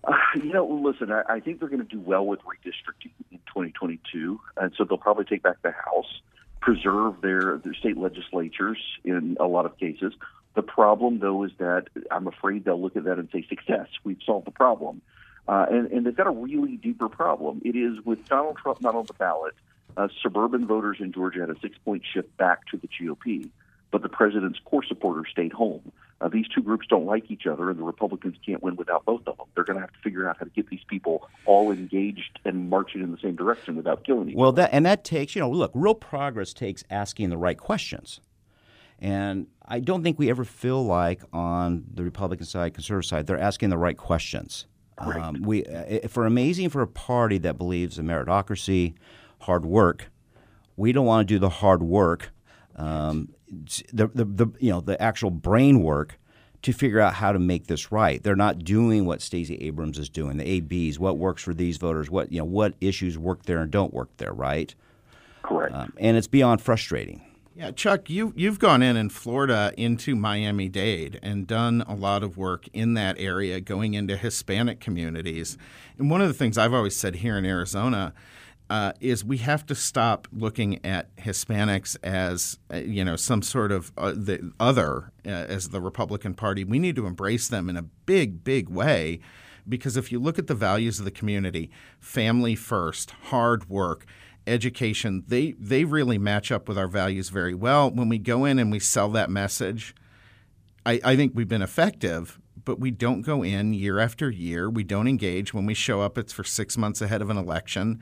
Uh, 0.04 0.12
you 0.36 0.52
know, 0.52 0.66
listen, 0.66 1.10
I, 1.10 1.22
I 1.28 1.40
think 1.40 1.60
they're 1.60 1.68
going 1.68 1.86
to 1.86 1.88
do 1.88 2.00
well 2.00 2.26
with 2.26 2.40
redistricting 2.40 3.12
in 3.30 3.38
2022, 3.48 4.40
and 4.56 4.72
so 4.76 4.84
they'll 4.84 4.98
probably 4.98 5.24
take 5.24 5.42
back 5.42 5.62
the 5.62 5.72
House, 5.72 6.20
preserve 6.60 7.20
their 7.20 7.58
their 7.58 7.74
state 7.74 7.96
legislatures 7.96 8.78
in 9.04 9.36
a 9.40 9.46
lot 9.46 9.66
of 9.66 9.78
cases. 9.78 10.12
The 10.54 10.62
problem, 10.62 11.20
though, 11.20 11.44
is 11.44 11.52
that 11.58 11.86
I'm 12.10 12.26
afraid 12.26 12.64
they'll 12.64 12.80
look 12.80 12.96
at 12.96 13.04
that 13.04 13.18
and 13.18 13.28
say, 13.32 13.44
"Success, 13.48 13.88
we've 14.04 14.20
solved 14.24 14.46
the 14.46 14.52
problem." 14.52 15.02
Uh, 15.48 15.66
and, 15.68 15.90
and 15.90 16.06
they've 16.06 16.16
got 16.16 16.28
a 16.28 16.30
really 16.30 16.76
deeper 16.76 17.08
problem. 17.08 17.60
It 17.64 17.74
is 17.74 18.04
with 18.04 18.28
Donald 18.28 18.56
Trump 18.58 18.80
not 18.80 18.94
on 18.94 19.06
the 19.06 19.14
ballot, 19.14 19.54
uh, 19.96 20.08
suburban 20.22 20.66
voters 20.66 20.98
in 21.00 21.12
Georgia 21.12 21.40
had 21.40 21.50
a 21.50 21.58
six 21.60 21.76
point 21.84 22.02
shift 22.12 22.36
back 22.36 22.66
to 22.68 22.76
the 22.76 22.88
GOP, 22.88 23.50
but 23.90 24.02
the 24.02 24.08
president's 24.08 24.58
core 24.64 24.84
supporters 24.84 25.28
stayed 25.30 25.52
home. 25.52 25.92
Uh, 26.20 26.28
these 26.28 26.46
two 26.48 26.60
groups 26.60 26.86
don't 26.86 27.06
like 27.06 27.30
each 27.30 27.46
other, 27.46 27.70
and 27.70 27.78
the 27.78 27.82
Republicans 27.82 28.36
can't 28.44 28.62
win 28.62 28.76
without 28.76 29.04
both 29.06 29.22
of 29.26 29.38
them. 29.38 29.46
They're 29.54 29.64
going 29.64 29.76
to 29.76 29.80
have 29.80 29.92
to 29.92 29.98
figure 30.00 30.28
out 30.28 30.36
how 30.38 30.44
to 30.44 30.50
get 30.50 30.68
these 30.68 30.84
people 30.86 31.26
all 31.46 31.72
engaged 31.72 32.38
and 32.44 32.68
marching 32.68 33.02
in 33.02 33.10
the 33.10 33.18
same 33.18 33.36
direction 33.36 33.76
without 33.76 34.04
killing 34.04 34.28
each 34.28 34.34
other. 34.34 34.40
Well, 34.40 34.52
that 34.52 34.70
and 34.72 34.84
that 34.84 35.02
takes 35.04 35.34
you 35.34 35.40
know, 35.40 35.50
look, 35.50 35.70
real 35.74 35.94
progress 35.94 36.52
takes 36.52 36.84
asking 36.90 37.30
the 37.30 37.38
right 37.38 37.56
questions, 37.56 38.20
and 38.98 39.46
I 39.66 39.80
don't 39.80 40.02
think 40.02 40.18
we 40.18 40.28
ever 40.28 40.44
feel 40.44 40.84
like 40.84 41.22
on 41.32 41.84
the 41.94 42.04
Republican 42.04 42.44
side, 42.44 42.74
conservative 42.74 43.08
side, 43.08 43.26
they're 43.26 43.40
asking 43.40 43.70
the 43.70 43.78
right 43.78 43.96
questions. 43.96 44.66
Um, 44.98 45.40
we 45.42 45.64
uh, 45.64 46.06
for 46.08 46.26
amazing 46.26 46.68
for 46.68 46.82
a 46.82 46.86
party 46.86 47.38
that 47.38 47.56
believes 47.56 47.98
in 47.98 48.06
meritocracy, 48.06 48.92
hard 49.40 49.64
work, 49.64 50.10
we 50.76 50.92
don't 50.92 51.06
want 51.06 51.26
to 51.26 51.34
do 51.34 51.38
the 51.38 51.48
hard 51.48 51.82
work, 51.82 52.30
um, 52.76 53.30
the, 53.92 54.08
the 54.08 54.24
the 54.24 54.46
you 54.58 54.70
know 54.70 54.80
the 54.80 55.00
actual 55.00 55.30
brain 55.30 55.82
work 55.82 56.18
to 56.62 56.72
figure 56.72 57.00
out 57.00 57.14
how 57.14 57.32
to 57.32 57.38
make 57.38 57.66
this 57.66 57.90
right. 57.90 58.22
They're 58.22 58.36
not 58.36 58.64
doing 58.64 59.06
what 59.06 59.22
Stacey 59.22 59.56
Abrams 59.62 59.98
is 59.98 60.10
doing, 60.10 60.36
the 60.36 60.44
ABs, 60.44 60.98
what 60.98 61.16
works 61.16 61.42
for 61.42 61.54
these 61.54 61.78
voters, 61.78 62.10
what 62.10 62.32
you 62.32 62.38
know 62.38 62.44
what 62.44 62.74
issues 62.80 63.18
work 63.18 63.44
there 63.44 63.60
and 63.60 63.70
don't 63.70 63.94
work 63.94 64.10
there, 64.18 64.32
right? 64.32 64.74
Correct. 65.42 65.74
Um, 65.74 65.92
and 65.96 66.16
it's 66.16 66.26
beyond 66.26 66.60
frustrating. 66.60 67.22
Yeah, 67.56 67.72
Chuck, 67.72 68.08
you 68.08 68.32
you've 68.36 68.58
gone 68.58 68.82
in 68.82 68.96
in 68.96 69.10
Florida 69.10 69.72
into 69.76 70.14
Miami 70.14 70.68
Dade 70.68 71.18
and 71.22 71.46
done 71.46 71.82
a 71.86 71.94
lot 71.94 72.22
of 72.22 72.36
work 72.36 72.68
in 72.72 72.94
that 72.94 73.18
area, 73.18 73.60
going 73.60 73.94
into 73.94 74.16
Hispanic 74.16 74.80
communities. 74.80 75.58
And 75.98 76.10
one 76.10 76.20
of 76.20 76.28
the 76.28 76.34
things 76.34 76.56
I've 76.56 76.72
always 76.72 76.96
said 76.96 77.16
here 77.16 77.36
in 77.36 77.44
Arizona 77.44 78.12
uh, 78.70 78.92
is 79.00 79.24
we 79.24 79.38
have 79.38 79.66
to 79.66 79.74
stop 79.74 80.28
looking 80.32 80.84
at 80.86 81.14
Hispanics 81.16 81.96
as 82.04 82.58
uh, 82.72 82.76
you 82.76 83.04
know 83.04 83.16
some 83.16 83.42
sort 83.42 83.72
of 83.72 83.92
uh, 83.98 84.12
the 84.12 84.52
other 84.60 85.10
uh, 85.26 85.30
as 85.30 85.70
the 85.70 85.80
Republican 85.80 86.34
Party. 86.34 86.62
We 86.62 86.78
need 86.78 86.94
to 86.96 87.06
embrace 87.06 87.48
them 87.48 87.68
in 87.68 87.76
a 87.76 87.82
big, 87.82 88.44
big 88.44 88.68
way. 88.68 89.20
Because 89.68 89.96
if 89.96 90.10
you 90.10 90.18
look 90.18 90.38
at 90.38 90.46
the 90.46 90.54
values 90.54 90.98
of 90.98 91.04
the 91.04 91.10
community, 91.10 91.70
family 92.00 92.54
first, 92.54 93.10
hard 93.24 93.68
work, 93.68 94.06
education, 94.46 95.24
they 95.26 95.52
they 95.58 95.84
really 95.84 96.16
match 96.16 96.50
up 96.52 96.68
with 96.68 96.78
our 96.78 96.88
values 96.88 97.28
very 97.28 97.54
well. 97.54 97.90
When 97.90 98.08
we 98.08 98.18
go 98.18 98.44
in 98.44 98.58
and 98.58 98.70
we 98.70 98.78
sell 98.78 99.10
that 99.10 99.30
message, 99.30 99.94
I, 100.86 101.00
I 101.04 101.16
think 101.16 101.32
we've 101.34 101.48
been 101.48 101.60
effective, 101.60 102.40
but 102.64 102.78
we 102.78 102.90
don't 102.92 103.22
go 103.22 103.42
in 103.42 103.74
year 103.74 103.98
after 103.98 104.30
year. 104.30 104.70
We 104.70 104.84
don't 104.84 105.08
engage. 105.08 105.52
When 105.52 105.66
we 105.66 105.74
show 105.74 106.00
up, 106.00 106.16
it's 106.16 106.32
for 106.32 106.44
six 106.44 106.78
months 106.78 107.02
ahead 107.02 107.20
of 107.20 107.30
an 107.30 107.36
election. 107.36 108.00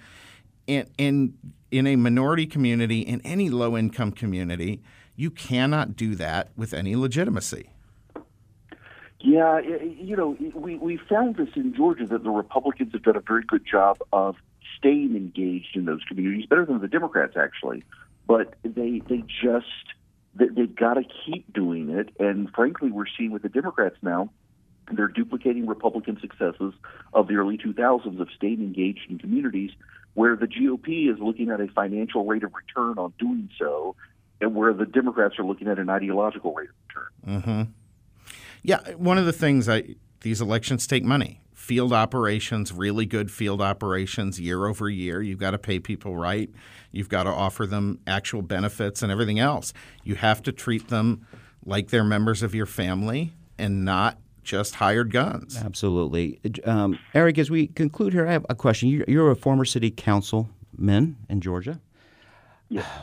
And, 0.69 0.89
and 0.99 1.39
in 1.71 1.87
a 1.87 1.97
minority 1.97 2.47
community, 2.47 3.01
in 3.01 3.21
any 3.23 3.51
low 3.51 3.77
income 3.77 4.13
community, 4.13 4.83
you 5.17 5.31
cannot 5.31 5.97
do 5.97 6.15
that 6.15 6.51
with 6.57 6.73
any 6.73 6.95
legitimacy. 6.95 7.71
Yeah, 9.21 9.59
you 9.61 10.15
know, 10.15 10.37
we 10.55 10.77
we 10.77 10.97
found 10.97 11.37
this 11.37 11.49
in 11.57 11.75
Georgia 11.75 12.07
that 12.07 12.23
the 12.23 12.31
Republicans 12.31 12.93
have 12.93 13.03
done 13.03 13.17
a 13.17 13.21
very 13.21 13.43
good 13.43 13.67
job 13.67 13.99
of 14.13 14.37
staying 14.79 15.17
engaged 15.17 15.75
in 15.75 15.87
those 15.87 16.05
communities, 16.07 16.47
better 16.47 16.65
than 16.65 16.81
the 16.81 16.87
Democrats 16.87 17.37
actually. 17.37 17.83
But 18.29 18.55
they 18.63 19.03
they 19.09 19.25
just 19.43 19.67
they, 20.37 20.47
they've 20.47 20.75
got 20.75 20.95
to 20.95 21.03
keep 21.27 21.53
doing 21.53 21.91
it, 21.91 22.11
and 22.21 22.49
frankly, 22.55 22.93
we're 22.93 23.07
seeing 23.19 23.33
with 23.33 23.43
the 23.43 23.49
Democrats 23.49 23.97
now. 24.03 24.31
They're 24.91 25.09
duplicating 25.09 25.67
Republican 25.67 26.19
successes 26.21 26.73
of 27.13 27.27
the 27.27 27.35
early 27.35 27.59
2000s 27.59 28.21
of 28.21 28.29
staying 28.37 28.61
engaged 28.61 29.11
in 29.11 29.19
communities 29.19 29.73
where 30.19 30.35
the 30.35 30.49
GOP 30.49 31.09
is 31.09 31.21
looking 31.21 31.49
at 31.49 31.61
a 31.61 31.69
financial 31.69 32.27
rate 32.27 32.43
of 32.43 32.53
return 32.53 32.99
on 32.99 33.13
doing 33.21 33.49
so, 33.57 33.95
and 34.41 34.53
where 34.53 34.73
the 34.73 34.85
Democrats 34.85 35.39
are 35.39 35.45
looking 35.45 35.69
at 35.69 35.79
an 35.79 35.89
ideological 35.89 36.53
rate 36.53 36.71
of 36.71 36.75
return. 36.89 37.69
Mm-hmm. 37.69 38.33
Yeah, 38.65 38.81
one 38.97 39.17
of 39.17 39.27
the 39.27 39.33
things 39.33 39.69
I 39.69 39.95
these 40.23 40.41
elections 40.41 40.89
take 40.89 41.05
money. 41.05 41.41
Field 41.55 41.93
operations, 41.93 42.73
really 42.73 43.07
good 43.07 43.31
field 43.31 43.63
operations 43.63 44.41
year 44.41 44.67
over 44.67 44.89
year. 44.91 45.23
You've 45.23 45.39
got 45.39 45.53
to 45.53 45.59
pay 45.59 45.79
people 45.79 46.17
right. 46.17 46.51
You've 46.91 47.09
got 47.09 47.25
to 47.25 47.31
offer 47.31 47.65
them 47.65 48.01
actual 48.05 48.43
benefits 48.43 49.03
and 49.05 49.13
everything 49.13 49.39
else. 49.39 49.73
You 50.03 50.17
have 50.17 50.43
to 50.43 50.53
treat 50.53 50.89
them 50.89 51.29
like 51.65 51.91
they're 51.91 52.03
members 52.03 52.43
of 52.43 52.57
your 52.57 52.67
family 52.67 53.35
and 53.57 53.85
not 53.85 54.19
just 54.49 54.77
hired 54.77 55.13
guns. 55.13 55.59
Absolutely. 55.59 56.41
Um, 56.65 56.99
Erick, 57.13 57.39
as 57.39 57.51
we 57.51 57.67
conclude 57.67 58.15
here, 58.15 58.27
I 58.27 58.33
have 58.33 58.47
a 58.49 58.55
question. 58.55 58.89
You're, 58.89 59.05
you're 59.07 59.31
a 59.31 59.37
former 59.37 59.67
city 59.67 59.91
councilman 59.91 61.17
in 61.29 61.41
Georgia. 61.41 61.81
Yes. 62.69 62.87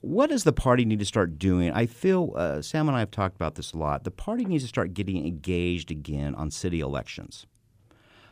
What 0.00 0.30
does 0.30 0.44
the 0.44 0.52
party 0.52 0.84
need 0.84 1.00
to 1.00 1.04
start 1.04 1.40
doing? 1.40 1.72
I 1.72 1.86
feel 1.86 2.32
uh, 2.36 2.62
Sam 2.62 2.86
and 2.88 2.96
I 2.96 3.00
have 3.00 3.10
talked 3.10 3.34
about 3.34 3.56
this 3.56 3.72
a 3.72 3.78
lot. 3.78 4.04
The 4.04 4.12
party 4.12 4.44
needs 4.44 4.62
to 4.62 4.68
start 4.68 4.94
getting 4.94 5.26
engaged 5.26 5.90
again 5.90 6.36
on 6.36 6.52
city 6.52 6.78
elections. 6.80 7.46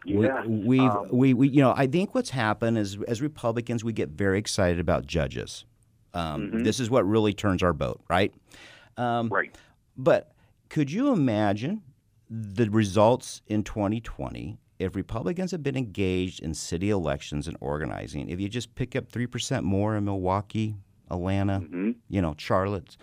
Yeah. 0.05 0.47
We, 0.47 0.79
we've 0.79 0.81
Um, 0.91 1.09
we, 1.11 1.35
we 1.35 1.49
you 1.49 1.61
know 1.61 1.75
I 1.77 1.89
think 1.89 2.15
what's 2.15 2.31
happened 2.31 2.79
is 2.79 2.99
as 3.09 3.21
Republicans 3.21 3.83
we 3.83 3.93
get 3.93 4.11
very 4.11 4.39
excited 4.39 4.79
about 4.79 5.07
judges. 5.07 5.65
Um, 6.15 6.43
Mm-hmm. 6.43 6.63
This 6.63 6.79
is 6.79 6.89
what 6.89 7.05
really 7.07 7.35
turns 7.35 7.65
our 7.65 7.73
boat, 7.73 8.01
right? 8.09 8.33
Um, 8.97 9.29
right. 9.29 9.53
But 9.97 10.33
could 10.69 10.91
you 10.91 11.13
imagine 11.13 11.83
the 12.29 12.69
results 12.71 13.43
in 13.47 13.63
2020 13.63 14.59
if 14.79 14.95
Republicans 14.95 15.53
had 15.53 15.63
been 15.63 15.77
engaged 15.77 16.41
in 16.43 16.53
city 16.55 16.91
elections 16.91 17.49
and 17.49 17.57
organizing? 17.61 18.29
If 18.29 18.41
you 18.41 18.49
just 18.49 18.75
pick 18.75 18.95
up 18.97 19.09
three 19.09 19.27
percent 19.27 19.65
more 19.65 19.97
in 19.97 20.05
Milwaukee, 20.05 20.77
Atlanta, 21.11 21.61
Mm-hmm. 21.61 21.91
you 22.09 22.21
know, 22.21 22.35
Charlotte, 22.39 22.97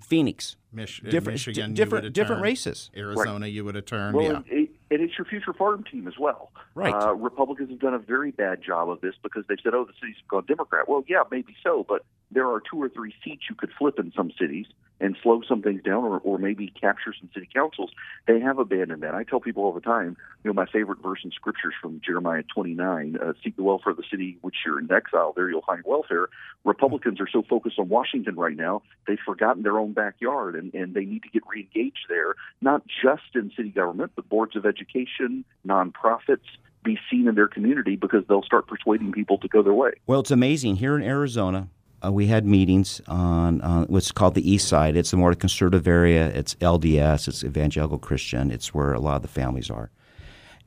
Phoenix, 0.00 0.56
Mich- 0.72 1.02
different 1.02 1.34
Michigan, 1.34 1.70
you 1.70 1.76
different 1.76 2.12
different 2.12 2.42
races. 2.42 2.90
Arizona, 2.96 3.46
you 3.46 3.64
would 3.64 3.74
have 3.74 3.84
turned. 3.84 4.16
Well, 4.16 4.24
yeah. 4.24 4.36
and, 4.36 4.44
it, 4.48 4.70
and 4.90 5.00
it's 5.02 5.16
your 5.18 5.24
future 5.26 5.52
farm 5.52 5.84
team 5.84 6.08
as 6.08 6.14
well. 6.18 6.50
Right. 6.74 6.94
Uh, 6.94 7.14
Republicans 7.14 7.70
have 7.70 7.78
done 7.80 7.94
a 7.94 7.98
very 7.98 8.30
bad 8.30 8.62
job 8.62 8.88
of 8.88 9.00
this 9.00 9.14
because 9.22 9.44
they've 9.48 9.58
said, 9.62 9.74
"Oh, 9.74 9.84
the 9.84 9.92
cities 10.00 10.16
have 10.20 10.28
gone 10.28 10.44
Democrat." 10.46 10.88
Well, 10.88 11.04
yeah, 11.06 11.22
maybe 11.30 11.54
so, 11.62 11.84
but 11.88 12.04
there 12.30 12.48
are 12.50 12.60
two 12.60 12.80
or 12.82 12.88
three 12.88 13.14
seats 13.22 13.42
you 13.48 13.54
could 13.54 13.70
flip 13.78 13.98
in 13.98 14.12
some 14.16 14.32
cities 14.40 14.66
and 15.00 15.16
slow 15.22 15.42
some 15.46 15.62
things 15.62 15.82
down, 15.82 16.04
or, 16.04 16.18
or 16.18 16.38
maybe 16.38 16.72
capture 16.80 17.12
some 17.18 17.28
city 17.34 17.48
councils. 17.52 17.90
They 18.26 18.40
have 18.40 18.58
abandoned 18.58 19.02
that. 19.02 19.14
I 19.14 19.24
tell 19.24 19.40
people 19.40 19.64
all 19.64 19.72
the 19.72 19.80
time, 19.80 20.16
you 20.42 20.50
know, 20.50 20.54
my 20.54 20.66
favorite 20.66 21.02
verse 21.02 21.20
in 21.24 21.30
scriptures 21.32 21.74
from 21.80 22.00
Jeremiah 22.04 22.42
29: 22.54 23.18
uh, 23.20 23.32
"Seek 23.42 23.56
the 23.56 23.62
welfare 23.62 23.90
of 23.92 23.96
the 23.96 24.04
city 24.10 24.38
which 24.42 24.56
you're 24.64 24.78
in 24.78 24.90
exile; 24.90 25.32
there 25.34 25.48
you'll 25.50 25.62
find 25.62 25.82
welfare." 25.84 26.28
Republicans 26.64 27.20
are 27.20 27.28
so 27.28 27.42
focused 27.42 27.78
on 27.78 27.88
Washington 27.88 28.36
right 28.36 28.56
now, 28.56 28.82
they've 29.06 29.18
forgotten 29.24 29.62
their 29.62 29.78
own 29.78 29.92
backyard, 29.92 30.54
and, 30.54 30.72
and 30.74 30.94
they 30.94 31.04
need 31.04 31.22
to 31.22 31.28
get 31.28 31.42
reengaged 31.44 32.08
there, 32.08 32.34
not 32.60 32.82
just 32.86 33.34
in 33.34 33.50
city 33.56 33.68
government, 33.68 34.12
but 34.16 34.28
boards 34.28 34.56
of 34.56 34.64
education, 34.64 35.44
nonprofits, 35.66 36.46
be 36.82 36.98
seen 37.10 37.28
in 37.28 37.34
their 37.34 37.48
community 37.48 37.96
because 37.96 38.24
they'll 38.28 38.42
start 38.42 38.66
persuading 38.66 39.12
people 39.12 39.38
to 39.38 39.48
go 39.48 39.62
their 39.62 39.74
way. 39.74 39.92
Well, 40.06 40.20
it's 40.20 40.30
amazing. 40.30 40.76
Here 40.76 40.96
in 40.96 41.02
Arizona, 41.02 41.68
uh, 42.04 42.12
we 42.12 42.26
had 42.26 42.46
meetings 42.46 43.00
on 43.06 43.60
uh, 43.60 43.84
what's 43.86 44.12
called 44.12 44.34
the 44.34 44.48
East 44.48 44.68
Side. 44.68 44.96
It's 44.96 45.12
a 45.12 45.16
more 45.16 45.34
conservative 45.34 45.86
area. 45.86 46.26
It's 46.28 46.54
LDS. 46.56 47.28
It's 47.28 47.44
evangelical 47.44 47.98
Christian. 47.98 48.50
It's 48.50 48.74
where 48.74 48.92
a 48.92 49.00
lot 49.00 49.16
of 49.16 49.22
the 49.22 49.28
families 49.28 49.70
are. 49.70 49.90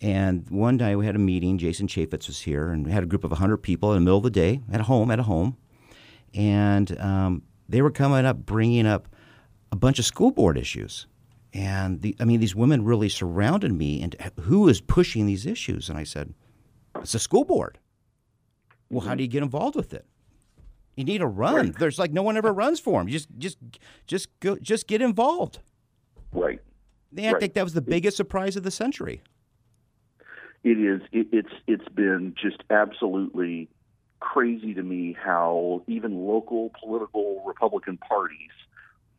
And 0.01 0.47
one 0.49 0.77
day 0.77 0.95
we 0.95 1.05
had 1.05 1.15
a 1.15 1.19
meeting. 1.19 1.57
Jason 1.57 1.87
Chaffetz 1.87 2.27
was 2.27 2.41
here, 2.41 2.69
and 2.69 2.85
we 2.85 2.91
had 2.91 3.03
a 3.03 3.07
group 3.07 3.23
of 3.23 3.31
100 3.31 3.57
people 3.57 3.93
in 3.93 3.97
the 3.97 4.05
middle 4.05 4.17
of 4.17 4.23
the 4.23 4.29
day 4.29 4.61
at 4.71 4.81
home, 4.81 5.11
at 5.11 5.19
a 5.19 5.23
home. 5.23 5.57
And 6.33 6.99
um, 6.99 7.43
they 7.67 7.81
were 7.81 7.91
coming 7.91 8.25
up, 8.25 8.37
bringing 8.45 8.85
up 8.85 9.07
a 9.71 9.75
bunch 9.75 9.99
of 9.99 10.05
school 10.05 10.31
board 10.31 10.57
issues. 10.57 11.07
And 11.53 12.01
the, 12.01 12.15
I 12.19 12.25
mean, 12.25 12.39
these 12.39 12.55
women 12.55 12.83
really 12.83 13.09
surrounded 13.09 13.73
me. 13.73 14.01
And 14.01 14.15
who 14.41 14.67
is 14.67 14.81
pushing 14.81 15.25
these 15.25 15.45
issues? 15.45 15.89
And 15.89 15.97
I 15.97 16.03
said, 16.03 16.33
it's 16.97 17.13
the 17.13 17.19
school 17.19 17.43
board. 17.43 17.79
Well, 18.89 19.05
how 19.05 19.15
do 19.15 19.23
you 19.23 19.29
get 19.29 19.43
involved 19.43 19.75
with 19.75 19.93
it? 19.93 20.05
You 20.97 21.03
need 21.03 21.19
to 21.19 21.27
run. 21.27 21.73
There's 21.77 21.99
like 21.99 22.11
no 22.11 22.23
one 22.23 22.35
ever 22.37 22.51
runs 22.51 22.79
for 22.79 22.99
them. 22.99 23.07
Just, 23.07 23.29
just, 23.37 23.57
just 24.07 24.27
go, 24.39 24.57
just 24.57 24.87
get 24.87 25.01
involved. 25.01 25.59
Right. 26.33 26.59
I 27.17 27.31
Right. 27.31 27.39
think 27.39 27.53
that 27.53 27.63
was 27.63 27.73
the 27.73 27.81
biggest 27.81 28.17
surprise 28.17 28.55
of 28.57 28.63
the 28.63 28.71
century. 28.71 29.21
It 30.63 30.79
is. 30.79 31.01
It, 31.13 31.27
it's. 31.31 31.53
It's 31.67 31.87
been 31.89 32.35
just 32.41 32.57
absolutely 32.71 33.69
crazy 34.19 34.73
to 34.73 34.81
me 34.81 35.15
how 35.23 35.83
even 35.87 36.25
local 36.27 36.71
political 36.83 37.43
Republican 37.45 37.97
parties 37.97 38.49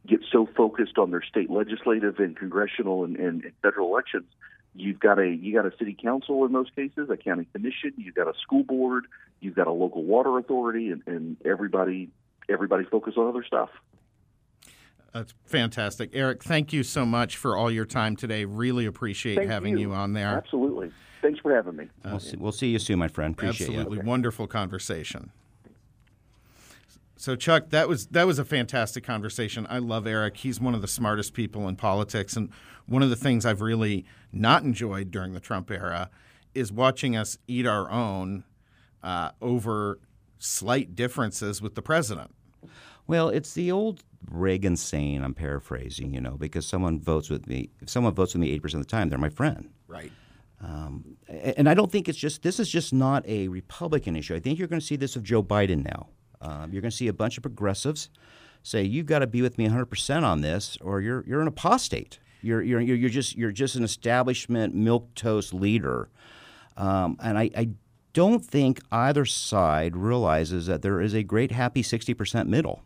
get 0.06 0.20
so 0.30 0.46
focused 0.56 0.98
on 0.98 1.12
their 1.12 1.22
state 1.22 1.48
legislative 1.48 2.18
and 2.18 2.36
congressional 2.36 3.04
and, 3.04 3.16
and, 3.16 3.44
and 3.44 3.52
federal 3.62 3.88
elections. 3.88 4.26
You've 4.78 5.00
got 5.00 5.18
a 5.18 5.26
you 5.26 5.52
got 5.52 5.66
a 5.66 5.76
city 5.76 5.96
council 6.00 6.44
in 6.44 6.52
most 6.52 6.74
cases, 6.76 7.10
a 7.10 7.16
county 7.16 7.46
commission. 7.52 7.94
You've 7.96 8.14
got 8.14 8.28
a 8.28 8.34
school 8.40 8.62
board. 8.62 9.06
You've 9.40 9.56
got 9.56 9.66
a 9.66 9.72
local 9.72 10.04
water 10.04 10.38
authority, 10.38 10.90
and, 10.90 11.02
and 11.06 11.36
everybody 11.44 12.10
everybody 12.48 12.84
focus 12.84 13.14
on 13.16 13.26
other 13.26 13.44
stuff. 13.44 13.70
That's 15.12 15.34
fantastic. 15.46 16.10
Erick, 16.12 16.44
thank 16.44 16.72
you 16.72 16.84
so 16.84 17.04
much 17.04 17.36
for 17.36 17.56
all 17.56 17.70
your 17.70 17.86
time 17.86 18.14
today. 18.14 18.44
Really 18.44 18.86
appreciate 18.86 19.36
Thank 19.36 19.50
having 19.50 19.78
you. 19.78 19.92
on 19.92 20.12
there. 20.12 20.28
Absolutely. 20.28 20.92
Thanks 21.22 21.40
for 21.40 21.52
having 21.52 21.76
me. 21.76 21.88
We'll 22.04 22.20
see, 22.20 22.36
we'll 22.36 22.52
see 22.52 22.68
you 22.68 22.78
soon, 22.78 22.98
my 22.98 23.08
friend. 23.08 23.34
Appreciate 23.34 23.70
you. 23.70 23.80
Absolutely 23.80 24.06
wonderful 24.06 24.46
conversation. 24.46 25.32
So 27.16 27.34
Chuck, 27.34 27.70
that 27.70 27.88
was 27.88 28.06
that 28.08 28.28
was 28.28 28.38
a 28.38 28.44
fantastic 28.44 29.02
conversation. 29.02 29.66
I 29.68 29.78
love 29.78 30.06
Erick. 30.06 30.36
He's 30.36 30.60
one 30.60 30.74
of 30.76 30.82
the 30.82 30.88
smartest 30.88 31.34
people 31.34 31.66
in 31.66 31.74
politics 31.74 32.36
and 32.36 32.50
one 32.88 33.02
of 33.02 33.10
the 33.10 33.16
things 33.16 33.46
I've 33.46 33.60
really 33.60 34.04
not 34.32 34.62
enjoyed 34.64 35.10
during 35.10 35.32
the 35.34 35.40
Trump 35.40 35.70
era 35.70 36.10
is 36.54 36.72
watching 36.72 37.14
us 37.16 37.38
eat 37.46 37.66
our 37.66 37.90
own 37.90 38.44
uh, 39.02 39.30
over 39.40 40.00
slight 40.38 40.94
differences 40.96 41.62
with 41.62 41.74
the 41.74 41.82
president. 41.82 42.34
Well, 43.06 43.28
it's 43.28 43.54
the 43.54 43.70
old 43.70 44.02
Reagan 44.30 44.76
saying. 44.76 45.22
I'm 45.22 45.34
paraphrasing, 45.34 46.12
you 46.14 46.20
know, 46.20 46.36
because 46.36 46.66
someone 46.66 46.98
votes 47.00 47.30
with 47.30 47.46
me. 47.46 47.70
If 47.80 47.88
someone 47.88 48.14
votes 48.14 48.34
with 48.34 48.40
me 48.40 48.48
80 48.50 48.60
percent 48.60 48.80
of 48.80 48.86
the 48.86 48.90
time, 48.90 49.08
they're 49.08 49.18
my 49.18 49.28
friend. 49.30 49.70
Right. 49.86 50.12
A- 51.28 51.58
And 51.58 51.68
I 51.68 51.74
don't 51.74 51.90
think 51.90 52.08
it's 52.08 52.18
just 52.18 52.42
this 52.42 52.58
is 52.60 52.68
just 52.68 52.92
not 52.92 53.26
a 53.26 53.48
Republican 53.48 54.16
issue. 54.16 54.34
I 54.34 54.40
think 54.40 54.58
you're 54.58 54.68
going 54.68 54.80
to 54.80 54.86
see 54.86 54.96
this 54.96 55.14
with 55.14 55.24
Joe 55.24 55.42
Biden 55.42 55.84
now. 55.84 56.08
Um, 56.40 56.72
you're 56.72 56.82
going 56.82 56.90
to 56.90 56.96
see 56.96 57.08
a 57.08 57.12
bunch 57.12 57.36
of 57.36 57.42
progressives 57.42 58.10
say 58.62 58.82
you've 58.82 59.06
got 59.06 59.20
to 59.20 59.26
be 59.26 59.40
with 59.42 59.56
me 59.58 59.64
100 59.64 59.86
percent 59.86 60.24
on 60.24 60.40
this, 60.40 60.76
or 60.80 61.00
you're 61.00 61.24
you're 61.26 61.40
an 61.40 61.48
apostate. 61.48 62.18
You're 62.40 62.62
you're 62.62 62.80
you're 62.80 63.10
just 63.10 63.36
you're 63.36 63.52
just 63.52 63.74
an 63.74 63.84
establishment 63.84 64.74
milk 64.74 65.14
toast 65.14 65.52
leader. 65.52 66.08
Um, 66.76 67.16
and 67.20 67.36
I, 67.36 67.50
I 67.56 67.70
don't 68.12 68.44
think 68.44 68.80
either 68.92 69.24
side 69.24 69.96
realizes 69.96 70.66
that 70.66 70.82
there 70.82 71.00
is 71.00 71.14
a 71.14 71.22
great 71.22 71.50
happy 71.50 71.82
60 71.82 72.14
percent 72.14 72.48
middle. 72.48 72.82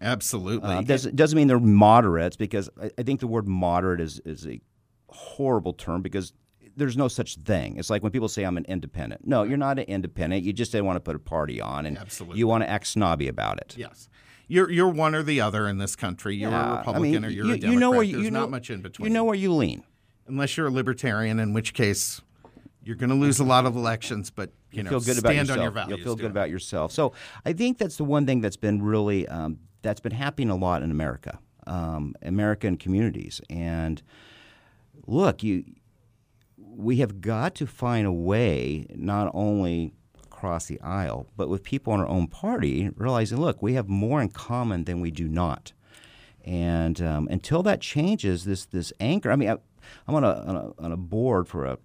Absolutely. 0.00 0.70
Uh, 0.70 0.82
doesn't 0.82 1.16
doesn't 1.16 1.36
mean 1.36 1.48
they're 1.48 1.58
moderates 1.58 2.36
because 2.36 2.70
I, 2.80 2.90
I 2.98 3.02
think 3.02 3.20
the 3.20 3.26
word 3.26 3.48
moderate 3.48 4.00
is 4.00 4.20
is 4.24 4.46
a 4.46 4.60
horrible 5.08 5.72
term 5.72 6.02
because 6.02 6.32
there's 6.76 6.96
no 6.96 7.08
such 7.08 7.36
thing. 7.36 7.76
It's 7.76 7.90
like 7.90 8.04
when 8.04 8.12
people 8.12 8.28
say 8.28 8.44
I'm 8.44 8.56
an 8.56 8.64
independent. 8.68 9.26
No, 9.26 9.42
you're 9.42 9.56
not 9.58 9.80
an 9.80 9.86
independent. 9.86 10.44
You 10.44 10.52
just 10.52 10.70
didn't 10.70 10.86
want 10.86 10.96
to 10.96 11.00
put 11.00 11.16
a 11.16 11.18
party 11.18 11.60
on, 11.60 11.86
and 11.86 11.98
Absolutely. 11.98 12.38
you 12.38 12.46
want 12.46 12.62
to 12.62 12.70
act 12.70 12.86
snobby 12.86 13.26
about 13.26 13.58
it. 13.58 13.74
yes. 13.76 14.08
You're 14.48 14.70
you're 14.70 14.88
one 14.88 15.14
or 15.14 15.22
the 15.22 15.40
other 15.40 15.68
in 15.68 15.78
this 15.78 15.94
country. 15.94 16.34
You're 16.34 16.50
Yeah, 16.50 16.74
a 16.74 16.78
Republican 16.78 17.24
or 17.24 17.28
you're 17.28 17.46
you, 17.46 17.52
a 17.52 17.58
Democrat. 17.58 17.72
you 17.72 17.78
know 17.80 17.90
where 17.90 18.02
you, 18.02 18.12
There's 18.14 18.24
you 18.24 18.30
know, 18.30 18.40
not 18.40 18.50
much 18.50 18.70
in 18.70 18.80
between. 18.80 19.06
You 19.06 19.12
know 19.12 19.24
where 19.24 19.34
you 19.36 19.52
lean. 19.52 19.84
unless 20.26 20.56
you're 20.56 20.66
a 20.66 20.70
libertarian, 20.70 21.38
in 21.38 21.52
which 21.52 21.74
case 21.74 22.20
you're 22.82 22.96
going 22.96 23.10
to 23.10 23.16
lose 23.16 23.38
a 23.38 23.44
lot 23.44 23.66
of 23.66 23.76
elections. 23.76 24.30
But 24.30 24.50
you, 24.72 24.82
know, 24.82 24.90
feel 24.90 25.00
good 25.00 25.16
stand 25.16 25.18
about 25.18 25.34
yourself. 25.34 25.58
on 25.58 25.62
your 25.62 25.70
values. 25.70 25.98
You'll 25.98 26.04
feel 26.04 26.16
good 26.16 26.24
it. 26.26 26.30
about 26.30 26.50
yourself. 26.50 26.92
So 26.92 27.12
I 27.44 27.52
think 27.52 27.78
that's 27.78 27.96
the 27.96 28.04
one 28.04 28.26
thing 28.26 28.40
that's 28.40 28.56
been 28.56 28.82
really 28.82 29.28
um, 29.28 29.58
that's 29.82 30.00
been 30.00 30.12
happening 30.12 30.50
a 30.50 30.56
lot 30.56 30.82
in 30.82 30.90
America, 30.90 31.38
um, 31.66 32.14
American 32.22 32.76
communities. 32.76 33.40
And 33.50 34.02
look, 35.06 35.42
you 35.42 35.64
we 36.56 36.96
have 36.96 37.20
got 37.20 37.54
to 37.56 37.66
find 37.66 38.06
a 38.06 38.12
way 38.12 38.86
not 38.94 39.30
only 39.34 39.92
across 40.38 40.66
the 40.66 40.80
aisle, 40.80 41.26
but 41.36 41.48
with 41.48 41.64
people 41.64 41.92
in 41.94 42.00
our 42.00 42.06
own 42.06 42.28
party 42.28 42.90
realizing, 42.94 43.40
look, 43.40 43.60
we 43.60 43.74
have 43.74 43.88
more 43.88 44.22
in 44.22 44.28
common 44.28 44.84
than 44.84 45.00
we 45.00 45.10
do 45.10 45.26
not. 45.26 45.72
And 46.44 47.02
um, 47.02 47.26
until 47.28 47.64
that 47.64 47.80
changes, 47.80 48.44
this 48.44 48.64
this 48.64 48.92
anger. 49.00 49.32
I 49.32 49.36
mean, 49.36 49.50
I, 49.50 49.56
I'm 50.06 50.14
on 50.14 50.24
a, 50.24 50.28
on 50.28 50.56
a 50.56 50.84
on 50.84 50.92
a 50.92 50.96
board 50.96 51.48
for 51.48 51.66
a 51.66 51.78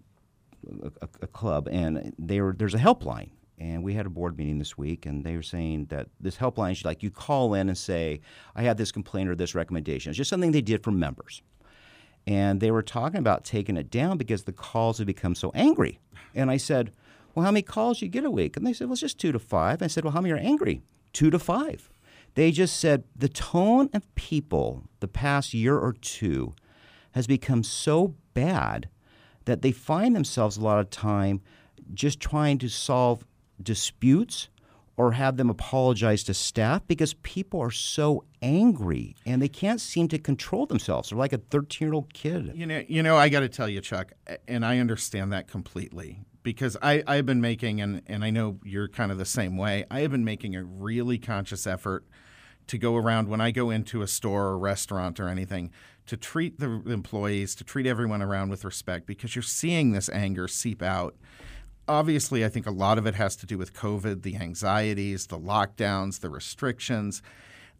a, 1.01 1.10
a 1.24 1.28
club, 1.28 1.68
and 1.72 2.14
they 2.20 2.39
were 2.41 2.54
there's 2.58 2.76
a 2.76 2.78
helpline, 2.78 3.32
and 3.58 3.84
we 3.84 3.95
had 3.95 4.06
a 4.06 4.10
board 4.10 4.38
meeting 4.38 4.60
this 4.60 4.78
week, 4.78 5.08
and 5.08 5.26
they 5.26 5.36
were 5.36 5.41
saying 5.41 5.88
that 5.89 6.08
this 6.20 6.38
helpline 6.38 6.76
should 6.76 6.86
like 6.86 7.01
you 7.01 7.10
call 7.10 7.56
in 7.56 7.68
and 7.70 7.78
say, 7.78 8.22
I 8.56 8.64
have 8.64 8.78
this 8.78 8.91
complaint 8.91 9.30
or 9.30 9.36
this 9.36 9.56
recommendation. 9.56 10.12
It's 10.12 10.18
just 10.18 10.30
something 10.30 10.51
they 10.51 10.62
did 10.62 10.84
for 10.84 10.91
members, 10.91 11.41
and 12.28 12.62
they 12.62 12.72
were 12.72 12.84
talking 12.84 13.20
about 13.20 13.43
taking 13.43 13.78
it 13.78 13.89
down 13.89 14.18
because 14.18 14.43
the 14.43 14.54
calls 14.54 14.99
had 14.99 15.08
become 15.08 15.34
so 15.34 15.51
angry. 15.56 15.99
And 16.36 16.51
I 16.51 16.58
said, 16.58 16.91
Well, 17.34 17.45
how 17.45 17.51
many 17.51 17.63
calls 17.63 18.01
you 18.01 18.07
get 18.07 18.25
a 18.25 18.31
week? 18.31 18.57
And 18.57 18.65
they 18.65 18.73
said, 18.73 18.88
Well, 18.88 18.93
it's 18.93 19.01
just 19.01 19.19
two 19.19 19.31
to 19.31 19.39
five. 19.39 19.81
I 19.81 19.88
said, 19.88 20.03
Well, 20.03 20.13
how 20.13 20.21
many 20.21 20.34
are 20.34 20.38
angry? 20.38 20.81
Two 21.13 21.29
to 21.29 21.39
five. 21.39 21.89
They 22.36 22.51
just 22.51 22.77
said 22.77 23.03
the 23.15 23.29
tone 23.29 23.89
of 23.93 24.13
people 24.15 24.84
the 24.99 25.07
past 25.07 25.53
year 25.53 25.77
or 25.77 25.93
two 25.93 26.55
has 27.11 27.27
become 27.27 27.63
so 27.63 28.15
bad 28.34 28.89
that 29.45 29.61
they 29.61 29.71
find 29.71 30.15
themselves 30.15 30.57
a 30.57 30.61
lot 30.61 30.79
of 30.79 30.89
time 30.89 31.41
just 31.93 32.19
trying 32.19 32.57
to 32.59 32.69
solve 32.69 33.25
disputes 33.61 34.49
or 34.96 35.14
have 35.14 35.38
them 35.38 35.50
apologize 35.50 36.24
to 36.24 36.34
staff 36.34 36.86
because 36.88 37.14
people 37.16 37.60
are 37.60 37.72
so 37.72 38.24
angry 38.41 39.16
and 39.26 39.41
they 39.41 39.48
can't 39.48 39.82
seem 39.82 40.08
to 40.08 40.20
control 40.20 40.66
themselves. 40.66 41.10
They're 41.10 41.18
like 41.18 41.34
a 41.34 41.38
13 41.38 41.88
year 41.88 41.94
old 41.94 42.14
kid. 42.14 42.52
You 42.54 42.66
know, 42.66 42.84
you 42.88 43.02
know, 43.02 43.18
I 43.18 43.30
got 43.30 43.39
to 43.39 43.50
tell 43.50 43.68
you, 43.68 43.82
Chuck, 43.82 44.14
and 44.48 44.66
I 44.66 44.80
understand 44.80 45.34
that 45.34 45.48
completely 45.48 46.20
because 46.44 46.78
I, 46.82 47.04
I've 47.08 47.26
been 47.26 47.41
making, 47.41 47.82
and, 47.82 48.02
and 48.06 48.24
I 48.24 48.30
know 48.30 48.60
you're 48.64 48.88
kind 48.88 49.12
of 49.12 49.18
the 49.18 49.26
same 49.26 49.58
way. 49.58 49.86
I 49.89 50.02
have 50.02 50.12
been 50.12 50.26
making 50.26 50.56
a 50.56 50.64
really 50.64 51.18
conscious 51.18 51.66
effort 51.66 52.06
to 52.68 52.78
go 52.78 52.96
around 52.96 53.28
when 53.28 53.41
I 53.41 53.52
go 53.52 53.70
into 53.70 54.02
a 54.02 54.08
store 54.08 54.48
or 54.48 54.58
restaurant 54.58 55.20
or 55.20 55.28
anything 55.28 55.72
to 56.06 56.18
treat 56.18 56.60
the 56.60 56.82
employees, 56.88 57.56
to 57.56 57.64
treat 57.64 57.86
everyone 57.86 58.22
around 58.22 58.50
with 58.50 58.66
respect 58.66 59.06
because 59.06 59.36
you're 59.36 59.44
seeing 59.44 59.91
this 59.91 60.10
anger 60.10 60.48
seep 60.48 60.82
out. 60.82 61.16
Obviously, 61.88 62.45
I 62.45 62.49
think 62.49 62.65
a 62.65 62.71
lot 62.71 62.97
of 62.97 63.05
it 63.05 63.15
has 63.15 63.36
to 63.38 63.45
do 63.45 63.57
with 63.57 63.73
COVID, 63.73 64.21
the 64.21 64.38
anxieties, 64.38 65.27
the 65.27 65.39
lockdowns, 65.39 66.21
the 66.21 66.29
restrictions. 66.29 67.21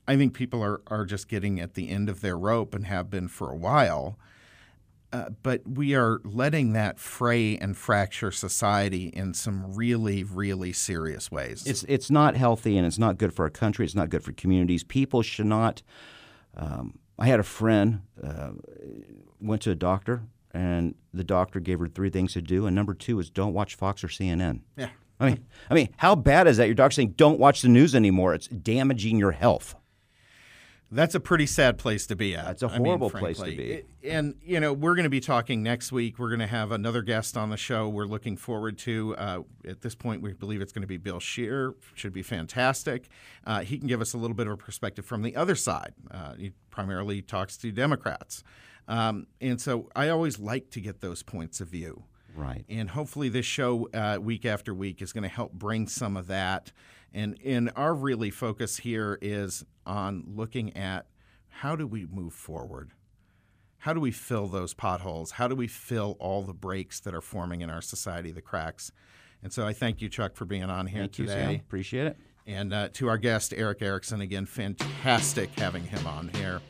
I 0.08 0.18
think 0.18 0.34
people 0.34 0.62
are, 0.62 0.82
are 0.88 1.06
just 1.06 1.30
getting 1.30 1.60
at 1.60 1.76
the 1.76 1.90
end 1.90 2.10
of 2.10 2.22
their 2.22 2.38
rope 2.38 2.76
and 2.76 2.86
have 2.86 3.10
been 3.10 3.30
for 3.30 3.50
a 3.50 3.56
while. 3.56 4.18
Uh, 5.14 5.30
but 5.44 5.62
we 5.68 5.94
are 5.94 6.20
letting 6.24 6.74
that 6.74 7.00
fray 7.00 7.56
and 7.58 7.78
fracture 7.78 8.32
society 8.32 9.08
in 9.10 9.34
some 9.34 9.76
really, 9.76 10.24
really 10.24 10.74
serious 10.74 11.30
ways. 11.30 11.68
It's 11.68 11.84
it's 11.84 12.10
not 12.10 12.36
healthy 12.36 12.78
and 12.78 12.88
it's 12.88 12.98
not 12.98 13.20
good 13.20 13.32
for 13.32 13.44
our 13.44 13.52
country. 13.52 13.86
It's 13.86 13.94
not 13.94 14.10
good 14.10 14.24
for 14.24 14.32
communities. 14.32 14.84
People 14.84 15.22
should 15.22 15.46
not. 15.46 15.84
Um, 16.58 16.98
I 17.20 17.28
had 17.28 17.40
a 17.40 17.44
friend 17.44 18.02
uh, 18.24 18.54
went 19.40 19.62
to 19.62 19.72
a 19.72 19.76
doctor 19.76 20.24
and 20.54 20.96
the 21.14 21.24
doctor 21.24 21.60
gave 21.60 21.80
her 21.80 21.88
three 21.88 22.10
things 22.10 22.34
to 22.34 22.42
do, 22.42 22.66
and 22.66 22.76
number 22.76 22.94
two 22.94 23.20
is 23.20 23.30
don't 23.30 23.54
watch 23.54 23.76
Fox 23.76 24.04
or 24.04 24.08
CNN. 24.08 24.62
yeah. 24.78 24.90
I 25.20 25.28
mean, 25.28 25.46
I 25.70 25.74
mean, 25.74 25.90
how 25.98 26.16
bad 26.16 26.48
is 26.48 26.58
that? 26.58 26.66
Your 26.66 26.76
doctor 26.76 26.96
saying 26.96 27.14
don't 27.16 27.40
watch 27.40 27.62
the 27.62 27.70
news 27.70 27.96
anymore. 27.96 28.34
It's 28.34 28.48
damaging 28.48 29.18
your 29.20 29.32
health. 29.32 29.76
That's 30.92 31.16
a 31.16 31.20
pretty 31.20 31.48
sad 31.48 31.80
place 31.80 32.06
to 32.08 32.16
be 32.16 32.36
at. 32.36 32.46
That's 32.46 32.64
a 32.64 32.68
I 32.68 32.74
mean, 32.78 32.86
horrible 32.86 33.10
place 33.10 33.38
to 33.40 33.46
be. 33.46 33.72
It- 33.72 33.88
and, 34.04 34.36
you 34.44 34.60
know, 34.60 34.74
we're 34.74 34.94
going 34.96 35.06
to 35.06 35.10
be 35.10 35.22
talking 35.22 35.64
next 35.64 35.92
week. 35.92 36.20
We're 36.20 36.28
going 36.30 36.40
to 36.42 36.48
have 36.48 36.72
another 36.72 37.02
guest 37.02 37.36
on 37.38 37.50
the 37.50 37.58
show 37.58 37.90
we're 37.90 38.06
looking 38.06 38.38
forward 38.38 38.78
to. 38.80 39.16
Uh, 39.18 39.40
at 39.68 39.82
this 39.82 39.96
point, 39.96 40.22
we 40.22 40.34
believe 40.34 40.62
it's 40.62 40.72
going 40.74 40.82
to 40.84 40.88
be 40.88 40.98
Bill 40.98 41.20
Scher. 41.20 41.74
Should 41.96 42.14
be 42.14 42.22
fantastic. 42.22 43.08
Uh, 43.46 43.62
he 43.62 43.78
can 43.80 43.88
give 43.88 44.02
us 44.02 44.14
a 44.14 44.18
little 44.18 44.36
bit 44.36 44.46
of 44.46 44.54
a 44.54 44.58
perspective 44.58 45.06
from 45.06 45.24
the 45.24 45.36
other 45.36 45.56
side. 45.56 45.94
Uh, 46.12 46.34
he 46.36 46.52
primarily 46.70 47.22
talks 47.24 47.58
to 47.58 47.72
Democrats. 47.72 48.44
Um, 48.88 49.28
and 49.40 49.60
so 49.62 49.90
I 49.96 50.10
always 50.10 50.40
like 50.40 50.70
to 50.72 50.82
get 50.82 51.02
those 51.02 51.24
points 51.24 51.62
of 51.62 51.70
view. 51.70 52.04
Right. 52.36 52.66
And 52.68 52.90
hopefully, 52.90 53.30
this 53.30 53.46
show 53.46 53.88
uh, 53.94 54.18
week 54.20 54.46
after 54.46 54.74
week 54.74 55.02
is 55.02 55.14
going 55.14 55.24
to 55.24 55.30
help 55.30 55.54
bring 55.54 55.88
some 55.88 56.18
of 56.18 56.28
that. 56.28 56.72
And, 57.14 57.38
and 57.46 57.72
our 57.76 57.94
really 57.94 58.32
focus 58.32 58.78
here 58.78 59.20
is 59.22 59.64
on 59.86 60.24
looking 60.28 60.76
at 60.76 61.06
how 61.48 61.76
do 61.76 61.86
we 61.86 62.08
move 62.08 62.34
forward? 62.34 62.92
How 63.80 63.94
do 63.94 64.00
we 64.00 64.12
fill 64.12 64.48
those 64.48 64.74
potholes? 64.74 65.32
How 65.32 65.48
do 65.48 65.56
we 65.56 65.68
fill 65.68 66.16
all 66.20 66.42
the 66.42 66.54
breaks 66.54 67.00
that 67.02 67.14
are 67.14 67.22
forming 67.22 67.62
in 67.62 67.70
our 67.70 67.82
society, 67.82 68.32
the 68.32 68.42
cracks? 68.42 68.92
And 69.44 69.52
so 69.52 69.68
I 69.68 69.74
thank 69.74 70.02
you, 70.02 70.10
Chuck, 70.10 70.36
for 70.36 70.46
being 70.46 70.64
on 70.64 70.88
here 70.88 71.02
Thank 71.02 71.20
you, 71.20 71.26
today. 71.26 71.42
Sam. 71.42 71.56
Appreciate 71.56 72.08
it. 72.08 72.18
And 72.48 72.74
uh, 72.74 72.90
to 72.94 73.10
our 73.10 73.18
guest 73.18 73.54
Erick 73.56 73.82
Erickson, 73.82 74.22
again, 74.22 74.46
fantastic 74.46 75.58
having 75.60 75.84
him 75.84 76.08
on 76.08 76.30
here, 76.30 76.62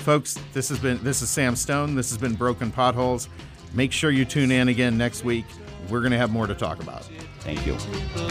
Folks, 0.00 0.38
this 0.54 0.68
has 0.70 0.78
been 0.78 1.02
this 1.04 1.20
is 1.20 1.28
Sam 1.28 1.54
Stone. 1.54 1.94
This 1.94 2.08
has 2.08 2.18
been 2.18 2.34
Broken 2.34 2.70
Potholes. 2.72 3.28
Make 3.74 3.92
sure 3.92 4.10
you 4.10 4.24
tune 4.24 4.50
in 4.50 4.68
again 4.68 4.96
next 4.96 5.24
week. 5.24 5.44
We're 5.90 6.00
going 6.00 6.12
to 6.12 6.18
have 6.18 6.32
more 6.32 6.46
to 6.46 6.54
talk 6.54 6.82
about. 6.82 7.04
Thank 7.40 7.66
you. 7.66 7.74
No 7.74 8.30